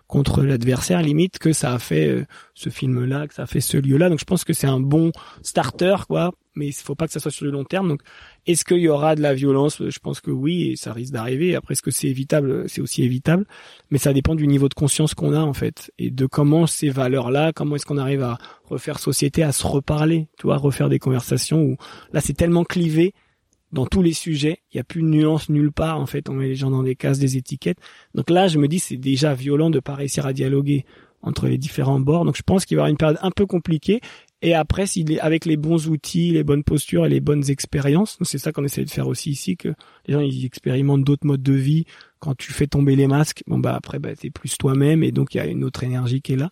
contre 0.07 0.43
l'adversaire. 0.43 1.03
Limite 1.03 1.39
que 1.39 1.53
ça 1.53 1.75
a 1.75 1.79
fait 1.79 2.09
euh, 2.09 2.27
ce 2.55 2.71
film 2.71 3.05
là 3.05 3.27
que 3.27 3.35
ça 3.35 3.43
a 3.43 3.47
fait 3.47 3.61
ce 3.61 3.77
lieu 3.77 3.99
là 3.99 4.09
donc 4.09 4.19
je 4.19 4.25
pense 4.25 4.45
que 4.45 4.53
c'est 4.53 4.67
un 4.67 4.81
bon 4.81 5.13
starter 5.43 5.97
quoi 6.09 6.33
mais 6.59 6.67
il 6.67 6.73
faut 6.73 6.95
pas 6.95 7.07
que 7.07 7.13
ça 7.13 7.21
soit 7.21 7.31
sur 7.31 7.45
le 7.45 7.51
long 7.51 7.65
terme. 7.65 7.89
Donc 7.89 8.03
est-ce 8.47 8.65
qu'il 8.65 8.79
y 8.79 8.89
aura 8.89 9.15
de 9.15 9.23
la 9.23 9.35
violence? 9.35 9.83
Je 9.89 9.99
pense 10.01 10.21
que 10.21 10.31
oui 10.31 10.71
et 10.71 10.77
ça 10.77 10.93
risque 10.93 11.13
d'arriver. 11.13 11.55
Après 11.55 11.73
est-ce 11.73 11.83
que 11.83 11.91
c'est 11.91 12.09
évitable? 12.09 12.69
C'est 12.69 12.81
aussi 12.81 13.03
évitable. 13.03 13.47
Mais 13.91 13.99
ça 13.99 14.13
dépend 14.13 14.35
du 14.35 14.47
niveau 14.47 14.69
de 14.69 14.75
conscience 14.75 15.15
qu'on 15.15 15.33
a 15.33 15.41
en 15.41 15.55
fait 15.55 15.91
et 15.99 16.11
de 16.11 16.27
comment 16.27 16.67
ces 16.67 16.91
valeurs 16.91 17.31
là 17.31 17.53
comment 17.53 17.77
est-ce 17.77 17.87
qu'on 17.87 17.99
arrive 17.99 18.23
à 18.23 18.39
refaire 18.65 18.99
société 18.99 19.43
à 19.43 19.53
se 19.53 19.67
reparler 19.67 20.29
tu 20.39 20.47
vois 20.47 20.57
refaire 20.57 20.89
des 20.89 20.99
conversations 20.99 21.63
où 21.63 21.77
là 22.13 22.21
c'est 22.21 22.35
tellement 22.35 22.65
clivé 22.65 23.15
dans 23.73 23.87
tous 23.87 24.03
les 24.03 24.13
sujets, 24.13 24.63
il 24.73 24.79
y 24.79 24.81
a 24.81 24.85
plus 24.85 25.03
de 25.03 25.09
nuance 25.09 25.49
nulle 25.49 25.73
part 25.73 26.01
en 26.01 26.07
fait, 26.07 26.29
on 26.29 26.33
met 26.33 26.47
les 26.47 26.55
gens 26.55 26.71
dans 26.71 26.83
des 26.83 26.97
cases, 26.97 27.19
des 27.19 27.37
étiquettes. 27.37 27.79
Donc 28.15 28.31
là, 28.31 28.49
je 28.49 28.59
me 28.59 28.67
dis 28.67 28.79
c'est 28.79 28.97
déjà 28.97 29.35
violent 29.35 29.71
de 29.71 29.81
pas 29.81 29.95
réussir 29.95 30.27
à 30.27 30.33
dialoguer 30.33 30.85
entre 31.23 31.49
les 31.49 31.59
différents 31.59 32.01
bords. 32.01 32.25
Donc 32.25 32.37
je 32.37 32.43
pense 32.43 32.65
qu'il 32.65 32.77
va 32.77 32.81
y 32.81 32.83
avoir 32.83 32.91
une 32.91 32.97
période 32.97 33.19
un 33.23 33.31
peu 33.31 33.47
compliquée 33.47 34.01
Et 34.41 34.55
après, 34.55 34.87
s'il 34.87 35.19
avec 35.21 35.45
les 35.45 35.57
bons 35.57 35.89
outils, 35.89 36.31
les 36.31 36.45
bonnes 36.45 36.63
postures 36.63 37.07
et 37.07 37.09
les 37.09 37.21
bonnes 37.21 37.51
expériences, 37.51 38.19
c'est 38.23 38.39
ça 38.39 38.53
qu'on 38.53 38.65
essaie 38.65 38.85
de 38.85 38.91
faire 38.91 39.09
aussi 39.09 39.31
ici, 39.31 39.57
que 39.57 39.75
les 40.07 40.15
gens 40.15 40.21
ils 40.21 40.45
expérimentent 40.45 41.03
d'autres 41.03 41.27
modes 41.27 41.43
de 41.43 41.55
vie. 41.55 41.87
Quand 42.21 42.37
tu 42.37 42.53
fais 42.53 42.69
tomber 42.69 42.95
les 42.95 43.09
masques, 43.09 43.43
bon 43.49 43.59
bah 43.59 43.75
après 43.75 43.99
bah 43.99 44.15
t'es 44.15 44.31
plus 44.31 44.57
toi-même 44.57 45.03
et 45.03 45.11
donc 45.11 45.35
il 45.35 45.39
y 45.39 45.41
a 45.41 45.47
une 45.47 45.65
autre 45.65 45.83
énergie 45.83 46.23
qui 46.23 46.35
est 46.35 46.37
là. 46.37 46.51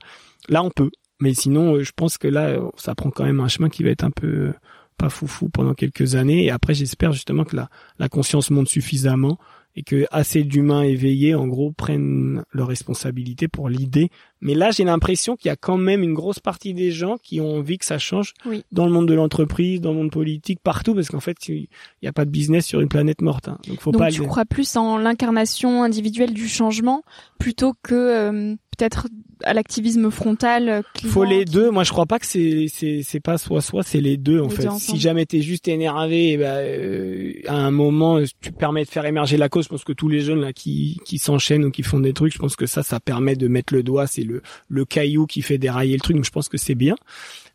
Là 0.48 0.64
on 0.64 0.70
peut, 0.70 0.90
mais 1.20 1.32
sinon 1.34 1.76
euh, 1.76 1.84
je 1.84 1.92
pense 1.94 2.18
que 2.18 2.28
là 2.28 2.58
ça 2.76 2.94
prend 2.96 3.10
quand 3.10 3.24
même 3.24 3.40
un 3.40 3.48
chemin 3.48 3.68
qui 3.68 3.84
va 3.84 3.90
être 3.90 4.04
un 4.04 4.10
peu 4.10 4.26
euh, 4.26 4.52
pas 4.96 5.08
foufou 5.08 5.48
pendant 5.48 5.74
quelques 5.74 6.16
années. 6.16 6.44
Et 6.44 6.50
après 6.50 6.74
j'espère 6.74 7.12
justement 7.12 7.44
que 7.44 7.54
la, 7.54 7.70
la 8.00 8.08
conscience 8.08 8.50
monte 8.50 8.68
suffisamment 8.68 9.38
et 9.76 9.82
que 9.82 10.06
assez 10.10 10.42
d'humains 10.42 10.82
éveillés, 10.82 11.34
en 11.34 11.46
gros, 11.46 11.70
prennent 11.70 12.42
leurs 12.50 12.68
responsabilités 12.68 13.46
pour 13.46 13.68
l'idée. 13.68 14.08
Mais 14.40 14.54
là, 14.54 14.70
j'ai 14.70 14.84
l'impression 14.84 15.36
qu'il 15.36 15.48
y 15.48 15.52
a 15.52 15.56
quand 15.56 15.78
même 15.78 16.02
une 16.02 16.14
grosse 16.14 16.40
partie 16.40 16.74
des 16.74 16.90
gens 16.90 17.16
qui 17.22 17.40
ont 17.40 17.56
envie 17.56 17.78
que 17.78 17.84
ça 17.84 17.98
change 17.98 18.34
dans 18.72 18.86
le 18.86 18.92
monde 18.92 19.08
de 19.08 19.14
l'entreprise, 19.14 19.80
dans 19.80 19.92
le 19.92 19.96
monde 19.96 20.10
politique, 20.10 20.60
partout, 20.62 20.94
parce 20.94 21.08
qu'en 21.08 21.20
fait, 21.20 21.48
il 21.48 21.68
n'y 22.02 22.08
a 22.08 22.12
pas 22.12 22.24
de 22.24 22.30
business 22.30 22.66
sur 22.66 22.80
une 22.80 22.88
planète 22.88 23.22
morte. 23.22 23.48
Hein. 23.48 23.58
Donc, 23.66 23.80
faut 23.80 23.92
Donc 23.92 24.10
tu 24.10 24.22
crois 24.22 24.44
plus 24.44 24.76
en 24.76 24.98
l'incarnation 24.98 25.82
individuelle 25.82 26.32
du 26.32 26.48
changement 26.48 27.02
plutôt 27.38 27.74
que 27.82 27.94
euh, 27.94 28.54
peut-être 28.76 29.08
à 29.44 29.52
l'activisme 29.52 30.10
frontal. 30.10 30.82
Il 31.02 31.08
faut 31.08 31.24
les 31.24 31.44
deux. 31.44 31.70
Moi, 31.70 31.84
je 31.84 31.90
crois 31.90 32.06
pas 32.06 32.18
que 32.18 32.26
c'est 32.26 32.66
c'est 32.72 33.02
c'est 33.02 33.20
pas 33.20 33.38
soit 33.38 33.60
soit, 33.60 33.82
c'est 33.82 34.00
les 34.00 34.16
deux 34.16 34.40
en 34.40 34.48
fait. 34.48 34.70
Si 34.78 34.98
jamais 34.98 35.26
t'es 35.26 35.42
juste 35.42 35.68
énervé, 35.68 36.32
eh 36.32 36.36
ben, 36.36 36.56
euh, 36.56 37.32
à 37.46 37.56
un 37.56 37.70
moment, 37.70 38.20
tu 38.40 38.52
permets 38.52 38.84
de 38.84 38.88
faire 38.88 39.04
émerger 39.04 39.36
la 39.36 39.48
cause. 39.48 39.64
Je 39.64 39.68
pense 39.68 39.84
que 39.84 39.92
tous 39.92 40.08
les 40.08 40.20
jeunes 40.20 40.40
là 40.40 40.52
qui 40.52 40.98
qui 41.04 41.18
s'enchaînent 41.18 41.64
ou 41.64 41.70
qui 41.70 41.82
font 41.82 42.00
des 42.00 42.12
trucs, 42.12 42.32
je 42.32 42.38
pense 42.38 42.56
que 42.56 42.66
ça, 42.66 42.82
ça 42.82 43.00
permet 43.00 43.36
de 43.36 43.48
mettre 43.48 43.74
le 43.74 43.82
doigt. 43.82 44.06
C'est 44.06 44.22
le 44.26 44.42
le 44.68 44.84
caillou 44.84 45.26
qui 45.26 45.42
fait 45.42 45.58
dérailler 45.58 45.94
le 45.94 46.00
truc. 46.00 46.16
Donc, 46.16 46.24
je 46.24 46.30
pense 46.30 46.48
que 46.48 46.58
c'est 46.58 46.74
bien. 46.74 46.96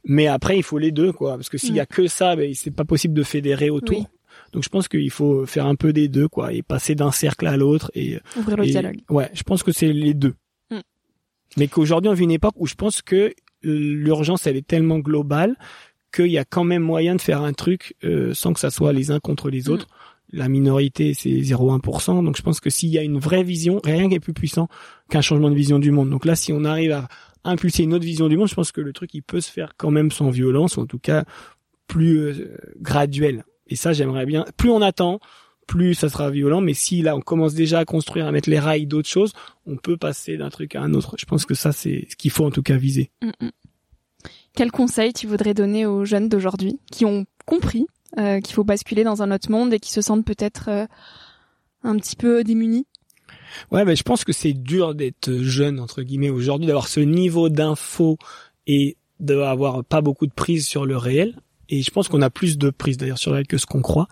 Mais 0.03 0.27
après, 0.27 0.57
il 0.57 0.63
faut 0.63 0.79
les 0.79 0.91
deux, 0.91 1.11
quoi. 1.11 1.35
Parce 1.35 1.49
que 1.49 1.57
s'il 1.57 1.75
y 1.75 1.79
a 1.79 1.83
mm. 1.83 1.87
que 1.87 2.07
ça, 2.07 2.35
ben, 2.35 2.51
c'est 2.55 2.71
pas 2.71 2.85
possible 2.85 3.13
de 3.13 3.23
fédérer 3.23 3.69
autour. 3.69 4.09
Donc 4.53 4.63
je 4.63 4.69
pense 4.69 4.87
qu'il 4.87 5.09
faut 5.11 5.45
faire 5.45 5.65
un 5.65 5.75
peu 5.75 5.93
des 5.93 6.07
deux, 6.07 6.27
quoi, 6.27 6.53
et 6.53 6.61
passer 6.61 6.95
d'un 6.95 7.11
cercle 7.11 7.47
à 7.47 7.57
l'autre 7.57 7.91
et 7.95 8.19
ouvrir 8.37 8.57
le 8.57 8.65
dialogue. 8.65 8.97
Ouais, 9.09 9.29
je 9.33 9.43
pense 9.43 9.63
que 9.63 9.71
c'est 9.71 9.91
les 9.91 10.13
deux. 10.13 10.33
Mais 11.57 11.67
qu'aujourd'hui 11.67 12.09
on 12.09 12.13
vit 12.13 12.23
une 12.23 12.31
époque 12.31 12.55
où 12.57 12.65
je 12.65 12.75
pense 12.75 13.01
que 13.01 13.33
l'urgence 13.61 14.47
elle 14.47 14.55
est 14.55 14.65
tellement 14.65 14.99
globale 14.99 15.57
qu'il 16.13 16.27
y 16.27 16.37
a 16.37 16.45
quand 16.45 16.63
même 16.63 16.81
moyen 16.81 17.15
de 17.15 17.21
faire 17.21 17.41
un 17.41 17.53
truc 17.53 17.95
euh, 18.03 18.33
sans 18.33 18.53
que 18.53 18.59
ça 18.59 18.69
soit 18.69 18.93
les 18.93 19.11
uns 19.11 19.19
contre 19.19 19.49
les 19.49 19.69
autres. 19.69 19.87
Mm. 19.87 19.95
La 20.31 20.47
minorité 20.47 21.13
c'est 21.13 21.29
0,1%, 21.29 22.23
donc 22.23 22.37
je 22.37 22.41
pense 22.41 22.59
que 22.59 22.69
s'il 22.69 22.89
y 22.89 22.97
a 22.97 23.03
une 23.03 23.19
vraie 23.19 23.43
vision, 23.43 23.81
rien 23.83 24.07
n'est 24.07 24.19
plus 24.19 24.33
puissant 24.33 24.67
qu'un 25.09 25.21
changement 25.21 25.49
de 25.49 25.55
vision 25.55 25.79
du 25.79 25.91
monde. 25.91 26.09
Donc 26.09 26.25
là, 26.25 26.35
si 26.35 26.53
on 26.53 26.63
arrive 26.63 26.91
à 26.91 27.07
impulser 27.43 27.83
une 27.83 27.93
autre 27.93 28.05
vision 28.05 28.27
du 28.27 28.37
monde, 28.37 28.47
je 28.47 28.55
pense 28.55 28.71
que 28.71 28.81
le 28.81 28.93
truc 28.93 29.13
il 29.13 29.23
peut 29.23 29.41
se 29.41 29.51
faire 29.51 29.73
quand 29.77 29.91
même 29.91 30.11
sans 30.11 30.29
violence, 30.29 30.77
en 30.77 30.85
tout 30.85 30.99
cas 30.99 31.25
plus 31.87 32.19
euh, 32.19 32.57
graduel. 32.79 33.43
Et 33.67 33.75
ça, 33.75 33.93
j'aimerais 33.93 34.25
bien. 34.25 34.45
Plus 34.57 34.69
on 34.69 34.81
attend, 34.81 35.19
plus 35.67 35.93
ça 35.93 36.09
sera 36.09 36.29
violent. 36.29 36.61
Mais 36.61 36.73
si 36.73 37.01
là, 37.01 37.15
on 37.15 37.21
commence 37.21 37.53
déjà 37.53 37.79
à 37.79 37.85
construire, 37.85 38.27
à 38.27 38.31
mettre 38.31 38.49
les 38.49 38.59
rails 38.59 38.85
d'autres 38.85 39.09
choses, 39.09 39.33
on 39.65 39.77
peut 39.77 39.97
passer 39.97 40.37
d'un 40.37 40.49
truc 40.49 40.75
à 40.75 40.81
un 40.81 40.93
autre. 40.93 41.15
Je 41.17 41.25
pense 41.25 41.45
que 41.45 41.53
ça, 41.53 41.71
c'est 41.71 42.07
ce 42.09 42.15
qu'il 42.15 42.31
faut 42.31 42.45
en 42.45 42.51
tout 42.51 42.63
cas 42.63 42.77
viser. 42.77 43.11
Mm, 43.21 43.45
mm. 43.45 43.49
Quel 44.55 44.71
conseil 44.71 45.13
tu 45.13 45.27
voudrais 45.27 45.53
donner 45.53 45.85
aux 45.85 46.05
jeunes 46.05 46.27
d'aujourd'hui 46.27 46.79
qui 46.91 47.05
ont 47.05 47.25
compris 47.45 47.87
qu'il 48.15 48.53
faut 48.53 48.63
basculer 48.63 49.03
dans 49.03 49.21
un 49.21 49.31
autre 49.31 49.49
monde 49.51 49.73
et 49.73 49.79
qui 49.79 49.91
se 49.91 50.01
sentent 50.01 50.25
peut-être 50.25 50.69
euh, 50.69 50.85
un 51.83 51.97
petit 51.97 52.15
peu 52.15 52.43
démunis. 52.43 52.85
Ouais, 53.71 53.85
mais 53.85 53.95
je 53.95 54.03
pense 54.03 54.23
que 54.23 54.33
c'est 54.33 54.53
dur 54.53 54.95
d'être 54.95 55.31
jeune 55.41 55.79
entre 55.79 56.01
guillemets 56.03 56.29
aujourd'hui, 56.29 56.67
d'avoir 56.67 56.87
ce 56.87 56.99
niveau 56.99 57.49
d'info 57.49 58.17
et 58.67 58.97
d'avoir 59.19 59.83
pas 59.83 60.01
beaucoup 60.01 60.25
de 60.25 60.33
prise 60.33 60.67
sur 60.67 60.85
le 60.85 60.97
réel 60.97 61.35
et 61.71 61.81
je 61.81 61.89
pense 61.89 62.09
qu'on 62.09 62.21
a 62.21 62.29
plus 62.29 62.57
de 62.57 62.69
prise 62.69 62.97
d'ailleurs 62.97 63.17
sur 63.17 63.35
elle 63.35 63.47
que 63.47 63.57
ce 63.57 63.65
qu'on 63.65 63.81
croit. 63.81 64.07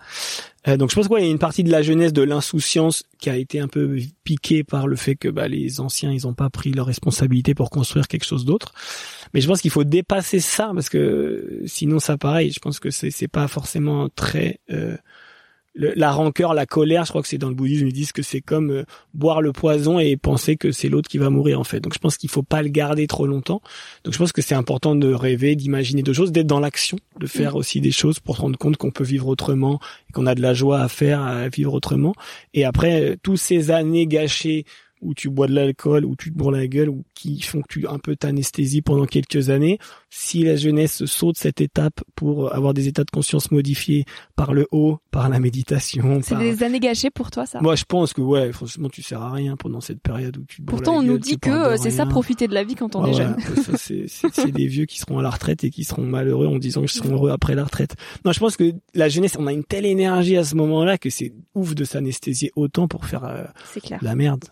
Euh, 0.66 0.76
donc 0.76 0.90
je 0.90 0.94
pense 0.94 1.08
qu'il 1.08 1.18
y 1.18 1.22
a 1.22 1.30
une 1.30 1.38
partie 1.38 1.62
de 1.62 1.70
la 1.70 1.82
jeunesse 1.82 2.12
de 2.12 2.22
l'insouciance 2.22 3.04
qui 3.18 3.30
a 3.30 3.36
été 3.36 3.60
un 3.60 3.68
peu 3.68 3.98
piquée 4.24 4.64
par 4.64 4.86
le 4.86 4.96
fait 4.96 5.14
que 5.14 5.28
bah, 5.28 5.46
les 5.46 5.80
anciens 5.80 6.10
ils 6.10 6.26
ont 6.26 6.34
pas 6.34 6.50
pris 6.50 6.72
leur 6.72 6.86
responsabilité 6.86 7.54
pour 7.54 7.70
construire 7.70 8.08
quelque 8.08 8.24
chose 8.24 8.44
d'autre. 8.44 8.72
Mais 9.32 9.40
je 9.40 9.46
pense 9.46 9.60
qu'il 9.60 9.70
faut 9.70 9.84
dépasser 9.84 10.40
ça 10.40 10.72
parce 10.74 10.88
que 10.88 11.62
sinon 11.66 12.00
ça 12.00 12.18
pareil. 12.18 12.50
Je 12.50 12.58
pense 12.58 12.80
que 12.80 12.90
c'est 12.90 13.28
pas 13.28 13.46
forcément 13.46 14.08
très 14.08 14.60
euh, 14.70 14.96
la 15.80 16.12
rancœur, 16.12 16.54
la 16.54 16.66
colère, 16.66 17.04
je 17.04 17.10
crois 17.10 17.22
que 17.22 17.28
c'est 17.28 17.38
dans 17.38 17.48
le 17.48 17.54
bouddhisme, 17.54 17.86
ils 17.86 17.92
disent 17.92 18.12
que 18.12 18.22
c'est 18.22 18.40
comme 18.40 18.70
euh, 18.70 18.84
boire 19.14 19.40
le 19.40 19.52
poison 19.52 19.98
et 19.98 20.16
penser 20.16 20.56
que 20.56 20.72
c'est 20.72 20.88
l'autre 20.88 21.08
qui 21.08 21.18
va 21.18 21.30
mourir 21.30 21.58
en 21.58 21.64
fait. 21.64 21.80
Donc 21.80 21.94
je 21.94 21.98
pense 21.98 22.16
qu'il 22.16 22.30
faut 22.30 22.42
pas 22.42 22.62
le 22.62 22.68
garder 22.68 23.06
trop 23.06 23.26
longtemps. 23.26 23.62
Donc 24.04 24.12
je 24.12 24.18
pense 24.18 24.32
que 24.32 24.42
c'est 24.42 24.54
important 24.54 24.94
de 24.94 25.12
rêver, 25.12 25.56
d'imaginer 25.56 26.02
d'autres 26.02 26.18
choses, 26.18 26.32
d'être 26.32 26.46
dans 26.46 26.60
l'action, 26.60 26.98
de 27.18 27.26
faire 27.26 27.56
aussi 27.56 27.80
des 27.80 27.92
choses 27.92 28.20
pour 28.20 28.36
se 28.36 28.42
rendre 28.42 28.58
compte 28.58 28.76
qu'on 28.76 28.90
peut 28.90 29.04
vivre 29.04 29.28
autrement 29.28 29.80
qu'on 30.12 30.26
a 30.26 30.34
de 30.34 30.42
la 30.42 30.54
joie 30.54 30.80
à 30.80 30.88
faire, 30.88 31.22
à 31.22 31.48
vivre 31.48 31.72
autrement. 31.72 32.14
Et 32.54 32.64
après, 32.64 33.02
euh, 33.02 33.16
tous 33.22 33.36
ces 33.36 33.70
années 33.70 34.06
gâchées 34.06 34.64
où 35.00 35.14
tu 35.14 35.30
bois 35.30 35.46
de 35.46 35.54
l'alcool, 35.54 36.04
où 36.04 36.16
tu 36.16 36.32
te 36.32 36.36
bourres 36.36 36.52
la 36.52 36.66
gueule, 36.66 36.88
ou 36.88 37.04
qui 37.14 37.40
font 37.40 37.62
que 37.62 37.68
tu 37.68 37.86
un 37.86 37.98
peu 37.98 38.16
t'anesthésies 38.16 38.82
pendant 38.82 39.06
quelques 39.06 39.50
années. 39.50 39.78
Si 40.10 40.42
la 40.42 40.56
jeunesse 40.56 41.04
saute 41.04 41.36
cette 41.36 41.60
étape 41.60 42.00
pour 42.14 42.54
avoir 42.54 42.74
des 42.74 42.88
états 42.88 43.04
de 43.04 43.10
conscience 43.10 43.50
modifiés 43.50 44.04
par 44.36 44.54
le 44.54 44.66
haut, 44.72 44.98
par 45.10 45.28
la 45.28 45.40
méditation. 45.40 46.20
C'est 46.22 46.36
des 46.36 46.62
années 46.62 46.80
gâchées 46.80 47.10
pour 47.10 47.30
toi, 47.30 47.46
ça? 47.46 47.60
Moi, 47.60 47.76
je 47.76 47.84
pense 47.84 48.12
que 48.12 48.20
ouais, 48.20 48.52
franchement, 48.52 48.88
tu 48.88 49.02
sers 49.02 49.20
à 49.20 49.32
rien 49.32 49.56
pendant 49.56 49.80
cette 49.80 50.00
période 50.00 50.36
où 50.36 50.44
tu. 50.44 50.62
Te 50.62 50.66
Pourtant, 50.66 50.98
on 50.98 51.02
nous 51.02 51.18
dit 51.18 51.38
que 51.38 51.76
c'est 51.76 51.90
ça 51.90 52.06
profiter 52.06 52.48
de 52.48 52.54
la 52.54 52.64
vie 52.64 52.74
quand 52.74 52.96
on 52.96 53.06
est 53.06 53.14
jeune. 53.14 53.36
c'est 53.76 54.50
des 54.50 54.66
vieux 54.66 54.86
qui 54.86 54.98
seront 54.98 55.18
à 55.18 55.22
la 55.22 55.30
retraite 55.30 55.64
et 55.64 55.70
qui 55.70 55.84
seront 55.84 56.02
malheureux 56.02 56.46
en 56.46 56.58
disant 56.58 56.80
qu'ils 56.80 56.90
seront 56.90 57.14
heureux 57.14 57.30
après 57.30 57.54
la 57.54 57.64
retraite. 57.64 57.96
Non, 58.24 58.32
je 58.32 58.40
pense 58.40 58.56
que 58.56 58.72
la 58.94 59.08
jeunesse, 59.08 59.36
on 59.38 59.46
a 59.46 59.52
une 59.52 59.64
telle 59.64 59.86
énergie 59.86 60.36
à 60.36 60.44
ce 60.44 60.54
moment-là 60.56 60.98
que 60.98 61.10
c'est 61.10 61.32
ouf 61.54 61.74
de 61.74 61.84
s'anesthésier 61.84 62.50
autant 62.56 62.88
pour 62.88 63.06
faire 63.06 63.24
euh, 63.24 63.44
la 64.00 64.14
merde. 64.14 64.44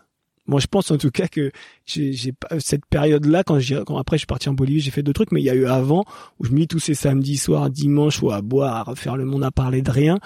Moi, 0.49 0.59
je 0.59 0.65
pense 0.65 0.89
en 0.89 0.97
tout 0.97 1.11
cas 1.11 1.27
que 1.27 1.51
j'ai 1.85 2.33
cette 2.57 2.85
période-là, 2.87 3.43
quand, 3.43 3.59
quand 3.85 3.97
après 3.97 4.17
je 4.17 4.21
suis 4.21 4.25
parti 4.25 4.49
en 4.49 4.53
Bolivie, 4.53 4.79
j'ai 4.79 4.89
fait 4.89 5.03
d'autres 5.03 5.23
trucs, 5.23 5.31
mais 5.31 5.41
il 5.41 5.45
y 5.45 5.49
a 5.49 5.55
eu 5.55 5.67
avant 5.67 6.05
où 6.39 6.45
je 6.45 6.51
me 6.51 6.57
dis 6.57 6.67
tous 6.67 6.79
ces 6.79 6.95
samedis 6.95 7.37
soirs, 7.37 7.69
dimanches, 7.69 8.23
ou 8.23 8.31
à 8.31 8.41
boire, 8.41 8.75
à 8.75 8.83
refaire 8.83 9.15
le 9.15 9.25
monde, 9.25 9.43
à 9.43 9.51
parler 9.51 9.83
de 9.83 9.91
rien. 9.91 10.19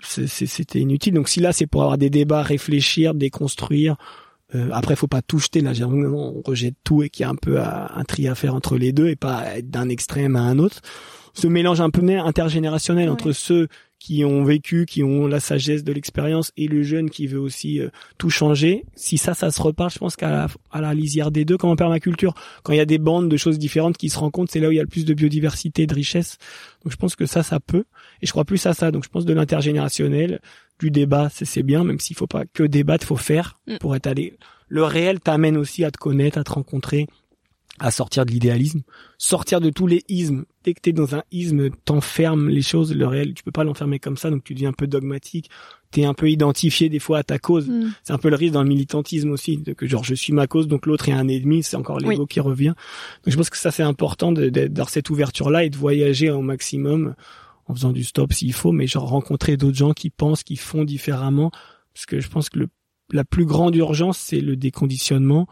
C'était 0.00 0.80
inutile. 0.80 1.14
Donc 1.14 1.28
si 1.28 1.38
là, 1.38 1.52
c'est 1.52 1.68
pour 1.68 1.82
avoir 1.82 1.96
des 1.96 2.10
débats, 2.10 2.42
réfléchir, 2.42 3.14
déconstruire. 3.14 3.94
Euh, 4.56 4.68
après, 4.72 4.96
faut 4.96 5.06
pas 5.06 5.22
tout 5.22 5.38
jeter. 5.38 5.60
Là, 5.60 5.70
on 5.86 6.42
rejette 6.44 6.74
tout 6.82 7.04
et 7.04 7.08
qu'il 7.08 7.22
y 7.22 7.26
a 7.26 7.30
un 7.30 7.36
peu 7.36 7.60
un 7.60 8.04
tri 8.04 8.26
à 8.26 8.34
faire 8.34 8.56
entre 8.56 8.76
les 8.76 8.92
deux 8.92 9.06
et 9.06 9.16
pas 9.16 9.56
être 9.56 9.70
d'un 9.70 9.88
extrême 9.88 10.34
à 10.34 10.40
un 10.40 10.58
autre. 10.58 10.80
Ce 11.34 11.46
mélange 11.46 11.80
un 11.80 11.90
peu 11.90 12.02
intergénérationnel 12.18 13.08
entre 13.08 13.30
ceux 13.30 13.68
qui 14.02 14.24
ont 14.24 14.42
vécu, 14.42 14.84
qui 14.84 15.04
ont 15.04 15.28
la 15.28 15.38
sagesse 15.38 15.84
de 15.84 15.92
l'expérience 15.92 16.50
et 16.56 16.66
le 16.66 16.82
jeune 16.82 17.08
qui 17.08 17.28
veut 17.28 17.38
aussi 17.38 17.78
euh, 17.78 17.88
tout 18.18 18.30
changer. 18.30 18.84
Si 18.96 19.16
ça, 19.16 19.32
ça 19.32 19.52
se 19.52 19.62
repart, 19.62 19.92
je 19.92 20.00
pense 20.00 20.16
qu'à 20.16 20.28
la, 20.28 20.48
à 20.72 20.80
la 20.80 20.92
lisière 20.92 21.30
des 21.30 21.44
deux, 21.44 21.56
comme 21.56 21.70
en 21.70 21.76
permaculture, 21.76 22.34
quand 22.64 22.72
il 22.72 22.78
y 22.78 22.80
a 22.80 22.84
des 22.84 22.98
bandes 22.98 23.28
de 23.28 23.36
choses 23.36 23.60
différentes 23.60 23.96
qui 23.96 24.08
se 24.08 24.18
rencontrent, 24.18 24.50
c'est 24.52 24.58
là 24.58 24.66
où 24.66 24.72
il 24.72 24.76
y 24.76 24.80
a 24.80 24.82
le 24.82 24.88
plus 24.88 25.04
de 25.04 25.14
biodiversité, 25.14 25.86
de 25.86 25.94
richesse. 25.94 26.38
Donc 26.82 26.90
je 26.90 26.96
pense 26.96 27.14
que 27.14 27.26
ça, 27.26 27.44
ça 27.44 27.60
peut. 27.60 27.84
Et 28.20 28.26
je 28.26 28.32
crois 28.32 28.44
plus 28.44 28.66
à 28.66 28.74
ça. 28.74 28.90
Donc 28.90 29.04
je 29.04 29.08
pense 29.08 29.24
de 29.24 29.32
l'intergénérationnel, 29.32 30.40
du 30.80 30.90
débat, 30.90 31.28
c'est 31.30 31.62
bien, 31.62 31.84
même 31.84 32.00
s'il 32.00 32.16
faut 32.16 32.26
pas 32.26 32.44
que 32.44 32.64
débattre, 32.64 33.06
faut 33.06 33.14
faire 33.14 33.60
mm. 33.68 33.76
pour 33.78 33.94
être 33.94 34.08
allé. 34.08 34.36
Le 34.66 34.82
réel 34.82 35.20
t'amène 35.20 35.56
aussi 35.56 35.84
à 35.84 35.92
te 35.92 35.98
connaître, 35.98 36.38
à 36.38 36.44
te 36.44 36.50
rencontrer, 36.50 37.06
à 37.82 37.90
sortir 37.90 38.24
de 38.24 38.30
l'idéalisme, 38.30 38.82
sortir 39.18 39.60
de 39.60 39.68
tous 39.68 39.88
les 39.88 40.04
ismes. 40.08 40.44
Dès 40.62 40.72
que 40.72 40.80
t'es 40.80 40.92
dans 40.92 41.16
un 41.16 41.24
isme, 41.32 41.70
t'enfermes 41.84 42.48
les 42.48 42.62
choses, 42.62 42.94
le 42.94 43.06
réel, 43.08 43.34
tu 43.34 43.42
peux 43.42 43.50
pas 43.50 43.64
l'enfermer 43.64 43.98
comme 43.98 44.16
ça, 44.16 44.30
donc 44.30 44.44
tu 44.44 44.54
deviens 44.54 44.68
un 44.68 44.72
peu 44.72 44.86
dogmatique, 44.86 45.50
t'es 45.90 46.04
un 46.04 46.14
peu 46.14 46.30
identifié 46.30 46.88
des 46.88 47.00
fois 47.00 47.18
à 47.18 47.22
ta 47.24 47.40
cause. 47.40 47.68
Mm. 47.68 47.92
C'est 48.04 48.12
un 48.12 48.18
peu 48.18 48.30
le 48.30 48.36
risque 48.36 48.54
dans 48.54 48.62
le 48.62 48.68
militantisme 48.68 49.32
aussi, 49.32 49.56
de 49.56 49.72
que 49.72 49.88
genre 49.88 50.04
je 50.04 50.14
suis 50.14 50.32
ma 50.32 50.46
cause, 50.46 50.68
donc 50.68 50.86
l'autre 50.86 51.08
est 51.08 51.12
un 51.12 51.26
ennemi, 51.26 51.64
c'est 51.64 51.76
encore 51.76 51.98
l'ego 51.98 52.24
qui 52.24 52.38
revient. 52.38 52.74
Donc 53.24 53.32
je 53.32 53.36
pense 53.36 53.50
que 53.50 53.58
ça 53.58 53.72
c'est 53.72 53.82
important 53.82 54.30
d'être 54.30 54.72
dans 54.72 54.86
cette 54.86 55.10
ouverture-là 55.10 55.64
et 55.64 55.70
de 55.70 55.76
voyager 55.76 56.30
au 56.30 56.40
maximum 56.40 57.16
en 57.66 57.74
faisant 57.74 57.90
du 57.90 58.04
stop 58.04 58.32
s'il 58.32 58.52
faut, 58.52 58.70
mais 58.70 58.86
genre 58.86 59.08
rencontrer 59.08 59.56
d'autres 59.56 59.76
gens 59.76 59.92
qui 59.92 60.10
pensent, 60.10 60.44
qui 60.44 60.56
font 60.56 60.84
différemment, 60.84 61.50
parce 61.92 62.06
que 62.06 62.20
je 62.20 62.28
pense 62.28 62.48
que 62.48 62.60
le, 62.60 62.68
la 63.10 63.24
plus 63.24 63.44
grande 63.44 63.74
urgence 63.74 64.18
c'est 64.18 64.40
le 64.40 64.54
déconditionnement 64.54 65.48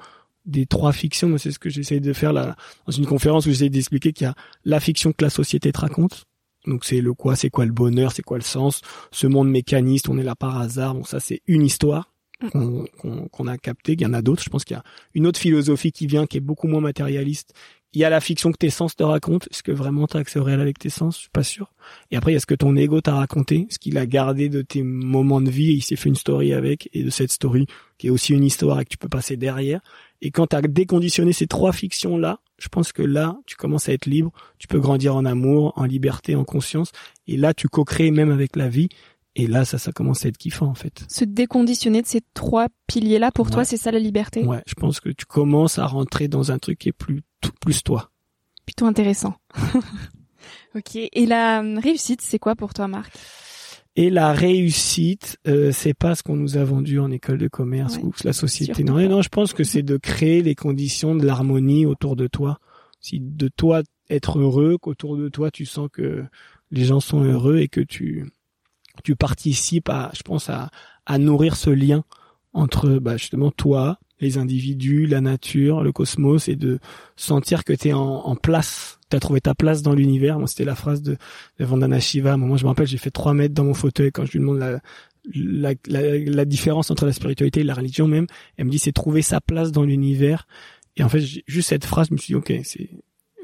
des 0.50 0.66
trois 0.66 0.92
fictions. 0.92 1.36
c'est 1.38 1.52
ce 1.52 1.58
que 1.58 1.70
j'essaie 1.70 2.00
de 2.00 2.12
faire 2.12 2.32
là, 2.32 2.56
dans 2.86 2.92
une 2.92 3.06
conférence 3.06 3.46
où 3.46 3.50
j'essaie 3.50 3.68
d'expliquer 3.68 4.12
qu'il 4.12 4.26
y 4.26 4.28
a 4.28 4.34
la 4.64 4.80
fiction 4.80 5.12
que 5.12 5.24
la 5.24 5.30
société 5.30 5.72
te 5.72 5.80
raconte. 5.80 6.24
Donc 6.66 6.84
c'est 6.84 7.00
le 7.00 7.14
quoi, 7.14 7.36
c'est 7.36 7.50
quoi 7.50 7.64
le 7.64 7.72
bonheur, 7.72 8.12
c'est 8.12 8.22
quoi 8.22 8.36
le 8.36 8.44
sens, 8.44 8.82
ce 9.12 9.26
monde 9.26 9.48
mécaniste, 9.48 10.08
on 10.08 10.18
est 10.18 10.22
là 10.22 10.36
par 10.36 10.60
hasard. 10.60 10.94
Bon, 10.94 11.04
ça 11.04 11.20
c'est 11.20 11.40
une 11.46 11.64
histoire 11.64 12.12
qu'on 12.50 13.46
a 13.46 13.58
capté. 13.58 13.92
Il 13.92 14.00
y 14.00 14.06
en 14.06 14.12
a 14.12 14.22
d'autres. 14.22 14.42
Je 14.42 14.50
pense 14.50 14.64
qu'il 14.64 14.76
y 14.76 14.78
a 14.78 14.84
une 15.14 15.26
autre 15.26 15.38
philosophie 15.38 15.92
qui 15.92 16.06
vient, 16.06 16.26
qui 16.26 16.38
est 16.38 16.40
beaucoup 16.40 16.68
moins 16.68 16.80
matérialiste, 16.80 17.54
il 17.92 18.00
y 18.00 18.04
a 18.04 18.10
la 18.10 18.20
fiction 18.20 18.52
que 18.52 18.56
tes 18.56 18.70
sens 18.70 18.94
te 18.94 19.02
racontent. 19.02 19.46
Est-ce 19.50 19.62
que 19.62 19.72
vraiment 19.72 20.06
t'as 20.06 20.20
accès 20.20 20.38
au 20.38 20.44
réel 20.44 20.60
avec 20.60 20.78
tes 20.78 20.90
sens? 20.90 21.16
Je 21.16 21.20
suis 21.22 21.30
pas 21.30 21.42
sûr. 21.42 21.72
Et 22.10 22.16
après, 22.16 22.30
il 22.30 22.34
y 22.34 22.36
a 22.36 22.40
ce 22.40 22.46
que 22.46 22.54
ton 22.54 22.76
ego 22.76 23.00
t'a 23.00 23.14
raconté, 23.14 23.66
ce 23.70 23.78
qu'il 23.78 23.98
a 23.98 24.06
gardé 24.06 24.48
de 24.48 24.62
tes 24.62 24.82
moments 24.82 25.40
de 25.40 25.50
vie 25.50 25.70
et 25.70 25.74
il 25.74 25.82
s'est 25.82 25.96
fait 25.96 26.08
une 26.08 26.16
story 26.16 26.52
avec 26.52 26.88
et 26.92 27.02
de 27.02 27.10
cette 27.10 27.32
story 27.32 27.66
qui 27.98 28.06
est 28.06 28.10
aussi 28.10 28.32
une 28.32 28.44
histoire 28.44 28.80
et 28.80 28.84
que 28.84 28.90
tu 28.90 28.98
peux 28.98 29.08
passer 29.08 29.36
derrière. 29.36 29.80
Et 30.22 30.30
quand 30.30 30.48
t'as 30.48 30.62
déconditionné 30.62 31.32
ces 31.32 31.46
trois 31.46 31.72
fictions-là, 31.72 32.40
je 32.58 32.68
pense 32.68 32.92
que 32.92 33.02
là, 33.02 33.38
tu 33.46 33.56
commences 33.56 33.88
à 33.88 33.92
être 33.92 34.06
libre. 34.06 34.32
Tu 34.58 34.68
peux 34.68 34.78
grandir 34.78 35.16
en 35.16 35.24
amour, 35.24 35.72
en 35.76 35.84
liberté, 35.84 36.36
en 36.36 36.44
conscience. 36.44 36.92
Et 37.26 37.36
là, 37.36 37.54
tu 37.54 37.68
co-crées 37.68 38.10
même 38.10 38.30
avec 38.30 38.54
la 38.54 38.68
vie. 38.68 38.88
Et 39.36 39.46
là, 39.46 39.64
ça, 39.64 39.78
ça 39.78 39.92
commence 39.92 40.24
à 40.24 40.28
être 40.28 40.38
kiffant, 40.38 40.66
en 40.66 40.74
fait. 40.74 41.04
Se 41.08 41.24
déconditionner 41.24 42.02
de 42.02 42.06
ces 42.06 42.20
trois 42.34 42.66
piliers-là, 42.88 43.30
pour 43.30 43.50
toi, 43.50 43.64
c'est 43.64 43.76
ça 43.76 43.92
la 43.92 44.00
liberté? 44.00 44.44
Ouais, 44.44 44.62
je 44.66 44.74
pense 44.74 44.98
que 45.00 45.08
tu 45.08 45.24
commences 45.24 45.78
à 45.78 45.86
rentrer 45.86 46.26
dans 46.26 46.50
un 46.50 46.58
truc 46.58 46.78
qui 46.78 46.88
est 46.88 46.92
plus 46.92 47.22
plus 47.60 47.82
toi. 47.82 48.10
Plutôt 48.66 48.86
intéressant. 48.86 49.34
ok. 50.74 50.96
Et 50.96 51.26
la 51.26 51.62
euh, 51.62 51.80
réussite, 51.80 52.20
c'est 52.20 52.38
quoi 52.38 52.54
pour 52.56 52.74
toi, 52.74 52.88
Marc? 52.88 53.12
Et 53.96 54.08
la 54.08 54.32
réussite, 54.32 55.38
euh, 55.48 55.72
c'est 55.72 55.94
pas 55.94 56.14
ce 56.14 56.22
qu'on 56.22 56.36
nous 56.36 56.56
a 56.56 56.64
vendu 56.64 57.00
en 57.00 57.10
école 57.10 57.38
de 57.38 57.48
commerce 57.48 57.98
ou 58.02 58.12
la 58.24 58.32
société. 58.32 58.84
Non, 58.84 58.96
non, 59.08 59.20
je 59.20 59.28
pense 59.28 59.52
que 59.52 59.64
c'est 59.64 59.82
de 59.82 59.96
créer 59.96 60.42
les 60.42 60.54
conditions 60.54 61.16
de 61.16 61.26
l'harmonie 61.26 61.86
autour 61.86 62.14
de 62.14 62.28
toi. 62.28 62.60
Si 63.00 63.18
de 63.20 63.48
toi 63.48 63.82
être 64.08 64.38
heureux, 64.38 64.78
qu'autour 64.78 65.16
de 65.16 65.28
toi 65.28 65.50
tu 65.50 65.66
sens 65.66 65.88
que 65.92 66.24
les 66.70 66.84
gens 66.84 67.00
sont 67.00 67.24
heureux 67.24 67.58
et 67.58 67.68
que 67.68 67.80
tu 67.80 68.30
tu 69.00 69.16
participes 69.16 69.88
à, 69.88 70.10
je 70.14 70.22
pense 70.22 70.48
à 70.50 70.70
à 71.10 71.18
nourrir 71.18 71.56
ce 71.56 71.70
lien 71.70 72.04
entre 72.52 72.98
bah, 72.98 73.16
justement 73.16 73.50
toi, 73.50 73.98
les 74.20 74.38
individus, 74.38 75.06
la 75.06 75.20
nature, 75.20 75.82
le 75.82 75.90
cosmos, 75.90 76.48
et 76.48 76.54
de 76.54 76.78
sentir 77.16 77.64
que 77.64 77.72
tu 77.72 77.88
es 77.88 77.92
en, 77.92 78.00
en 78.00 78.36
place, 78.36 79.00
tu 79.10 79.16
as 79.16 79.20
trouvé 79.20 79.40
ta 79.40 79.54
place 79.54 79.82
dans 79.82 79.92
l'univers. 79.92 80.38
Moi, 80.38 80.46
c'était 80.46 80.64
la 80.64 80.76
phrase 80.76 81.02
de, 81.02 81.16
de 81.58 81.64
Vandana 81.64 81.98
Shiva. 81.98 82.36
Moi, 82.36 82.56
je 82.56 82.62
me 82.62 82.68
rappelle, 82.68 82.86
j'ai 82.86 82.98
fait 82.98 83.10
trois 83.10 83.34
mètres 83.34 83.54
dans 83.54 83.64
mon 83.64 83.74
fauteuil 83.74 84.12
quand 84.12 84.24
je 84.24 84.32
lui 84.32 84.38
demande 84.40 84.58
la, 84.58 84.80
la, 85.34 85.74
la, 85.88 86.18
la, 86.18 86.44
différence 86.44 86.92
entre 86.92 87.06
la 87.06 87.12
spiritualité 87.12 87.60
et 87.60 87.64
la 87.64 87.74
religion 87.74 88.06
même. 88.06 88.26
Elle 88.56 88.66
me 88.66 88.70
dit, 88.70 88.78
c'est 88.78 88.92
trouver 88.92 89.22
sa 89.22 89.40
place 89.40 89.72
dans 89.72 89.82
l'univers. 89.82 90.46
Et 90.96 91.02
en 91.02 91.08
fait, 91.08 91.24
juste 91.46 91.70
cette 91.70 91.84
phrase, 91.84 92.08
je 92.08 92.14
me 92.14 92.18
suis 92.18 92.32
dit, 92.32 92.36
ok, 92.36 92.52
c'est 92.62 92.90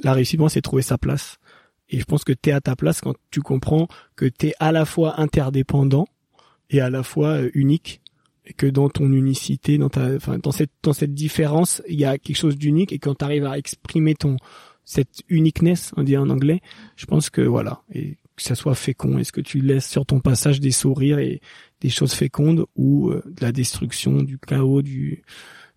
la 0.05 0.13
réussite, 0.13 0.39
moi, 0.39 0.51
c'est 0.51 0.63
trouver 0.63 0.83
sa 0.83 0.99
place. 0.99 1.39
Et 1.89 2.01
je 2.01 2.05
pense 2.05 2.25
que 2.25 2.33
tu 2.33 2.51
es 2.51 2.53
à 2.53 2.61
ta 2.61 2.77
place 2.77 3.01
quand 3.01 3.15
tu 3.31 3.41
comprends 3.41 3.89
que 4.17 4.27
tu 4.27 4.49
es 4.49 4.55
à 4.59 4.73
la 4.73 4.85
fois 4.85 5.21
interdépendant 5.21 6.07
et 6.71 6.81
à 6.81 6.91
la 6.91 7.03
fois 7.03 7.39
euh, 7.39 7.51
unique. 7.55 8.01
Et 8.49 8.53
que 8.53 8.67
dans 8.67 8.89
ton 8.89 9.13
unicité, 9.13 9.77
dans 9.77 9.89
ta, 9.89 10.15
enfin, 10.15 10.39
dans 10.39 10.53
cette, 10.53 10.71
dans 10.83 10.93
cette 10.93 11.15
différence, 11.15 11.83
il 11.89 11.99
y 11.99 12.05
a 12.05 12.17
quelque 12.17 12.37
chose 12.37 12.57
d'unique. 12.57 12.93
Et 12.93 12.99
quand 13.01 13.17
tu 13.17 13.25
arrives 13.25 13.45
à 13.45 13.59
exprimer 13.59 14.15
ton, 14.15 14.37
cette 14.85 15.25
uniqueness, 15.29 15.93
on 15.97 16.05
dit 16.05 16.17
en 16.17 16.31
anglais, 16.31 16.61
je 16.95 17.07
pense 17.07 17.29
que 17.29 17.43
voilà, 17.43 17.83
et 17.93 18.19
que 18.37 18.43
ça 18.43 18.55
soit 18.55 18.77
fécond, 18.77 19.19
est-ce 19.19 19.33
que 19.33 19.41
tu 19.41 19.61
laisses 19.61 19.89
sur 19.89 20.07
ton 20.07 20.21
passage 20.21 20.61
des 20.61 20.71
sourires 20.71 21.19
et 21.19 21.41
des 21.81 21.89
choses 21.89 22.13
fécondes 22.13 22.67
ou 22.77 23.11
euh, 23.11 23.23
de 23.27 23.45
la 23.45 23.51
destruction, 23.51 24.23
du 24.23 24.39
chaos, 24.39 24.83
du, 24.83 25.23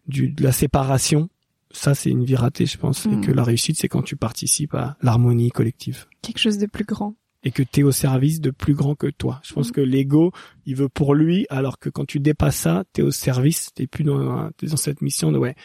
du, 0.08 0.30
de 0.30 0.44
la 0.44 0.52
séparation, 0.52 1.30
ça 1.72 1.96
c'est 1.96 2.10
une 2.10 2.24
vie 2.24 2.36
ratée, 2.36 2.66
je 2.66 2.78
pense, 2.78 3.06
et 3.06 3.22
que 3.22 3.32
hmm. 3.32 3.36
la 3.36 3.44
réussite 3.44 3.78
c'est 3.78 3.88
quand 3.88 4.02
tu 4.02 4.16
participes 4.16 4.74
à 4.76 4.98
l'harmonie 5.02 5.50
collective. 5.50 6.06
Quelque 6.22 6.40
chose 6.40 6.58
de 6.58 6.66
plus 6.66 6.86
grand 6.86 7.16
et 7.44 7.52
que 7.52 7.64
tu 7.64 7.82
es 7.82 7.84
au 7.84 7.92
service 7.92 8.42
de 8.42 8.52
plus 8.52 8.74
grand 8.74 8.96
que 8.96 9.08
toi. 9.08 9.40
Je 9.44 9.54
pense 9.54 9.70
mm. 9.70 9.72
que 9.72 9.82
l'ego, 9.82 10.32
il 10.66 10.76
veut 10.76 10.90
pour 10.90 11.16
lui, 11.16 11.46
alors 11.50 11.80
que 11.80 11.90
quand 11.90 12.06
tu 12.06 12.20
dépasses 12.20 12.58
ça, 12.58 12.84
tu 12.94 13.02
es 13.02 13.04
au 13.04 13.12
service, 13.12 13.70
tu 13.76 13.88
plus 13.88 14.04
dans, 14.04 14.50
dans 14.62 14.78
cette 14.78 15.02
mission 15.02 15.32
de 15.32 15.38
ouais, 15.38 15.56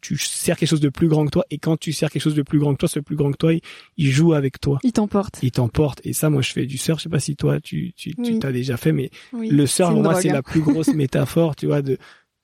tu 0.00 0.16
sers 0.16 0.56
quelque 0.56 0.68
chose 0.68 0.80
de 0.80 0.90
plus 0.90 1.08
grand 1.08 1.24
que 1.24 1.30
toi 1.30 1.44
et 1.50 1.58
quand 1.58 1.76
tu 1.76 1.92
sers 1.92 2.10
quelque 2.10 2.22
chose 2.22 2.34
de 2.34 2.42
plus 2.42 2.58
grand 2.58 2.74
que 2.74 2.78
toi, 2.78 2.88
ce 2.88 3.00
plus 3.00 3.16
grand 3.16 3.32
que 3.32 3.36
toi, 3.36 3.52
il, 3.96 4.10
joue 4.10 4.32
avec 4.32 4.60
toi. 4.60 4.78
Il 4.84 4.92
t'emporte. 4.92 5.38
Il 5.42 5.50
t'emporte 5.50 6.00
et 6.04 6.12
ça 6.12 6.30
moi 6.30 6.42
je 6.42 6.52
fais 6.52 6.66
du 6.66 6.78
surf, 6.78 6.98
je 6.98 7.04
sais 7.04 7.08
pas 7.08 7.20
si 7.20 7.36
toi 7.36 7.60
tu 7.60 7.92
tu 7.94 8.14
tu 8.14 8.38
t'as 8.38 8.52
déjà 8.52 8.76
fait 8.76 8.92
mais 8.92 9.10
le 9.32 9.66
surf 9.66 9.94
moi 9.94 10.20
c'est 10.20 10.28
la 10.28 10.42
plus 10.42 10.60
grosse 10.60 10.88
métaphore, 10.94 11.56
tu 11.56 11.66
vois 11.66 11.82
de 11.82 11.98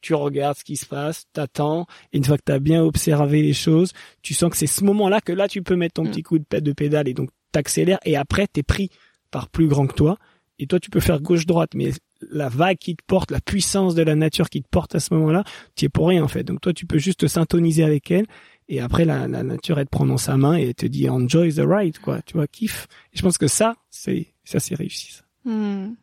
tu 0.04 0.14
regardes 0.14 0.58
ce 0.58 0.64
qui 0.64 0.76
se 0.76 0.84
passe, 0.84 1.24
t'attends, 1.32 1.86
et 2.12 2.18
une 2.18 2.24
fois 2.24 2.36
que 2.36 2.42
t'as 2.44 2.58
bien 2.58 2.82
observé 2.82 3.40
les 3.40 3.54
choses, 3.54 3.92
tu 4.20 4.34
sens 4.34 4.50
que 4.50 4.56
c'est 4.58 4.66
ce 4.66 4.84
moment-là 4.84 5.22
que 5.22 5.32
là 5.32 5.48
tu 5.48 5.62
peux 5.62 5.76
mettre 5.76 5.94
ton 5.94 6.04
mm. 6.04 6.10
petit 6.10 6.22
coup 6.22 6.38
de, 6.38 6.72
pédale 6.72 7.08
et 7.08 7.14
donc 7.14 7.30
t'accélères 7.52 8.00
et 8.04 8.14
après 8.14 8.46
t'es 8.46 8.62
pris 8.62 8.90
par 9.30 9.48
plus 9.48 9.66
grand 9.66 9.86
que 9.86 9.94
toi 9.94 10.18
et 10.58 10.66
toi 10.66 10.78
tu 10.78 10.90
peux 10.90 11.00
faire 11.00 11.22
gauche 11.22 11.46
droite 11.46 11.70
mais 11.74 11.92
la 12.30 12.50
vague 12.50 12.76
qui 12.76 12.96
te 12.96 13.02
porte, 13.06 13.30
la 13.30 13.40
puissance 13.40 13.94
de 13.94 14.02
la 14.02 14.14
nature 14.14 14.50
qui 14.50 14.62
te 14.62 14.68
porte 14.68 14.94
à 14.94 15.00
ce 15.00 15.14
moment-là, 15.14 15.42
tu 15.74 15.86
es 15.86 15.88
pour 15.88 16.08
rien 16.08 16.22
en 16.22 16.28
fait. 16.28 16.44
Donc 16.44 16.60
toi 16.60 16.74
tu 16.74 16.84
peux 16.84 16.98
juste 16.98 17.20
te 17.20 17.26
syntoniser 17.26 17.82
avec 17.82 18.10
elle 18.10 18.26
et 18.68 18.80
après 18.80 19.06
la, 19.06 19.26
nature 19.26 19.78
elle 19.78 19.86
te 19.86 19.90
prend 19.90 20.04
dans 20.04 20.18
sa 20.18 20.36
main 20.36 20.58
et 20.58 20.68
elle 20.68 20.74
te 20.74 20.86
dit 20.86 21.08
enjoy 21.08 21.54
the 21.54 21.62
ride 21.64 21.98
quoi, 21.98 22.20
tu 22.26 22.34
vois, 22.34 22.46
kiffe. 22.46 22.88
Et 23.14 23.16
je 23.16 23.22
pense 23.22 23.38
que 23.38 23.48
ça 23.48 23.74
c'est 23.90 24.34
ça 24.44 24.60
c'est 24.60 24.74
réussi. 24.74 25.22
Hmm. 25.46 25.94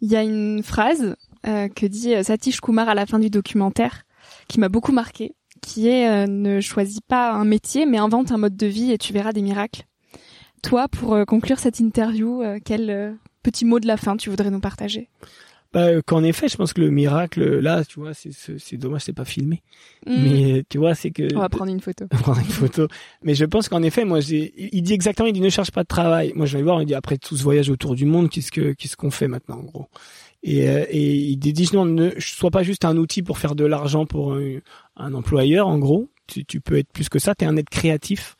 Il 0.00 0.10
y 0.12 0.14
a 0.14 0.22
une 0.22 0.62
phrase 0.62 1.16
euh, 1.46 1.68
que 1.68 1.86
dit 1.86 2.14
euh, 2.14 2.22
Satish 2.22 2.60
Kumar 2.60 2.88
à 2.88 2.94
la 2.94 3.06
fin 3.06 3.18
du 3.18 3.30
documentaire 3.30 4.04
qui 4.48 4.60
m'a 4.60 4.68
beaucoup 4.68 4.92
marqué, 4.92 5.34
qui 5.60 5.88
est 5.88 6.08
euh, 6.08 6.26
ne 6.26 6.60
choisis 6.60 7.00
pas 7.00 7.32
un 7.32 7.44
métier 7.44 7.86
mais 7.86 7.98
invente 7.98 8.32
un 8.32 8.38
mode 8.38 8.56
de 8.56 8.66
vie 8.66 8.92
et 8.92 8.98
tu 8.98 9.12
verras 9.12 9.32
des 9.32 9.42
miracles. 9.42 9.84
Toi, 10.62 10.88
pour 10.88 11.14
euh, 11.14 11.24
conclure 11.24 11.58
cette 11.58 11.80
interview, 11.80 12.42
quel 12.64 13.18
petit 13.42 13.64
mot 13.64 13.80
de 13.80 13.86
la 13.86 13.96
fin 13.96 14.16
tu 14.16 14.30
voudrais 14.30 14.50
nous 14.50 14.60
partager? 14.60 15.08
Bah, 15.72 16.02
qu'en 16.02 16.22
effet, 16.22 16.48
je 16.48 16.56
pense 16.56 16.74
que 16.74 16.82
le 16.82 16.90
miracle, 16.90 17.42
là, 17.60 17.82
tu 17.84 17.98
vois, 17.98 18.12
c'est, 18.12 18.30
c'est 18.32 18.76
dommage, 18.76 19.02
c'est 19.02 19.14
pas 19.14 19.24
filmé. 19.24 19.62
Hmm. 20.06 20.22
Mais 20.22 20.64
tu 20.68 20.76
vois, 20.76 20.94
c'est 20.94 21.10
que. 21.10 21.34
On 21.34 21.40
va 21.40 21.48
prendre 21.48 21.72
une 21.72 21.80
photo. 21.80 22.06
prendre 22.10 22.40
une 22.40 22.44
photo. 22.44 22.88
Mais 23.22 23.34
je 23.34 23.46
pense 23.46 23.70
qu'en 23.70 23.82
effet, 23.82 24.04
moi, 24.04 24.20
j'ai, 24.20 24.52
il 24.74 24.82
dit 24.82 24.92
exactement, 24.92 25.28
il 25.28 25.32
dit 25.32 25.40
ne 25.40 25.48
cherche 25.48 25.70
pas 25.70 25.82
de 25.82 25.88
travail. 25.88 26.32
Moi, 26.36 26.44
je 26.44 26.58
vais 26.58 26.62
voir, 26.62 26.82
il 26.82 26.86
dit 26.86 26.94
après 26.94 27.16
tout 27.16 27.38
ce 27.38 27.42
voyage 27.42 27.70
autour 27.70 27.94
du 27.94 28.04
monde, 28.04 28.28
qu'est-ce 28.28 28.52
que, 28.52 28.72
qu'est-ce 28.74 28.96
qu'on 28.96 29.10
fait 29.10 29.28
maintenant, 29.28 29.60
en 29.60 29.62
gros? 29.62 29.88
Et, 30.42 30.64
et 30.64 31.14
il 31.14 31.36
dit 31.36 31.68
non, 31.72 31.84
ne 31.84 32.10
sois 32.18 32.50
pas 32.50 32.62
juste 32.62 32.84
un 32.84 32.96
outil 32.96 33.22
pour 33.22 33.38
faire 33.38 33.54
de 33.54 33.64
l'argent 33.64 34.06
pour 34.06 34.34
un, 34.34 34.58
un 34.96 35.14
employeur, 35.14 35.68
en 35.68 35.78
gros. 35.78 36.08
Tu, 36.26 36.44
tu 36.44 36.60
peux 36.60 36.78
être 36.78 36.90
plus 36.92 37.08
que 37.08 37.18
ça. 37.18 37.34
T'es 37.34 37.46
un 37.46 37.56
être 37.56 37.70
créatif 37.70 38.36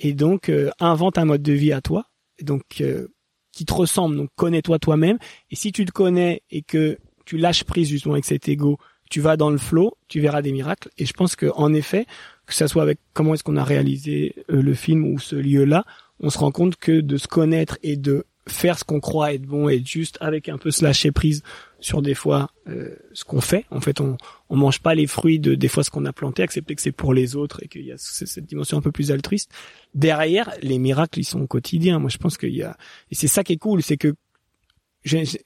et 0.00 0.14
donc 0.14 0.48
euh, 0.48 0.70
invente 0.80 1.18
un 1.18 1.26
mode 1.26 1.42
de 1.42 1.52
vie 1.52 1.72
à 1.72 1.80
toi, 1.80 2.06
donc 2.42 2.62
euh, 2.80 3.08
qui 3.52 3.64
te 3.64 3.72
ressemble. 3.72 4.16
Donc 4.16 4.30
connais-toi 4.34 4.78
toi-même. 4.78 5.18
Et 5.50 5.56
si 5.56 5.72
tu 5.72 5.84
te 5.84 5.92
connais 5.92 6.42
et 6.50 6.62
que 6.62 6.98
tu 7.26 7.36
lâches 7.36 7.64
prise 7.64 7.88
justement 7.88 8.14
avec 8.14 8.24
cet 8.24 8.48
ego, 8.48 8.78
tu 9.10 9.20
vas 9.20 9.36
dans 9.36 9.50
le 9.50 9.58
flow, 9.58 9.96
tu 10.08 10.20
verras 10.20 10.40
des 10.40 10.52
miracles. 10.52 10.88
Et 10.98 11.04
je 11.04 11.12
pense 11.12 11.36
que 11.36 11.46
en 11.54 11.74
effet, 11.74 12.06
que 12.46 12.54
ça 12.54 12.68
soit 12.68 12.82
avec 12.82 12.98
comment 13.12 13.34
est-ce 13.34 13.44
qu'on 13.44 13.56
a 13.56 13.64
réalisé 13.64 14.34
euh, 14.50 14.62
le 14.62 14.74
film 14.74 15.04
ou 15.04 15.18
ce 15.18 15.36
lieu-là, 15.36 15.84
on 16.20 16.30
se 16.30 16.38
rend 16.38 16.50
compte 16.50 16.76
que 16.76 17.00
de 17.00 17.16
se 17.16 17.28
connaître 17.28 17.78
et 17.82 17.96
de 17.96 18.24
faire 18.48 18.78
ce 18.78 18.84
qu'on 18.84 19.00
croit 19.00 19.34
être 19.34 19.42
bon 19.42 19.68
et 19.68 19.82
juste 19.84 20.18
avec 20.20 20.48
un 20.48 20.58
peu 20.58 20.70
se 20.70 20.84
lâcher 20.84 21.12
prise 21.12 21.42
sur 21.78 22.02
des 22.02 22.14
fois 22.14 22.50
euh, 22.68 22.96
ce 23.12 23.24
qu'on 23.24 23.40
fait. 23.40 23.64
En 23.70 23.80
fait, 23.80 24.00
on 24.00 24.16
on 24.48 24.56
mange 24.56 24.80
pas 24.80 24.94
les 24.94 25.06
fruits 25.06 25.38
de 25.38 25.54
des 25.54 25.68
fois 25.68 25.84
ce 25.84 25.90
qu'on 25.90 26.04
a 26.04 26.12
planté, 26.12 26.42
accepter 26.42 26.74
que 26.74 26.82
c'est 26.82 26.92
pour 26.92 27.14
les 27.14 27.36
autres 27.36 27.62
et 27.62 27.68
qu'il 27.68 27.84
y 27.84 27.92
a 27.92 27.96
cette 27.98 28.46
dimension 28.46 28.78
un 28.78 28.82
peu 28.82 28.92
plus 28.92 29.10
altruiste. 29.10 29.52
Derrière, 29.94 30.52
les 30.62 30.78
miracles 30.78 31.20
ils 31.20 31.24
sont 31.24 31.46
quotidiens. 31.46 31.98
Moi, 31.98 32.10
je 32.10 32.18
pense 32.18 32.38
qu'il 32.38 32.54
y 32.54 32.62
a 32.62 32.76
et 33.10 33.14
c'est 33.14 33.28
ça 33.28 33.44
qui 33.44 33.54
est 33.54 33.58
cool, 33.58 33.82
c'est 33.82 33.96
que 33.96 34.14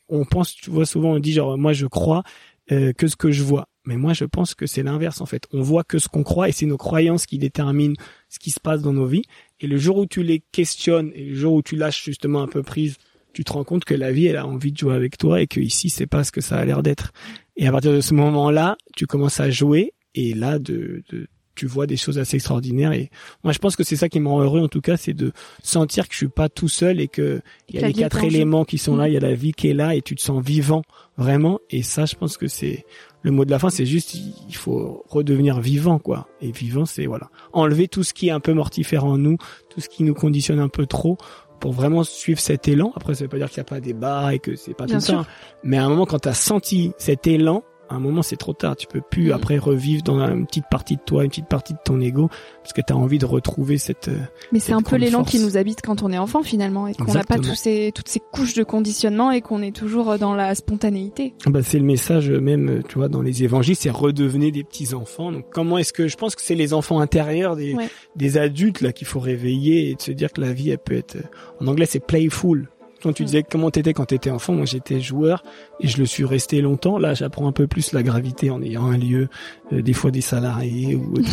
on 0.09 0.25
pense, 0.25 0.55
tu 0.55 0.71
vois, 0.71 0.87
souvent 0.87 1.13
on 1.13 1.19
dit 1.19 1.33
genre 1.33 1.57
moi 1.57 1.73
je 1.73 1.87
crois 1.87 2.23
euh, 2.73 2.93
que 2.93 3.07
ce 3.07 3.17
que 3.17 3.31
je 3.31 3.43
vois. 3.43 3.69
Mais 3.85 3.97
moi, 3.97 4.13
je 4.15 4.25
pense 4.25 4.55
que 4.55 4.67
c'est 4.67 4.83
l'inverse 4.83 5.21
en 5.21 5.27
fait. 5.27 5.47
On 5.53 5.63
voit 5.63 5.85
que 5.85 5.99
ce 5.99 6.09
qu'on 6.09 6.23
croit 6.23 6.49
et 6.49 6.53
c'est 6.53 6.67
nos 6.67 6.77
croyances 6.77 7.27
qui 7.27 7.39
déterminent 7.39 7.97
ce 8.29 8.39
qui 8.39 8.51
se 8.51 8.61
passe 8.61 8.83
dans 8.83 8.93
nos 8.93 9.07
vies. 9.07 9.25
Et 9.61 9.67
le 9.67 9.77
jour 9.77 9.99
où 9.99 10.07
tu 10.07 10.23
les 10.23 10.43
questionnes 10.53 11.13
et 11.15 11.25
le 11.25 11.35
jour 11.35 11.55
où 11.55 11.63
tu 11.63 11.77
lâches 11.77 12.05
justement 12.05 12.43
un 12.43 12.49
peu 12.49 12.63
prise, 12.63 12.97
tu 13.33 13.45
te 13.45 13.53
rends 13.53 13.65
compte 13.65 13.85
que 13.85 13.95
la 13.95 14.13
vie, 14.13 14.27
elle 14.27 14.37
a 14.37 14.47
envie 14.47 14.73
de 14.73 14.79
jouer 14.79 14.95
avec 14.95 15.19
toi 15.19 15.41
et 15.41 15.47
que 15.47 15.61
ici, 15.61 15.91
c'est 15.91 16.07
pas 16.07 16.25
ce 16.25 16.33
que 16.33 16.41
ça 16.41 16.57
a 16.57 16.65
l'air 16.65 16.83
d'être. 16.83 17.13
Et 17.57 17.67
à 17.67 17.73
partir 17.73 17.93
de 17.93 18.01
ce 18.01 18.15
moment-là, 18.15 18.77
tu 18.97 19.07
commences 19.07 19.41
à 19.41 19.51
jouer 19.51 19.93
et 20.15 20.33
là, 20.35 20.59
de, 20.59 21.03
de 21.11 21.27
tu 21.55 21.67
vois 21.67 21.87
des 21.87 21.97
choses 21.97 22.19
assez 22.19 22.37
extraordinaires 22.37 22.93
et 22.93 23.11
moi 23.43 23.53
je 23.53 23.59
pense 23.59 23.77
que 23.77 23.85
c'est 23.85 23.97
ça 23.97 24.09
qui 24.09 24.21
me 24.21 24.29
rend 24.29 24.43
heureux 24.43 24.61
en 24.61 24.69
tout 24.69 24.81
cas 24.81 24.97
c'est 24.97 25.13
de 25.13 25.33
sentir 25.63 26.09
que 26.09 26.13
je 26.13 26.19
suis 26.19 26.29
pas 26.29 26.49
tout 26.49 26.69
seul 26.69 27.01
et 27.01 27.09
que 27.09 27.43
il 27.69 27.81
y 27.81 27.85
a 27.85 27.87
les 27.87 27.93
quatre 27.93 28.25
éléments 28.25 28.65
qui 28.65 28.79
sont 28.79 28.97
là 28.97 29.09
il 29.09 29.15
y 29.15 29.17
a 29.17 29.21
la 29.21 29.35
vie 29.35 29.53
qui 29.53 29.69
est 29.69 29.75
là 29.75 29.95
et 29.95 30.03
tu 30.03 30.17
te 30.17 30.21
sens 30.21 30.45
vivant 30.45 30.83
vraiment 31.17 31.61
et 31.71 31.83
ça 31.83 32.07
je 32.07 32.17
pense 32.17 32.37
que 32.37 32.49
c'est 32.49 32.85
le 33.25 33.31
mot 33.31 33.45
de 33.47 33.51
la 33.51 33.59
fin, 33.59 33.71
c'est 33.71 33.87
juste 33.87 34.15
il 34.15 34.55
faut 34.55 35.03
redevenir 35.09 35.59
vivant, 35.59 35.99
quoi. 35.99 36.29
Et 36.43 36.53
vivant, 36.53 36.85
c'est 36.85 37.07
voilà, 37.07 37.31
enlever 37.55 37.89
tout 37.89 38.03
ce 38.03 38.13
qui 38.13 38.29
est 38.29 38.31
un 38.31 38.39
peu 38.39 38.53
mortifère 38.53 39.07
en 39.07 39.17
nous, 39.17 39.39
tout 39.71 39.81
ce 39.81 39.89
qui 39.89 40.05
nous 40.05 40.13
conditionne 40.13 40.61
un 40.61 40.69
peu 40.69 40.85
trop, 40.85 41.17
pour 41.59 41.73
vraiment 41.73 42.05
suivre 42.05 42.39
cet 42.39 42.69
élan. 42.69 42.93
Après, 42.95 43.15
ça 43.15 43.25
veut 43.25 43.31
pas 43.31 43.39
dire 43.39 43.49
qu'il 43.49 43.61
n'y 43.61 43.67
a 43.67 43.71
pas 43.71 43.81
des 43.81 43.95
bas 43.95 44.35
et 44.35 44.39
que 44.39 44.57
c'est 44.57 44.75
pas 44.75 44.87
tout 44.87 45.01
ça. 45.01 45.25
Mais 45.63 45.79
à 45.79 45.87
un 45.87 45.89
moment, 45.89 46.05
quand 46.05 46.19
tu 46.19 46.29
as 46.29 46.35
senti 46.35 46.93
cet 46.99 47.27
élan, 47.27 47.65
à 47.89 47.95
un 47.97 48.01
moment 48.01 48.23
c'est 48.23 48.37
trop 48.37 48.53
tard. 48.53 48.77
Tu 48.77 48.87
peux 48.87 49.01
plus 49.01 49.29
Mm. 49.29 49.33
après 49.33 49.59
revivre 49.59 50.03
dans 50.03 50.19
une 50.21 50.47
petite 50.47 50.65
partie 50.71 50.97
de 50.97 51.03
toi, 51.05 51.23
une 51.25 51.31
petite 51.31 51.49
partie 51.49 51.73
de 51.75 51.79
ton 51.85 52.01
ego, 52.01 52.29
parce 52.63 52.73
que 52.73 52.81
tu 52.81 52.93
as 52.93 52.97
envie 52.97 53.19
de 53.19 53.27
retrouver 53.27 53.79
cette. 53.79 54.09
euh, 54.09 54.19
Mais 54.53 54.59
c'est 54.59 54.73
un 54.73 54.83
peu 54.83 54.97
l'élan 54.97 55.25
qui 55.25 55.39
nous 55.41 55.57
habite 55.57 55.81
quand 55.83 56.03
on 56.03 56.11
est 56.13 56.19
enfant 56.19 56.43
finalement 56.43 56.87
et 56.89 56.95
qu'on 56.95 57.13
n'a 57.15 57.25
pas 57.25 57.39
tous 57.39 57.55
ces, 57.55 57.93
toutes 57.95 58.09
ces 58.09 58.21
couches 58.21 58.55
de 58.55 58.63
conditionnement 58.65 59.31
et 59.31 59.41
qu'on 59.41 59.63
est 59.63 59.75
toujours 59.75 60.19
dans 60.19 60.35
la 60.35 60.55
spontanéité. 60.55 61.35
Bah, 61.47 61.61
c'est 61.63 61.79
le 61.79 61.85
message 61.85 62.31
euh, 62.31 62.41
même, 62.41 62.69
euh, 62.69 62.83
tu 62.89 62.99
vois, 62.99 63.09
dans 63.09 63.23
les 63.23 63.43
évangiles, 63.45 63.77
c'est 63.77 63.91
redevenez 63.91 64.51
des 64.51 64.65
petits 64.65 64.95
enfants. 64.95 65.33
Donc 65.33 65.47
comment 65.51 65.79
est-ce 65.79 65.93
que 65.93 66.09
je 66.09 66.17
pense 66.17 66.35
que 66.35 66.43
c'est 66.43 66.55
les 66.55 66.75
enfants 66.75 67.01
intérieurs 67.01 67.57
des, 67.57 67.75
Ouais. 67.75 67.89
des 68.17 68.39
adultes 68.39 68.81
là 68.81 68.93
qu'il 68.93 69.07
faut 69.07 69.21
réveiller 69.21 69.91
et 69.91 69.95
de 69.95 70.03
se 70.03 70.13
dire 70.13 70.33
que 70.33 70.41
la 70.41 70.53
vie 70.53 70.71
elle 70.71 70.79
peut 70.79 70.95
être. 70.97 71.17
euh, 71.17 71.23
En 71.61 71.67
anglais 71.67 71.87
c'est 71.87 72.05
playful. 72.05 72.69
Quand 73.05 73.13
tu 73.13 73.23
Mm. 73.23 73.27
disais 73.27 73.43
comment 73.49 73.71
t'étais 73.71 73.93
quand 73.93 74.07
t'étais 74.07 74.31
enfant, 74.31 74.53
moi 74.55 74.65
j'étais 74.67 75.01
joueur 75.01 75.45
et 75.81 75.87
je 75.89 75.99
le 75.99 76.07
suis 76.07 76.25
resté 76.25 76.61
longtemps. 76.61 76.99
Là 76.99 77.15
j'apprends 77.15 77.47
un 77.47 77.53
peu 77.53 77.67
plus 77.69 77.93
la 77.93 78.03
gravité 78.03 78.51
en 78.51 78.61
ayant 78.63 78.87
un 78.87 78.97
lieu, 78.99 79.29
euh, 79.73 79.81
des 79.83 79.93
fois 79.93 80.11
des 80.11 80.21
salariés 80.21 80.97
ou 80.97 81.15
il 81.17 81.23
y 81.23 81.27
a 81.29 81.31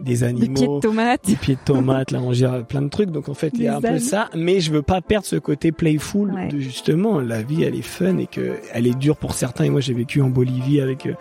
des 0.00 0.04
Des 0.04 0.24
animaux 0.24 0.54
pieds 0.54 0.66
de 0.68 0.80
tomates. 0.80 1.26
des 1.26 1.36
pieds 1.36 1.54
de 1.56 1.60
tomates, 1.64 2.10
là 2.10 2.20
on 2.22 2.32
gère 2.32 2.64
plein 2.64 2.82
de 2.82 2.88
trucs. 2.88 3.10
Donc 3.10 3.28
en 3.28 3.34
fait 3.34 3.50
il 3.54 3.62
y 3.64 3.68
a 3.68 3.78
Des 3.80 3.88
un 3.88 3.92
peu 3.92 3.98
ça, 3.98 4.30
mais 4.34 4.60
je 4.60 4.70
veux 4.72 4.82
pas 4.82 5.00
perdre 5.02 5.26
ce 5.26 5.36
côté 5.36 5.72
playful 5.72 6.30
Ouais. 6.32 6.48
de 6.48 6.58
justement 6.60 7.20
la 7.20 7.42
vie 7.42 7.62
elle 7.64 7.74
est 7.74 7.82
fun 7.82 8.16
et 8.18 8.26
que 8.26 8.54
elle 8.72 8.86
est 8.86 8.98
dure 8.98 9.16
pour 9.16 9.34
certains. 9.34 9.64
Et 9.64 9.70
moi 9.70 9.80
j'ai 9.80 9.94
vécu 9.94 10.22
en 10.22 10.28
Bolivie 10.30 10.80
avec 10.80 11.06
euh, 11.06 11.14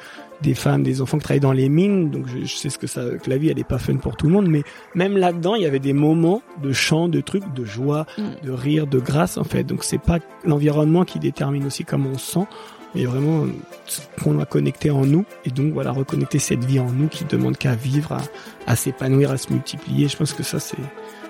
des 0.43 0.53
femmes, 0.53 0.83
des 0.83 1.01
enfants 1.01 1.17
qui 1.17 1.23
travaillent 1.23 1.39
dans 1.39 1.51
les 1.53 1.69
mines, 1.69 2.11
donc 2.11 2.27
je, 2.27 2.45
je 2.45 2.55
sais 2.55 2.69
ce 2.69 2.77
que 2.77 2.85
ça, 2.87 3.01
que 3.21 3.29
la 3.29 3.37
vie 3.37 3.49
elle 3.49 3.57
est 3.57 3.63
pas 3.67 3.79
fun 3.79 3.95
pour 3.95 4.15
tout 4.15 4.27
le 4.27 4.33
monde, 4.33 4.47
mais 4.47 4.61
même 4.93 5.17
là-dedans 5.17 5.55
il 5.55 5.63
y 5.63 5.65
avait 5.65 5.79
des 5.79 5.93
moments 5.93 6.41
de 6.61 6.71
chant, 6.73 7.07
de 7.07 7.21
trucs, 7.21 7.51
de 7.55 7.65
joie, 7.65 8.05
Mm. 8.17 8.45
de 8.45 8.51
rire, 8.51 8.85
de 8.87 8.99
grâce 8.99 9.37
en 9.37 9.43
fait. 9.43 9.63
Donc 9.63 9.83
c'est 9.83 9.97
pas 10.01 10.19
l'environnement 10.45 11.03
qui 11.05 11.17
détermine 11.19 11.65
aussi 11.65 11.83
comment 11.83 12.09
on 12.13 12.17
se 12.19 12.33
sent. 12.33 12.45
Mais 12.95 13.05
vraiment, 13.05 13.47
ce 13.87 14.01
qu'on 14.23 14.39
a 14.39 14.45
connecté 14.45 14.91
en 14.91 15.03
nous, 15.03 15.25
et 15.45 15.49
donc 15.49 15.73
voilà, 15.73 15.89
reconnecter 15.91 16.37
cette 16.37 16.63
vie 16.63 16.79
en 16.79 16.91
nous 16.91 17.07
qui 17.07 17.25
demande 17.25 17.57
qu'à 17.57 17.73
vivre, 17.73 18.11
à, 18.11 18.21
à 18.67 18.75
s'épanouir, 18.75 19.31
à 19.31 19.37
se 19.37 19.51
multiplier. 19.51 20.07
Je 20.07 20.15
pense 20.15 20.31
que 20.33 20.43
ça, 20.43 20.59
c'est, 20.59 20.77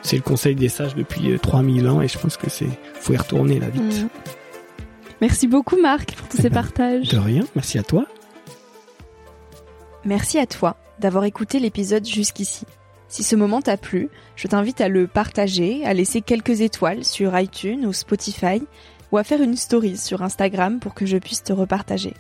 c'est 0.02 0.18
le 0.18 0.24
conseil 0.24 0.56
des 0.56 0.68
sages 0.68 0.94
depuis 0.94 1.32
euh, 1.32 1.38
3000 1.38 1.88
ans, 1.88 2.02
et 2.02 2.10
je 2.10 2.18
pense 2.20 2.36
que 2.36 2.50
c'est, 2.50 2.68
faut 2.96 3.14
y 3.14 3.18
retourner 3.18 3.60
là 3.62 3.70
vite. 3.70 4.04
Mm. 4.04 4.08
Merci 5.22 5.48
beaucoup 5.48 5.78
Marc 5.82 6.16
pour 6.16 6.28
tous 6.28 6.36
Eh 6.40 6.42
ces 6.42 6.50
ben, 6.50 6.56
partages. 6.56 7.08
De 7.08 7.18
rien, 7.18 7.44
merci 7.56 7.78
à 7.78 7.84
toi. 7.84 8.06
Merci 10.06 10.38
à 10.38 10.46
toi 10.46 10.76
d'avoir 11.00 11.24
écouté 11.24 11.60
l'épisode 11.60 12.06
jusqu'ici. 12.06 12.66
Si 13.08 13.24
ce 13.24 13.36
moment 13.36 13.62
t'a 13.62 13.78
plu, 13.78 14.10
je 14.36 14.48
t'invite 14.48 14.82
à 14.82 14.90
le 14.90 15.08
partager, 15.08 15.86
à 15.86 15.94
laisser 15.94 16.22
quelques 16.22 16.62
étoiles 16.62 17.06
sur 17.06 17.38
iTunes 17.38 17.86
ou 17.86 17.94
Spotify, 17.94 18.64
ou 19.12 19.18
à 19.18 19.24
faire 19.24 19.42
une 19.42 19.56
story 19.56 19.98
sur 19.98 20.24
Instagram 20.24 20.80
pour 20.80 20.94
que 20.94 21.06
je 21.06 21.18
puisse 21.18 21.44
te 21.44 21.54
repartager. 21.54 22.14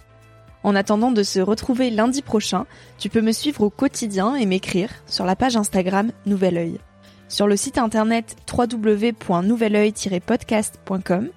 En 0.63 0.75
attendant 0.75 1.11
de 1.11 1.23
se 1.23 1.39
retrouver 1.39 1.89
lundi 1.89 2.21
prochain, 2.21 2.65
tu 2.97 3.09
peux 3.09 3.21
me 3.21 3.33
suivre 3.33 3.61
au 3.61 3.69
quotidien 3.69 4.35
et 4.35 4.45
m'écrire 4.45 4.89
sur 5.07 5.25
la 5.25 5.35
page 5.35 5.57
Instagram 5.57 6.11
Nouvel 6.25 6.57
Oeil. 6.57 6.79
Sur 7.27 7.47
le 7.47 7.57
site 7.57 7.79
internet 7.79 8.35
www.nouveloeil-podcast.com, 8.49 11.29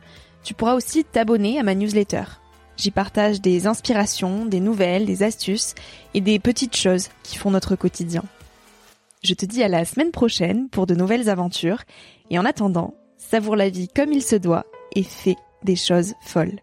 tu 0.44 0.54
pourras 0.54 0.74
aussi 0.74 1.04
t'abonner 1.04 1.58
à 1.58 1.62
ma 1.62 1.74
newsletter. 1.74 2.24
J'y 2.76 2.90
partage 2.90 3.40
des 3.40 3.66
inspirations, 3.66 4.44
des 4.44 4.60
nouvelles, 4.60 5.06
des 5.06 5.22
astuces 5.22 5.74
et 6.14 6.20
des 6.20 6.38
petites 6.38 6.76
choses 6.76 7.08
qui 7.22 7.36
font 7.36 7.50
notre 7.50 7.74
quotidien. 7.76 8.22
Je 9.22 9.34
te 9.34 9.46
dis 9.46 9.62
à 9.62 9.68
la 9.68 9.84
semaine 9.84 10.10
prochaine 10.10 10.68
pour 10.68 10.86
de 10.86 10.94
nouvelles 10.94 11.30
aventures 11.30 11.82
et 12.30 12.38
en 12.38 12.44
attendant, 12.44 12.94
savoure 13.16 13.56
la 13.56 13.70
vie 13.70 13.88
comme 13.88 14.12
il 14.12 14.22
se 14.22 14.36
doit 14.36 14.66
et 14.94 15.02
fais 15.02 15.36
des 15.64 15.76
choses 15.76 16.14
folles. 16.20 16.60